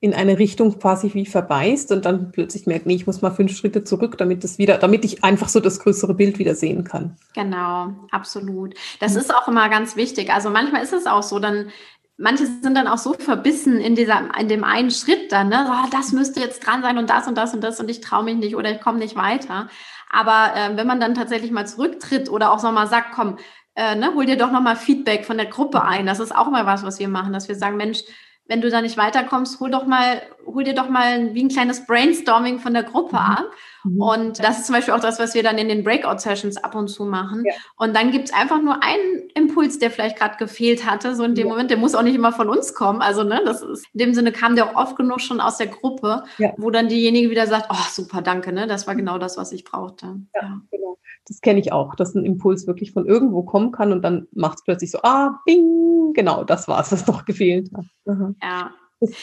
in 0.00 0.14
eine 0.14 0.38
Richtung 0.38 0.78
quasi 0.80 1.14
wie 1.14 1.26
verbeißt 1.26 1.92
und 1.92 2.04
dann 2.04 2.32
plötzlich 2.32 2.66
merkt, 2.66 2.86
nee, 2.86 2.96
ich 2.96 3.06
muss 3.06 3.22
mal 3.22 3.30
fünf 3.30 3.56
Schritte 3.56 3.84
zurück, 3.84 4.18
damit 4.18 4.42
das 4.42 4.58
wieder, 4.58 4.78
damit 4.78 5.04
ich 5.04 5.22
einfach 5.22 5.48
so 5.48 5.60
das 5.60 5.78
größere 5.78 6.14
Bild 6.14 6.40
wieder 6.40 6.56
sehen 6.56 6.82
kann. 6.82 7.16
Genau, 7.34 7.92
absolut. 8.10 8.74
Das 8.98 9.12
mhm. 9.12 9.20
ist 9.20 9.34
auch 9.34 9.46
immer 9.46 9.68
ganz 9.68 9.94
wichtig. 9.94 10.32
Also 10.32 10.50
manchmal 10.50 10.82
ist 10.82 10.92
es 10.92 11.06
auch 11.06 11.22
so, 11.22 11.38
dann 11.38 11.70
manche 12.16 12.46
sind 12.46 12.74
dann 12.76 12.88
auch 12.88 12.98
so 12.98 13.14
verbissen 13.14 13.80
in 13.80 13.94
dieser, 13.94 14.28
in 14.40 14.48
dem 14.48 14.64
einen 14.64 14.90
Schritt 14.90 15.30
dann, 15.30 15.48
ne? 15.48 15.66
Oh, 15.68 15.88
das 15.92 16.12
müsste 16.12 16.40
jetzt 16.40 16.66
dran 16.66 16.82
sein 16.82 16.98
und 16.98 17.08
das 17.08 17.28
und 17.28 17.36
das 17.36 17.54
und 17.54 17.62
das 17.62 17.78
und 17.78 17.88
ich 17.88 18.00
traue 18.00 18.24
mich 18.24 18.36
nicht 18.36 18.56
oder 18.56 18.72
ich 18.72 18.80
komme 18.80 18.98
nicht 18.98 19.14
weiter. 19.14 19.68
Aber 20.12 20.52
äh, 20.54 20.76
wenn 20.76 20.86
man 20.86 21.00
dann 21.00 21.14
tatsächlich 21.14 21.50
mal 21.50 21.66
zurücktritt 21.66 22.28
oder 22.30 22.52
auch 22.52 22.62
nochmal 22.62 22.86
sagt, 22.86 23.12
komm, 23.12 23.38
äh, 23.74 23.96
ne, 23.96 24.12
hol 24.14 24.26
dir 24.26 24.36
doch 24.36 24.52
nochmal 24.52 24.76
Feedback 24.76 25.24
von 25.24 25.38
der 25.38 25.46
Gruppe 25.46 25.82
ein. 25.82 26.06
Das 26.06 26.20
ist 26.20 26.36
auch 26.36 26.50
mal 26.50 26.66
was, 26.66 26.84
was 26.84 26.98
wir 26.98 27.08
machen, 27.08 27.32
dass 27.32 27.48
wir 27.48 27.56
sagen, 27.56 27.76
Mensch, 27.76 28.04
wenn 28.46 28.60
du 28.60 28.70
da 28.70 28.82
nicht 28.82 28.96
weiterkommst, 28.96 29.60
hol 29.60 29.70
doch 29.70 29.86
mal, 29.86 30.20
hol 30.44 30.64
dir 30.64 30.74
doch 30.74 30.88
mal 30.88 31.32
wie 31.32 31.44
ein 31.44 31.48
kleines 31.48 31.86
Brainstorming 31.86 32.58
von 32.58 32.74
der 32.74 32.82
Gruppe 32.82 33.16
mhm. 33.16 33.22
ab. 33.22 33.50
Mhm. 33.84 34.00
Und 34.00 34.44
das 34.44 34.58
ist 34.58 34.66
zum 34.66 34.74
Beispiel 34.74 34.94
auch 34.94 35.00
das, 35.00 35.18
was 35.18 35.34
wir 35.34 35.42
dann 35.42 35.58
in 35.58 35.68
den 35.68 35.84
Breakout-Sessions 35.84 36.56
ab 36.56 36.74
und 36.74 36.88
zu 36.88 37.04
machen. 37.04 37.44
Ja. 37.46 37.54
Und 37.76 37.94
dann 37.94 38.10
gibt 38.10 38.28
es 38.28 38.34
einfach 38.34 38.60
nur 38.60 38.82
einen 38.82 39.30
Impuls, 39.34 39.78
der 39.78 39.90
vielleicht 39.90 40.18
gerade 40.18 40.36
gefehlt 40.36 40.84
hatte. 40.84 41.14
So 41.14 41.24
in 41.24 41.34
dem 41.34 41.46
ja. 41.46 41.52
Moment, 41.52 41.70
der 41.70 41.78
muss 41.78 41.94
auch 41.94 42.02
nicht 42.02 42.16
immer 42.16 42.32
von 42.32 42.48
uns 42.48 42.74
kommen. 42.74 43.00
Also, 43.00 43.22
ne, 43.22 43.40
das 43.44 43.62
ist, 43.62 43.86
in 43.92 43.98
dem 43.98 44.14
Sinne 44.14 44.32
kam 44.32 44.56
der 44.56 44.70
auch 44.70 44.74
oft 44.74 44.96
genug 44.96 45.20
schon 45.20 45.40
aus 45.40 45.56
der 45.56 45.68
Gruppe, 45.68 46.24
ja. 46.38 46.52
wo 46.56 46.70
dann 46.70 46.88
diejenige 46.88 47.30
wieder 47.30 47.46
sagt, 47.46 47.68
oh, 47.70 47.86
super, 47.90 48.22
danke, 48.22 48.52
ne? 48.52 48.66
Das 48.66 48.86
war 48.86 48.96
genau 48.96 49.18
das, 49.18 49.36
was 49.36 49.52
ich 49.52 49.64
brauchte. 49.64 50.20
Ja, 50.34 50.60
genau. 50.70 50.98
Das 51.28 51.40
kenne 51.40 51.60
ich 51.60 51.72
auch, 51.72 51.94
dass 51.94 52.14
ein 52.14 52.24
Impuls 52.24 52.66
wirklich 52.66 52.92
von 52.92 53.06
irgendwo 53.06 53.42
kommen 53.42 53.72
kann 53.72 53.92
und 53.92 54.02
dann 54.02 54.26
macht 54.32 54.58
es 54.58 54.64
plötzlich 54.64 54.90
so, 54.90 54.98
ah, 55.02 55.40
bing, 55.46 56.12
genau, 56.14 56.44
das 56.44 56.68
war 56.68 56.80
es, 56.80 56.90
was 56.90 57.06
noch 57.06 57.24
gefehlt 57.24 57.70
hat. 57.74 57.84
Aha. 58.06 58.34
Ja, 58.42 58.70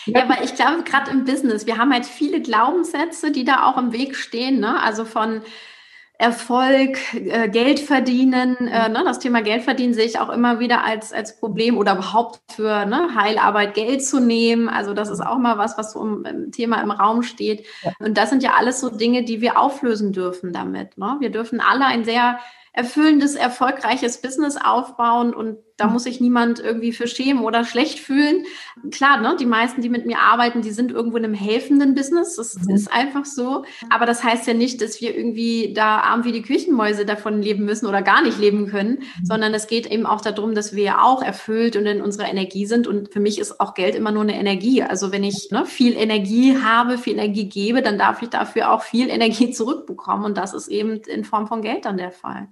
ja, 0.05 0.27
weil 0.27 0.43
ich 0.43 0.55
glaube, 0.55 0.83
gerade 0.83 1.11
im 1.11 1.23
Business, 1.23 1.65
wir 1.65 1.77
haben 1.77 1.93
halt 1.93 2.05
viele 2.05 2.41
Glaubenssätze, 2.41 3.31
die 3.31 3.45
da 3.45 3.65
auch 3.65 3.77
im 3.77 3.93
Weg 3.93 4.15
stehen. 4.15 4.59
Ne? 4.59 4.81
Also 4.81 5.05
von 5.05 5.41
Erfolg, 6.21 6.99
äh, 7.13 7.47
Geld 7.47 7.79
verdienen. 7.79 8.67
Äh, 8.67 8.89
ne? 8.89 9.03
Das 9.05 9.19
Thema 9.19 9.41
Geld 9.41 9.63
verdienen 9.63 9.93
sehe 9.93 10.03
ich 10.03 10.19
auch 10.19 10.27
immer 10.27 10.59
wieder 10.59 10.83
als, 10.83 11.13
als 11.13 11.39
Problem 11.39 11.77
oder 11.77 11.93
überhaupt 11.93 12.41
für 12.51 12.85
ne, 12.85 13.15
Heilarbeit 13.15 13.73
Geld 13.73 14.05
zu 14.05 14.19
nehmen. 14.19 14.67
Also 14.67 14.93
das 14.93 15.09
ist 15.09 15.21
auch 15.21 15.37
mal 15.37 15.57
was, 15.57 15.77
was 15.77 15.93
so 15.93 16.03
im, 16.03 16.51
Thema 16.51 16.81
im 16.81 16.91
Raum 16.91 17.23
steht. 17.23 17.65
Ja. 17.83 17.93
Und 17.99 18.17
das 18.17 18.29
sind 18.29 18.43
ja 18.43 18.55
alles 18.57 18.81
so 18.81 18.89
Dinge, 18.89 19.23
die 19.23 19.39
wir 19.39 19.57
auflösen 19.57 20.11
dürfen 20.11 20.51
damit. 20.51 20.97
Ne? 20.97 21.15
Wir 21.21 21.29
dürfen 21.29 21.61
alle 21.61 21.85
ein 21.85 22.03
sehr 22.03 22.39
erfüllendes, 22.73 23.35
erfolgreiches 23.35 24.21
Business 24.21 24.57
aufbauen 24.57 25.33
und 25.33 25.59
da 25.79 25.87
muss 25.87 26.03
sich 26.03 26.19
niemand 26.19 26.59
irgendwie 26.59 26.91
für 26.91 27.07
schämen 27.07 27.43
oder 27.43 27.63
schlecht 27.63 27.99
fühlen. 27.99 28.43
Klar, 28.91 29.21
ne, 29.21 29.35
die 29.39 29.45
meisten, 29.45 29.81
die 29.81 29.89
mit 29.89 30.05
mir 30.05 30.19
arbeiten, 30.19 30.61
die 30.61 30.71
sind 30.71 30.91
irgendwo 30.91 31.17
in 31.17 31.23
einem 31.23 31.33
helfenden 31.33 31.95
Business. 31.95 32.35
Das 32.35 32.55
mhm. 32.55 32.75
ist 32.75 32.91
einfach 32.91 33.25
so. 33.25 33.63
Aber 33.89 34.05
das 34.05 34.23
heißt 34.23 34.45
ja 34.45 34.53
nicht, 34.53 34.81
dass 34.81 34.99
wir 34.99 35.15
irgendwie 35.15 35.73
da 35.73 35.99
arm 35.99 36.25
wie 36.25 36.33
die 36.33 36.41
Küchenmäuse 36.41 37.05
davon 37.05 37.41
leben 37.41 37.63
müssen 37.63 37.87
oder 37.87 38.01
gar 38.01 38.21
nicht 38.21 38.39
leben 38.39 38.67
können, 38.67 38.99
mhm. 38.99 39.25
sondern 39.25 39.53
es 39.53 39.67
geht 39.67 39.87
eben 39.87 40.05
auch 40.05 40.19
darum, 40.19 40.53
dass 40.53 40.75
wir 40.75 41.01
auch 41.01 41.23
erfüllt 41.23 41.77
und 41.77 41.85
in 41.85 42.01
unserer 42.01 42.29
Energie 42.29 42.65
sind. 42.65 42.85
Und 42.85 43.13
für 43.13 43.21
mich 43.21 43.39
ist 43.39 43.61
auch 43.61 43.73
Geld 43.73 43.95
immer 43.95 44.11
nur 44.11 44.23
eine 44.23 44.37
Energie. 44.37 44.83
Also 44.83 45.13
wenn 45.13 45.23
ich 45.23 45.49
ne, 45.51 45.65
viel 45.65 45.95
Energie 45.95 46.57
habe, 46.61 46.97
viel 46.97 47.13
Energie 47.13 47.47
gebe, 47.47 47.81
dann 47.81 47.97
darf 47.97 48.21
ich 48.21 48.29
dafür 48.29 48.71
auch 48.71 48.81
viel 48.81 49.09
Energie 49.09 49.51
zurückbekommen. 49.51 50.25
Und 50.25 50.37
das 50.37 50.53
ist 50.53 50.67
eben 50.67 50.97
in 51.07 51.23
Form 51.23 51.47
von 51.47 51.61
Geld 51.61 51.85
dann 51.85 51.97
der 51.97 52.11
Fall. 52.11 52.49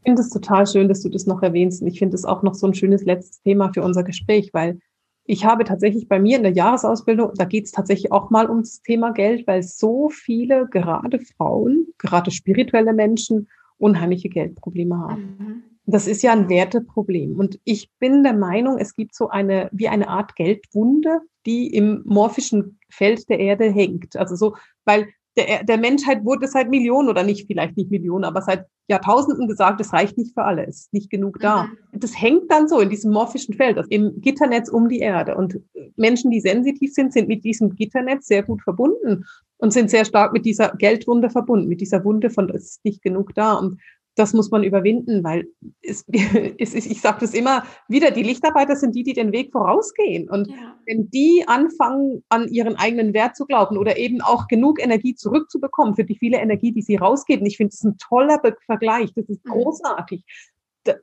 Ich 0.00 0.08
finde 0.08 0.22
es 0.22 0.30
total 0.30 0.66
schön, 0.66 0.88
dass 0.88 1.02
du 1.02 1.10
das 1.10 1.26
noch 1.26 1.42
erwähnst. 1.42 1.82
Und 1.82 1.88
ich 1.88 1.98
finde 1.98 2.16
es 2.16 2.24
auch 2.24 2.42
noch 2.42 2.54
so 2.54 2.66
ein 2.66 2.74
schönes 2.74 3.04
letztes 3.04 3.42
Thema 3.42 3.70
für 3.72 3.82
unser 3.82 4.02
Gespräch, 4.02 4.50
weil 4.54 4.78
ich 5.24 5.44
habe 5.44 5.64
tatsächlich 5.64 6.08
bei 6.08 6.18
mir 6.18 6.38
in 6.38 6.42
der 6.42 6.52
Jahresausbildung, 6.52 7.32
da 7.36 7.44
geht 7.44 7.66
es 7.66 7.72
tatsächlich 7.72 8.10
auch 8.10 8.30
mal 8.30 8.48
ums 8.48 8.80
Thema 8.82 9.12
Geld, 9.12 9.46
weil 9.46 9.62
so 9.62 10.08
viele, 10.08 10.66
gerade 10.68 11.20
Frauen, 11.20 11.86
gerade 11.98 12.30
spirituelle 12.30 12.94
Menschen, 12.94 13.48
unheimliche 13.76 14.28
Geldprobleme 14.28 14.98
haben. 14.98 15.36
Mhm. 15.38 15.62
Das 15.86 16.06
ist 16.06 16.22
ja 16.22 16.32
ein 16.32 16.48
Werteproblem. 16.48 17.36
Und 17.36 17.60
ich 17.64 17.90
bin 17.98 18.22
der 18.22 18.32
Meinung, 18.32 18.78
es 18.78 18.94
gibt 18.94 19.14
so 19.14 19.28
eine, 19.28 19.68
wie 19.72 19.88
eine 19.88 20.08
Art 20.08 20.34
Geldwunde, 20.34 21.20
die 21.46 21.68
im 21.68 22.02
morphischen 22.06 22.78
Feld 22.88 23.28
der 23.28 23.38
Erde 23.38 23.70
hängt. 23.70 24.16
Also 24.16 24.36
so, 24.36 24.56
weil 24.84 25.08
der, 25.46 25.64
der 25.64 25.78
Menschheit 25.78 26.24
wurde 26.24 26.46
seit 26.48 26.70
Millionen 26.70 27.08
oder 27.08 27.22
nicht, 27.22 27.46
vielleicht 27.46 27.76
nicht 27.76 27.90
Millionen, 27.90 28.24
aber 28.24 28.42
seit 28.42 28.66
Jahrtausenden 28.88 29.46
gesagt, 29.48 29.80
es 29.80 29.92
reicht 29.92 30.18
nicht 30.18 30.34
für 30.34 30.44
alle, 30.44 30.66
es 30.66 30.80
ist 30.80 30.92
nicht 30.92 31.10
genug 31.10 31.38
da. 31.40 31.64
Mhm. 31.64 32.00
Das 32.00 32.20
hängt 32.20 32.50
dann 32.50 32.68
so 32.68 32.80
in 32.80 32.90
diesem 32.90 33.12
morphischen 33.12 33.54
Feld, 33.54 33.78
also 33.78 33.88
im 33.90 34.20
Gitternetz 34.20 34.68
um 34.68 34.88
die 34.88 34.98
Erde. 34.98 35.36
Und 35.36 35.60
Menschen, 35.96 36.30
die 36.30 36.40
sensitiv 36.40 36.92
sind, 36.92 37.12
sind 37.12 37.28
mit 37.28 37.44
diesem 37.44 37.74
Gitternetz 37.74 38.26
sehr 38.26 38.42
gut 38.42 38.62
verbunden 38.62 39.24
und 39.58 39.72
sind 39.72 39.90
sehr 39.90 40.04
stark 40.04 40.32
mit 40.32 40.44
dieser 40.44 40.70
Geldwunde 40.76 41.30
verbunden, 41.30 41.68
mit 41.68 41.80
dieser 41.80 42.04
Wunde 42.04 42.30
von, 42.30 42.50
es 42.50 42.64
ist 42.64 42.84
nicht 42.84 43.02
genug 43.02 43.34
da. 43.34 43.54
Und 43.54 43.80
das 44.16 44.32
muss 44.32 44.50
man 44.50 44.64
überwinden, 44.64 45.24
weil 45.24 45.46
es, 45.82 46.04
es 46.58 46.74
ist, 46.74 46.86
ich 46.86 47.00
sage 47.00 47.20
das 47.20 47.34
immer 47.34 47.64
wieder, 47.88 48.10
die 48.10 48.22
Lichtarbeiter 48.22 48.76
sind 48.76 48.94
die, 48.94 49.02
die 49.02 49.12
den 49.12 49.32
Weg 49.32 49.52
vorausgehen. 49.52 50.28
Und 50.28 50.48
ja. 50.48 50.76
wenn 50.86 51.10
die 51.10 51.44
anfangen, 51.46 52.24
an 52.28 52.48
ihren 52.48 52.76
eigenen 52.76 53.14
Wert 53.14 53.36
zu 53.36 53.46
glauben 53.46 53.78
oder 53.78 53.96
eben 53.96 54.20
auch 54.20 54.48
genug 54.48 54.82
Energie 54.82 55.14
zurückzubekommen 55.14 55.96
für 55.96 56.04
die 56.04 56.16
viele 56.16 56.38
Energie, 56.38 56.72
die 56.72 56.82
sie 56.82 56.96
rausgeben, 56.96 57.46
ich 57.46 57.56
finde 57.56 57.72
es 57.72 57.84
ein 57.84 57.96
toller 57.98 58.40
Vergleich, 58.66 59.12
das 59.14 59.28
ist 59.28 59.44
mhm. 59.44 59.50
großartig, 59.50 60.24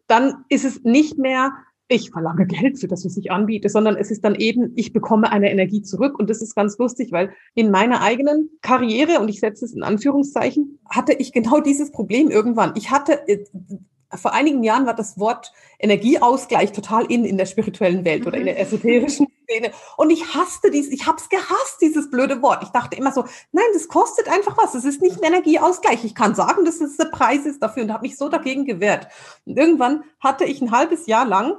dann 0.08 0.46
ist 0.50 0.65
es 0.65 0.84
nicht 0.84 1.17
mehr 1.17 1.54
ich 1.89 2.12
verlange 2.12 2.45
Geld 2.45 2.80
für 2.80 2.88
das, 2.88 3.06
was 3.06 3.17
ich 3.17 3.32
anbiete, 3.32 3.69
sondern 3.69 3.95
es 3.95 4.12
ist 4.12 4.23
dann 4.26 4.36
eben, 4.36 4.73
ich 4.76 4.91
bekomme 4.91 5.32
eine 5.32 5.52
Energie 5.52 5.82
zurück. 5.82 6.19
Und 6.19 6.30
das 6.30 6.41
ist 6.41 6.56
ganz 6.56 6.78
lustig, 6.78 7.12
weil 7.12 7.32
in 7.54 7.71
meiner 7.71 8.02
eigenen 8.02 8.50
Karriere, 8.62 9.19
und 9.19 9.30
ich 9.30 9.39
setze 9.39 9.65
es 9.65 9.73
in 9.73 9.84
Anführungszeichen, 9.84 10.80
hatte 10.89 11.13
ich 11.13 11.32
genau 11.32 11.62
dieses 11.62 11.91
Problem 11.91 12.30
irgendwann. 12.30 12.73
Ich 12.76 12.91
hatte, 12.91 13.28
äh, 13.28 13.45
vor 14.15 14.34
einigen 14.34 14.63
Jahren 14.63 14.86
war 14.86 14.95
das 14.95 15.19
Wort 15.19 15.52
Energieausgleich 15.80 16.71
total 16.71 17.06
in 17.06 17.26
in 17.26 17.38
der 17.38 17.45
spirituellen 17.45 18.06
Welt 18.06 18.26
oder 18.26 18.38
in 18.38 18.45
der 18.45 18.56
mhm. 18.56 18.62
esoterischen 18.62 19.28
Szene. 19.43 19.71
Und 19.95 20.10
ich 20.10 20.34
hasste 20.34 20.71
dieses, 20.71 20.91
ich 20.91 21.06
habe 21.06 21.17
es 21.17 21.30
gehasst, 21.30 21.82
dieses 21.82 22.10
blöde 22.10 22.41
Wort. 22.41 22.63
Ich 22.63 22.69
dachte 22.69 22.97
immer 22.97 23.12
so, 23.12 23.26
nein, 23.52 23.65
das 23.73 23.88
kostet 23.88 24.30
einfach 24.30 24.58
was. 24.58 24.76
Es 24.76 24.86
ist 24.86 25.02
nicht 25.02 25.17
ein 25.17 25.34
Energieausgleich. 25.34 26.04
Ich 26.04 26.15
kann 26.15 26.36
sagen, 26.36 26.65
dass 26.65 26.82
es 26.82 26.97
der 26.97 27.06
Preis 27.06 27.45
ist 27.45 27.62
dafür 27.62 27.84
und 27.84 27.93
habe 27.93 28.04
mich 28.04 28.17
so 28.17 28.30
dagegen 28.30 28.65
gewehrt. 28.65 29.08
Und 29.45 29.58
irgendwann 29.58 30.04
hatte 30.19 30.45
ich 30.45 30.62
ein 30.62 30.71
halbes 30.71 31.08
Jahr 31.08 31.26
lang 31.26 31.58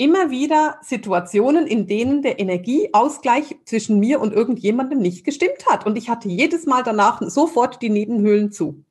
immer 0.00 0.30
wieder 0.30 0.78
Situationen, 0.82 1.66
in 1.66 1.86
denen 1.86 2.22
der 2.22 2.40
Energieausgleich 2.40 3.56
zwischen 3.66 4.00
mir 4.00 4.18
und 4.20 4.32
irgendjemandem 4.32 4.98
nicht 4.98 5.24
gestimmt 5.24 5.66
hat. 5.68 5.84
Und 5.84 5.98
ich 5.98 6.08
hatte 6.08 6.28
jedes 6.28 6.64
Mal 6.64 6.82
danach 6.82 7.20
sofort 7.20 7.82
die 7.82 7.90
Nebenhöhlen 7.90 8.50
zu. 8.50 8.82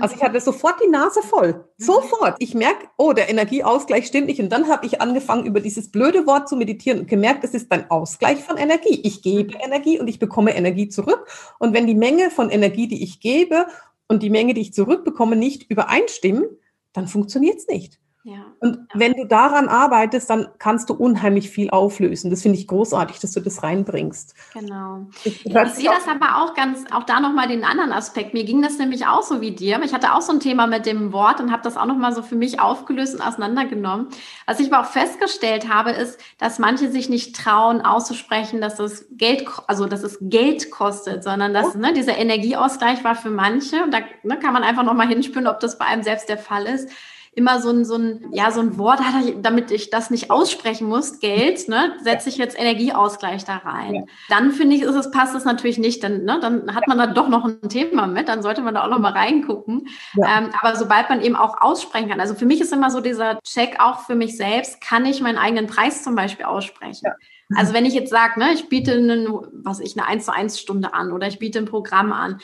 Also 0.00 0.14
ich 0.16 0.22
hatte 0.22 0.40
sofort 0.40 0.76
die 0.82 0.88
Nase 0.88 1.20
voll. 1.20 1.52
Mhm. 1.52 1.84
Sofort. 1.84 2.36
Ich 2.38 2.54
merke, 2.54 2.86
oh, 2.96 3.12
der 3.12 3.28
Energieausgleich 3.28 4.06
stimmt 4.06 4.28
nicht. 4.28 4.40
Und 4.40 4.50
dann 4.50 4.68
habe 4.68 4.86
ich 4.86 5.00
angefangen, 5.00 5.46
über 5.46 5.60
dieses 5.60 5.90
blöde 5.90 6.26
Wort 6.26 6.48
zu 6.48 6.56
meditieren 6.56 7.00
und 7.00 7.08
gemerkt, 7.08 7.44
es 7.44 7.54
ist 7.54 7.70
ein 7.72 7.90
Ausgleich 7.90 8.38
von 8.38 8.56
Energie. 8.56 9.00
Ich 9.02 9.20
gebe 9.20 9.54
mhm. 9.54 9.60
Energie 9.64 9.98
und 9.98 10.08
ich 10.08 10.20
bekomme 10.20 10.54
Energie 10.54 10.88
zurück. 10.88 11.26
Und 11.58 11.74
wenn 11.74 11.86
die 11.86 11.96
Menge 11.96 12.30
von 12.30 12.50
Energie, 12.50 12.86
die 12.86 13.02
ich 13.02 13.20
gebe 13.20 13.66
und 14.06 14.22
die 14.22 14.30
Menge, 14.30 14.54
die 14.54 14.62
ich 14.62 14.72
zurückbekomme, 14.72 15.36
nicht 15.36 15.68
übereinstimmen, 15.70 16.44
dann 16.92 17.08
funktioniert 17.08 17.58
es 17.58 17.66
nicht. 17.66 17.98
Ja. 18.24 18.46
Und 18.60 18.76
ja. 18.76 18.84
wenn 18.94 19.14
du 19.14 19.26
daran 19.26 19.68
arbeitest, 19.68 20.30
dann 20.30 20.46
kannst 20.58 20.88
du 20.88 20.94
unheimlich 20.94 21.50
viel 21.50 21.70
auflösen. 21.70 22.30
Das 22.30 22.42
finde 22.42 22.56
ich 22.56 22.68
großartig, 22.68 23.18
dass 23.18 23.32
du 23.32 23.40
das 23.40 23.64
reinbringst. 23.64 24.36
Genau. 24.54 25.08
Ich, 25.24 25.44
ich 25.44 25.52
sehe 25.52 25.90
das 25.90 26.06
aber 26.06 26.40
auch 26.40 26.54
ganz, 26.54 26.84
auch 26.92 27.02
da 27.02 27.18
nochmal 27.18 27.48
den 27.48 27.64
anderen 27.64 27.90
Aspekt. 27.90 28.32
Mir 28.32 28.44
ging 28.44 28.62
das 28.62 28.78
nämlich 28.78 29.06
auch 29.06 29.22
so 29.22 29.40
wie 29.40 29.50
dir. 29.50 29.82
Ich 29.82 29.92
hatte 29.92 30.14
auch 30.14 30.20
so 30.20 30.32
ein 30.32 30.38
Thema 30.38 30.68
mit 30.68 30.86
dem 30.86 31.12
Wort 31.12 31.40
und 31.40 31.50
habe 31.50 31.64
das 31.64 31.76
auch 31.76 31.86
nochmal 31.86 32.14
so 32.14 32.22
für 32.22 32.36
mich 32.36 32.60
aufgelöst 32.60 33.16
und 33.16 33.22
auseinandergenommen. 33.22 34.06
Was 34.46 34.60
ich 34.60 34.72
aber 34.72 34.86
auch 34.86 34.90
festgestellt 34.90 35.68
habe, 35.68 35.90
ist, 35.90 36.20
dass 36.38 36.60
manche 36.60 36.92
sich 36.92 37.08
nicht 37.08 37.34
trauen, 37.34 37.80
auszusprechen, 37.80 38.60
dass 38.60 38.76
das 38.76 39.06
Geld, 39.10 39.48
also 39.66 39.86
dass 39.86 40.04
es 40.04 40.18
Geld 40.20 40.70
kostet, 40.70 41.24
sondern 41.24 41.52
dass 41.52 41.74
oh. 41.74 41.78
ne, 41.78 41.92
dieser 41.92 42.16
Energieausgleich 42.16 43.02
war 43.02 43.16
für 43.16 43.30
manche. 43.30 43.82
Und 43.82 43.92
da 43.92 43.98
ne, 44.22 44.38
kann 44.38 44.52
man 44.52 44.62
einfach 44.62 44.84
nochmal 44.84 45.08
hinspüren, 45.08 45.48
ob 45.48 45.58
das 45.58 45.76
bei 45.76 45.86
einem 45.86 46.04
selbst 46.04 46.28
der 46.28 46.38
Fall 46.38 46.66
ist 46.66 46.88
immer 47.34 47.60
so 47.60 47.70
ein, 47.70 47.84
so 47.84 47.96
ein, 47.96 48.26
ja, 48.32 48.50
so 48.50 48.60
ein 48.60 48.76
Wort, 48.76 49.00
damit 49.40 49.70
ich 49.70 49.88
das 49.88 50.10
nicht 50.10 50.30
aussprechen 50.30 50.86
muss, 50.86 51.18
Geld, 51.18 51.66
ne, 51.68 51.94
setze 52.02 52.28
ich 52.28 52.36
jetzt 52.36 52.58
Energieausgleich 52.58 53.44
da 53.44 53.56
rein. 53.56 53.94
Ja. 53.94 54.02
Dann 54.28 54.52
finde 54.52 54.76
ich, 54.76 54.82
ist 54.82 54.94
es, 54.94 55.10
passt 55.10 55.34
es 55.34 55.44
natürlich 55.44 55.78
nicht, 55.78 56.04
dann, 56.04 56.24
ne, 56.24 56.38
dann 56.40 56.74
hat 56.74 56.86
man 56.88 56.98
da 56.98 57.06
doch 57.06 57.28
noch 57.28 57.44
ein 57.46 57.68
Thema 57.70 58.06
mit, 58.06 58.28
dann 58.28 58.42
sollte 58.42 58.60
man 58.60 58.74
da 58.74 58.84
auch 58.84 58.90
noch 58.90 58.98
mal 58.98 59.12
reingucken. 59.12 59.88
Ja. 60.14 60.38
Ähm, 60.38 60.50
aber 60.60 60.76
sobald 60.76 61.08
man 61.08 61.22
eben 61.22 61.36
auch 61.36 61.60
aussprechen 61.60 62.10
kann, 62.10 62.20
also 62.20 62.34
für 62.34 62.46
mich 62.46 62.60
ist 62.60 62.72
immer 62.72 62.90
so 62.90 63.00
dieser 63.00 63.40
Check 63.40 63.76
auch 63.80 64.00
für 64.00 64.14
mich 64.14 64.36
selbst, 64.36 64.82
kann 64.82 65.06
ich 65.06 65.22
meinen 65.22 65.38
eigenen 65.38 65.66
Preis 65.66 66.02
zum 66.02 66.14
Beispiel 66.14 66.44
aussprechen? 66.44 67.06
Ja. 67.06 67.14
Also 67.56 67.72
wenn 67.72 67.86
ich 67.86 67.94
jetzt 67.94 68.10
sage, 68.10 68.38
ne, 68.38 68.52
ich 68.52 68.68
biete 68.68 68.92
einen, 68.92 69.28
was 69.52 69.80
ich, 69.80 69.98
eine 69.98 70.06
1 70.06 70.24
zu 70.24 70.32
1 70.32 70.58
Stunde 70.58 70.94
an 70.94 71.12
oder 71.12 71.26
ich 71.26 71.38
biete 71.38 71.58
ein 71.58 71.64
Programm 71.64 72.12
an, 72.12 72.40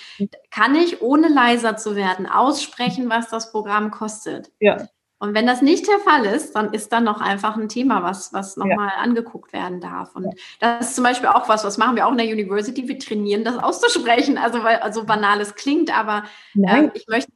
kann 0.51 0.75
ich, 0.75 1.03
ohne 1.03 1.29
leiser 1.29 1.77
zu 1.77 1.97
werden, 1.97 2.27
aussprechen, 2.27 3.11
was 3.11 3.29
das 3.29 3.51
Programm 3.51 3.90
kostet. 3.90 4.51
Ja. 4.61 4.88
Und 5.21 5.35
wenn 5.35 5.47
das 5.47 5.62
nicht 5.62 5.88
der 5.88 5.99
Fall 5.99 6.25
ist, 6.27 6.55
dann 6.55 6.73
ist 6.73 6.92
dann 6.92 7.03
noch 7.03 7.21
einfach 7.21 7.57
ein 7.57 7.68
Thema, 7.68 8.05
was, 8.05 8.33
was 8.33 8.57
nochmal 8.57 8.92
ja. 8.94 9.03
angeguckt 9.03 9.53
werden 9.53 9.81
darf. 9.81 10.14
Und 10.14 10.33
das 10.61 10.90
ist 10.90 10.94
zum 10.94 11.03
Beispiel 11.03 11.29
auch 11.29 11.49
was, 11.49 11.64
was 11.64 11.77
machen 11.77 11.97
wir 11.97 12.07
auch 12.07 12.12
in 12.12 12.18
der 12.18 12.29
University. 12.29 12.87
Wir 12.87 13.01
trainieren 13.01 13.42
das 13.42 13.59
auszusprechen. 13.59 14.38
Also, 14.38 14.62
weil 14.62 14.77
also 14.77 15.05
banal 15.05 15.40
es 15.40 15.57
klingt, 15.57 15.97
aber 15.97 16.23
äh, 16.55 16.90
ich 16.94 17.09
möchte 17.09 17.33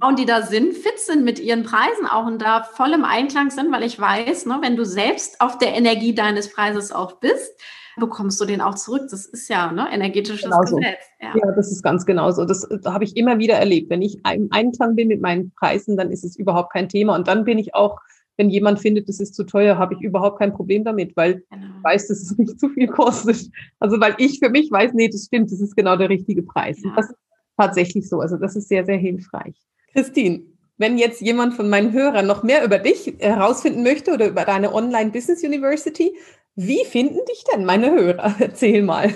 Frauen, 0.00 0.16
die 0.16 0.26
da 0.26 0.42
sind, 0.42 0.74
fit 0.74 0.98
sind 0.98 1.24
mit 1.24 1.38
ihren 1.38 1.62
Preisen 1.62 2.06
auch 2.06 2.26
und 2.26 2.40
da 2.40 2.62
voll 2.62 2.92
im 2.92 3.04
Einklang 3.04 3.50
sind, 3.50 3.72
weil 3.72 3.82
ich 3.82 3.98
weiß, 3.98 4.46
ne, 4.46 4.58
wenn 4.62 4.76
du 4.76 4.84
selbst 4.84 5.40
auf 5.40 5.58
der 5.58 5.74
Energie 5.74 6.14
deines 6.14 6.52
Preises 6.52 6.92
auch 6.92 7.20
bist, 7.20 7.52
bekommst 7.96 8.40
du 8.40 8.44
den 8.44 8.60
auch 8.60 8.74
zurück. 8.74 9.06
Das 9.10 9.26
ist 9.26 9.48
ja 9.48 9.72
ne, 9.72 9.86
energetisches 9.90 10.42
genauso. 10.42 10.76
Gesetz. 10.76 10.98
Ja. 11.20 11.32
ja. 11.34 11.52
das 11.52 11.70
ist 11.70 11.82
ganz 11.82 12.04
genauso. 12.04 12.44
Das, 12.44 12.66
das 12.68 12.92
habe 12.92 13.04
ich 13.04 13.16
immer 13.16 13.38
wieder 13.38 13.54
erlebt. 13.54 13.90
Wenn 13.90 14.02
ich 14.02 14.18
im 14.30 14.48
Einklang 14.50 14.96
bin 14.96 15.08
mit 15.08 15.20
meinen 15.20 15.52
Preisen, 15.52 15.96
dann 15.96 16.10
ist 16.10 16.24
es 16.24 16.36
überhaupt 16.36 16.72
kein 16.72 16.88
Thema. 16.88 17.14
Und 17.14 17.28
dann 17.28 17.44
bin 17.44 17.58
ich 17.58 17.74
auch, 17.74 17.98
wenn 18.36 18.50
jemand 18.50 18.80
findet, 18.80 19.08
das 19.08 19.20
ist 19.20 19.34
zu 19.34 19.44
teuer, 19.44 19.78
habe 19.78 19.94
ich 19.94 20.00
überhaupt 20.00 20.40
kein 20.40 20.52
Problem 20.52 20.84
damit, 20.84 21.16
weil 21.16 21.44
genau. 21.50 21.66
ich 21.78 21.84
weiß, 21.84 22.08
dass 22.08 22.20
es 22.20 22.30
nicht 22.38 22.58
zu 22.58 22.68
viel 22.70 22.88
kostet. 22.88 23.48
Also 23.78 24.00
weil 24.00 24.14
ich 24.18 24.40
für 24.40 24.50
mich 24.50 24.70
weiß, 24.70 24.92
nee, 24.94 25.08
das 25.08 25.26
stimmt, 25.26 25.52
das 25.52 25.60
ist 25.60 25.76
genau 25.76 25.96
der 25.96 26.08
richtige 26.08 26.42
Preis. 26.42 26.82
Ja. 26.82 26.92
Das 26.96 27.10
ist 27.10 27.16
tatsächlich 27.56 28.08
so. 28.08 28.20
Also 28.20 28.36
das 28.36 28.56
ist 28.56 28.68
sehr, 28.68 28.84
sehr 28.84 28.96
hilfreich. 28.96 29.54
Christine, 29.92 30.42
wenn 30.76 30.98
jetzt 30.98 31.20
jemand 31.20 31.54
von 31.54 31.68
meinen 31.68 31.92
Hörern 31.92 32.26
noch 32.26 32.42
mehr 32.42 32.64
über 32.64 32.78
dich 32.78 33.14
herausfinden 33.18 33.82
möchte 33.82 34.12
oder 34.12 34.28
über 34.28 34.44
deine 34.44 34.74
Online 34.74 35.10
Business 35.10 35.42
University, 35.44 36.16
wie 36.56 36.84
finden 36.84 37.18
dich 37.28 37.44
denn 37.52 37.64
meine 37.64 37.92
Hörer? 37.92 38.34
Erzähl 38.38 38.82
mal. 38.82 39.14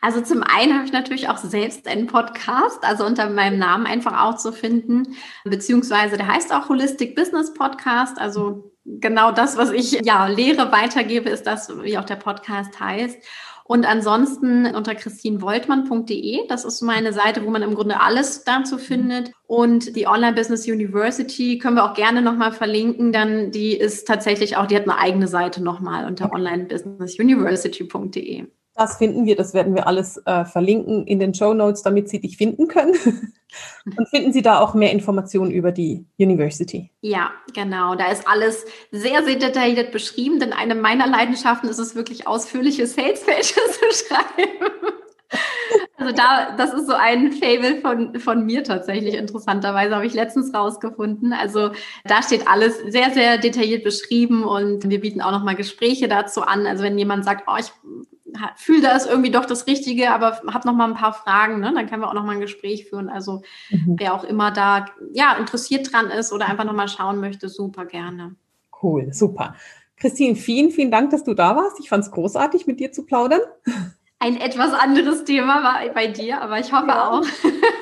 Also 0.00 0.20
zum 0.20 0.42
einen 0.42 0.74
habe 0.74 0.84
ich 0.84 0.92
natürlich 0.92 1.28
auch 1.28 1.36
selbst 1.36 1.86
einen 1.86 2.08
Podcast, 2.08 2.82
also 2.82 3.06
unter 3.06 3.30
meinem 3.30 3.58
Namen 3.58 3.86
einfach 3.86 4.20
auch 4.24 4.36
zu 4.36 4.52
finden, 4.52 5.14
beziehungsweise 5.44 6.16
der 6.16 6.26
heißt 6.26 6.52
auch 6.52 6.68
Holistic 6.68 7.14
Business 7.14 7.54
Podcast. 7.54 8.18
Also 8.18 8.72
genau 8.84 9.30
das, 9.30 9.56
was 9.56 9.70
ich 9.70 9.92
ja 10.02 10.26
lehre, 10.26 10.72
weitergebe, 10.72 11.30
ist 11.30 11.46
das, 11.46 11.72
wie 11.82 11.98
auch 11.98 12.04
der 12.04 12.16
Podcast 12.16 12.80
heißt. 12.80 13.16
Und 13.64 13.86
ansonsten 13.86 14.66
unter 14.66 14.94
christinvoltmann.de, 14.94 16.46
das 16.48 16.64
ist 16.64 16.82
meine 16.82 17.12
Seite, 17.12 17.44
wo 17.44 17.50
man 17.50 17.62
im 17.62 17.74
Grunde 17.74 18.00
alles 18.00 18.44
dazu 18.44 18.78
findet. 18.78 19.32
Und 19.46 19.96
die 19.96 20.06
Online 20.06 20.34
Business 20.34 20.66
University 20.66 21.58
können 21.58 21.76
wir 21.76 21.84
auch 21.84 21.94
gerne 21.94 22.22
nochmal 22.22 22.52
verlinken, 22.52 23.12
dann 23.12 23.50
die 23.50 23.76
ist 23.76 24.06
tatsächlich 24.06 24.56
auch, 24.56 24.66
die 24.66 24.76
hat 24.76 24.84
eine 24.84 24.98
eigene 24.98 25.28
Seite 25.28 25.62
nochmal 25.62 26.06
unter 26.06 26.32
onlinebusinessuniversity.de. 26.32 28.46
Das 28.74 28.96
finden 28.96 29.26
wir, 29.26 29.36
das 29.36 29.52
werden 29.52 29.74
wir 29.74 29.86
alles 29.86 30.16
äh, 30.24 30.44
verlinken 30.44 31.06
in 31.06 31.20
den 31.20 31.34
Show 31.34 31.52
Notes, 31.52 31.82
damit 31.82 32.08
Sie 32.08 32.20
dich 32.20 32.38
finden 32.38 32.68
können. 32.68 32.94
Und 33.84 34.08
finden 34.08 34.32
Sie 34.32 34.40
da 34.40 34.60
auch 34.60 34.72
mehr 34.72 34.92
Informationen 34.92 35.50
über 35.50 35.72
die 35.72 36.06
University? 36.18 36.90
Ja, 37.02 37.32
genau. 37.54 37.94
Da 37.96 38.06
ist 38.10 38.26
alles 38.26 38.64
sehr, 38.90 39.22
sehr 39.24 39.36
detailliert 39.36 39.92
beschrieben, 39.92 40.40
denn 40.40 40.54
eine 40.54 40.74
meiner 40.74 41.06
Leidenschaften 41.06 41.68
ist 41.68 41.78
es 41.78 41.94
wirklich 41.94 42.26
ausführliche 42.26 42.86
Sales 42.86 43.24
Pages 43.24 43.54
zu 43.54 44.06
schreiben. 44.06 44.96
Also 45.96 46.14
da, 46.14 46.56
das 46.56 46.72
ist 46.74 46.86
so 46.86 46.94
ein 46.94 47.32
Fable 47.32 47.80
von, 47.80 48.18
von 48.18 48.44
mir 48.44 48.64
tatsächlich. 48.64 49.14
Interessanterweise 49.14 49.94
habe 49.94 50.06
ich 50.06 50.14
letztens 50.14 50.52
rausgefunden. 50.52 51.32
Also 51.32 51.70
da 52.04 52.22
steht 52.22 52.48
alles 52.48 52.78
sehr, 52.88 53.10
sehr 53.10 53.38
detailliert 53.38 53.84
beschrieben 53.84 54.44
und 54.44 54.88
wir 54.88 55.00
bieten 55.00 55.20
auch 55.20 55.30
nochmal 55.30 55.54
Gespräche 55.56 56.08
dazu 56.08 56.42
an. 56.42 56.66
Also 56.66 56.82
wenn 56.82 56.98
jemand 56.98 57.24
sagt, 57.24 57.44
oh, 57.46 57.56
ich 57.58 57.72
fühle 58.56 58.82
da 58.82 58.96
ist 58.96 59.08
irgendwie 59.08 59.30
doch 59.30 59.44
das 59.44 59.66
Richtige, 59.66 60.10
aber 60.10 60.40
habe 60.46 60.66
noch 60.66 60.74
mal 60.74 60.88
ein 60.88 60.94
paar 60.94 61.12
Fragen, 61.12 61.60
ne? 61.60 61.72
dann 61.74 61.88
können 61.88 62.02
wir 62.02 62.08
auch 62.08 62.14
noch 62.14 62.24
mal 62.24 62.32
ein 62.32 62.40
Gespräch 62.40 62.86
führen. 62.88 63.08
Also 63.08 63.42
mhm. 63.70 63.96
wer 63.98 64.14
auch 64.14 64.24
immer 64.24 64.50
da 64.50 64.86
ja 65.12 65.34
interessiert 65.36 65.92
dran 65.92 66.06
ist 66.06 66.32
oder 66.32 66.48
einfach 66.48 66.64
noch 66.64 66.72
mal 66.72 66.88
schauen 66.88 67.20
möchte, 67.20 67.48
super 67.48 67.84
gerne. 67.84 68.36
Cool, 68.82 69.12
super. 69.12 69.54
Christine, 69.96 70.34
vielen, 70.34 70.70
vielen 70.70 70.90
Dank, 70.90 71.10
dass 71.10 71.22
du 71.22 71.34
da 71.34 71.54
warst. 71.54 71.78
Ich 71.78 71.88
fand 71.88 72.04
es 72.04 72.10
großartig, 72.10 72.66
mit 72.66 72.80
dir 72.80 72.90
zu 72.90 73.04
plaudern. 73.04 73.40
Ein 74.18 74.36
etwas 74.36 74.72
anderes 74.72 75.24
Thema 75.24 75.62
war 75.62 75.80
bei 75.94 76.06
dir, 76.06 76.40
aber 76.40 76.58
ich 76.58 76.72
hoffe 76.72 76.88
ja. 76.88 77.10
auch 77.10 77.24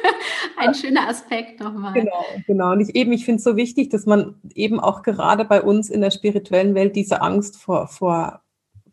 ein 0.57 0.75
schöner 0.75 1.09
Aspekt 1.09 1.61
nochmal. 1.61 1.93
Genau, 1.93 2.25
genau. 2.47 2.73
Und 2.73 2.81
ich 2.81 2.95
eben, 2.95 3.13
ich 3.13 3.25
finde 3.25 3.39
es 3.39 3.45
so 3.45 3.57
wichtig, 3.57 3.91
dass 3.91 4.07
man 4.07 4.37
eben 4.55 4.81
auch 4.81 5.03
gerade 5.03 5.45
bei 5.45 5.63
uns 5.63 5.91
in 5.91 6.01
der 6.01 6.11
spirituellen 6.11 6.75
Welt 6.75 6.97
diese 6.97 7.21
Angst 7.23 7.59
vor, 7.59 7.89
vor 7.89 8.43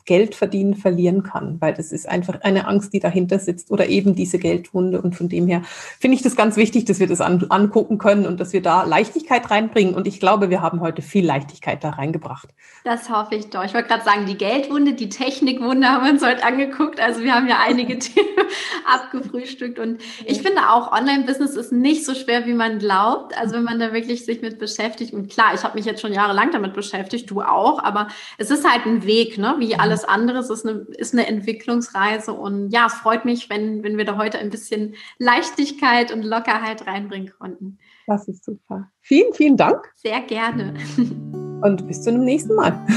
Geld 0.07 0.35
verdienen 0.35 0.73
verlieren 0.73 1.21
kann, 1.21 1.57
weil 1.59 1.73
das 1.73 1.91
ist 1.91 2.07
einfach 2.07 2.41
eine 2.41 2.65
Angst, 2.65 2.93
die 2.93 2.99
dahinter 2.99 3.39
sitzt 3.39 3.69
oder 3.69 3.87
eben 3.87 4.15
diese 4.15 4.39
Geldwunde. 4.39 5.01
Und 5.01 5.15
von 5.15 5.27
dem 5.27 5.47
her 5.47 5.61
finde 5.99 6.15
ich 6.15 6.23
das 6.23 6.35
ganz 6.35 6.55
wichtig, 6.55 6.85
dass 6.85 6.99
wir 6.99 7.07
das 7.07 7.21
an, 7.21 7.45
angucken 7.49 7.97
können 7.97 8.25
und 8.25 8.39
dass 8.39 8.53
wir 8.53 8.61
da 8.61 8.83
Leichtigkeit 8.83 9.51
reinbringen. 9.51 9.93
Und 9.93 10.07
ich 10.07 10.19
glaube, 10.19 10.49
wir 10.49 10.61
haben 10.61 10.79
heute 10.79 11.01
viel 11.01 11.25
Leichtigkeit 11.25 11.83
da 11.83 11.91
reingebracht. 11.91 12.47
Das 12.85 13.09
hoffe 13.09 13.35
ich 13.35 13.49
doch. 13.49 13.65
Ich 13.65 13.73
wollte 13.73 13.89
gerade 13.89 14.05
sagen, 14.05 14.25
die 14.25 14.37
Geldwunde, 14.37 14.93
die 14.93 15.09
Technikwunde 15.09 15.87
haben 15.87 16.05
wir 16.05 16.11
uns 16.13 16.25
heute 16.25 16.43
angeguckt. 16.45 17.01
Also 17.01 17.21
wir 17.21 17.35
haben 17.35 17.47
ja 17.49 17.57
einige 17.61 17.99
Themen 17.99 18.47
abgefrühstückt. 18.85 19.77
Und 19.77 20.01
ich 20.25 20.41
finde 20.41 20.69
auch, 20.69 20.93
Online-Business 20.93 21.57
ist 21.57 21.73
nicht 21.73 22.05
so 22.05 22.15
schwer, 22.15 22.45
wie 22.45 22.53
man 22.53 22.79
glaubt. 22.79 23.37
Also 23.37 23.55
wenn 23.55 23.63
man 23.63 23.77
da 23.77 23.91
wirklich 23.91 24.23
sich 24.23 24.41
mit 24.41 24.57
beschäftigt. 24.57 25.13
Und 25.13 25.29
klar, 25.29 25.53
ich 25.53 25.63
habe 25.63 25.75
mich 25.75 25.85
jetzt 25.85 25.99
schon 25.99 26.13
jahrelang 26.13 26.51
damit 26.51 26.73
beschäftigt, 26.73 27.29
du 27.29 27.41
auch. 27.41 27.83
Aber 27.83 28.07
es 28.37 28.51
ist 28.51 28.65
halt 28.65 28.85
ein 28.85 29.05
Weg, 29.05 29.37
ne? 29.37 29.55
wie 29.59 29.75
alles 29.75 29.96
alles 29.97 30.05
andere. 30.05 30.39
Es 30.39 30.49
ist 30.49 30.65
eine, 30.65 30.79
ist 30.97 31.13
eine 31.13 31.27
Entwicklungsreise 31.27 32.33
und 32.33 32.69
ja, 32.71 32.85
es 32.87 32.93
freut 32.93 33.25
mich, 33.25 33.49
wenn, 33.49 33.83
wenn 33.83 33.97
wir 33.97 34.05
da 34.05 34.17
heute 34.17 34.37
ein 34.39 34.49
bisschen 34.49 34.95
Leichtigkeit 35.17 36.11
und 36.11 36.23
Lockerheit 36.23 36.85
reinbringen 36.85 37.31
konnten. 37.37 37.77
Das 38.05 38.27
ist 38.27 38.45
super. 38.45 38.89
Vielen, 39.01 39.33
vielen 39.33 39.57
Dank. 39.57 39.91
Sehr 39.95 40.21
gerne. 40.21 40.73
Und 41.61 41.87
bis 41.87 42.03
zu 42.03 42.11
einem 42.11 42.23
nächsten 42.23 42.55
Mal. 42.55 42.85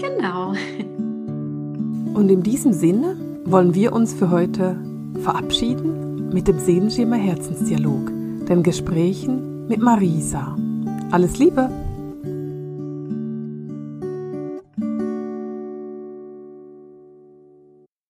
Genau. 0.00 0.54
Und 2.14 2.30
in 2.30 2.42
diesem 2.42 2.72
Sinne 2.72 3.16
wollen 3.44 3.74
wir 3.74 3.92
uns 3.92 4.14
für 4.14 4.30
heute 4.30 4.82
verabschieden 5.22 6.30
mit 6.32 6.48
dem 6.48 6.58
Seelenschimmer 6.58 7.16
Herzensdialog, 7.16 8.06
den 8.46 8.62
Gesprächen 8.62 9.66
mit 9.68 9.80
Marisa. 9.80 10.56
Alles 11.10 11.36
Liebe! 11.36 11.68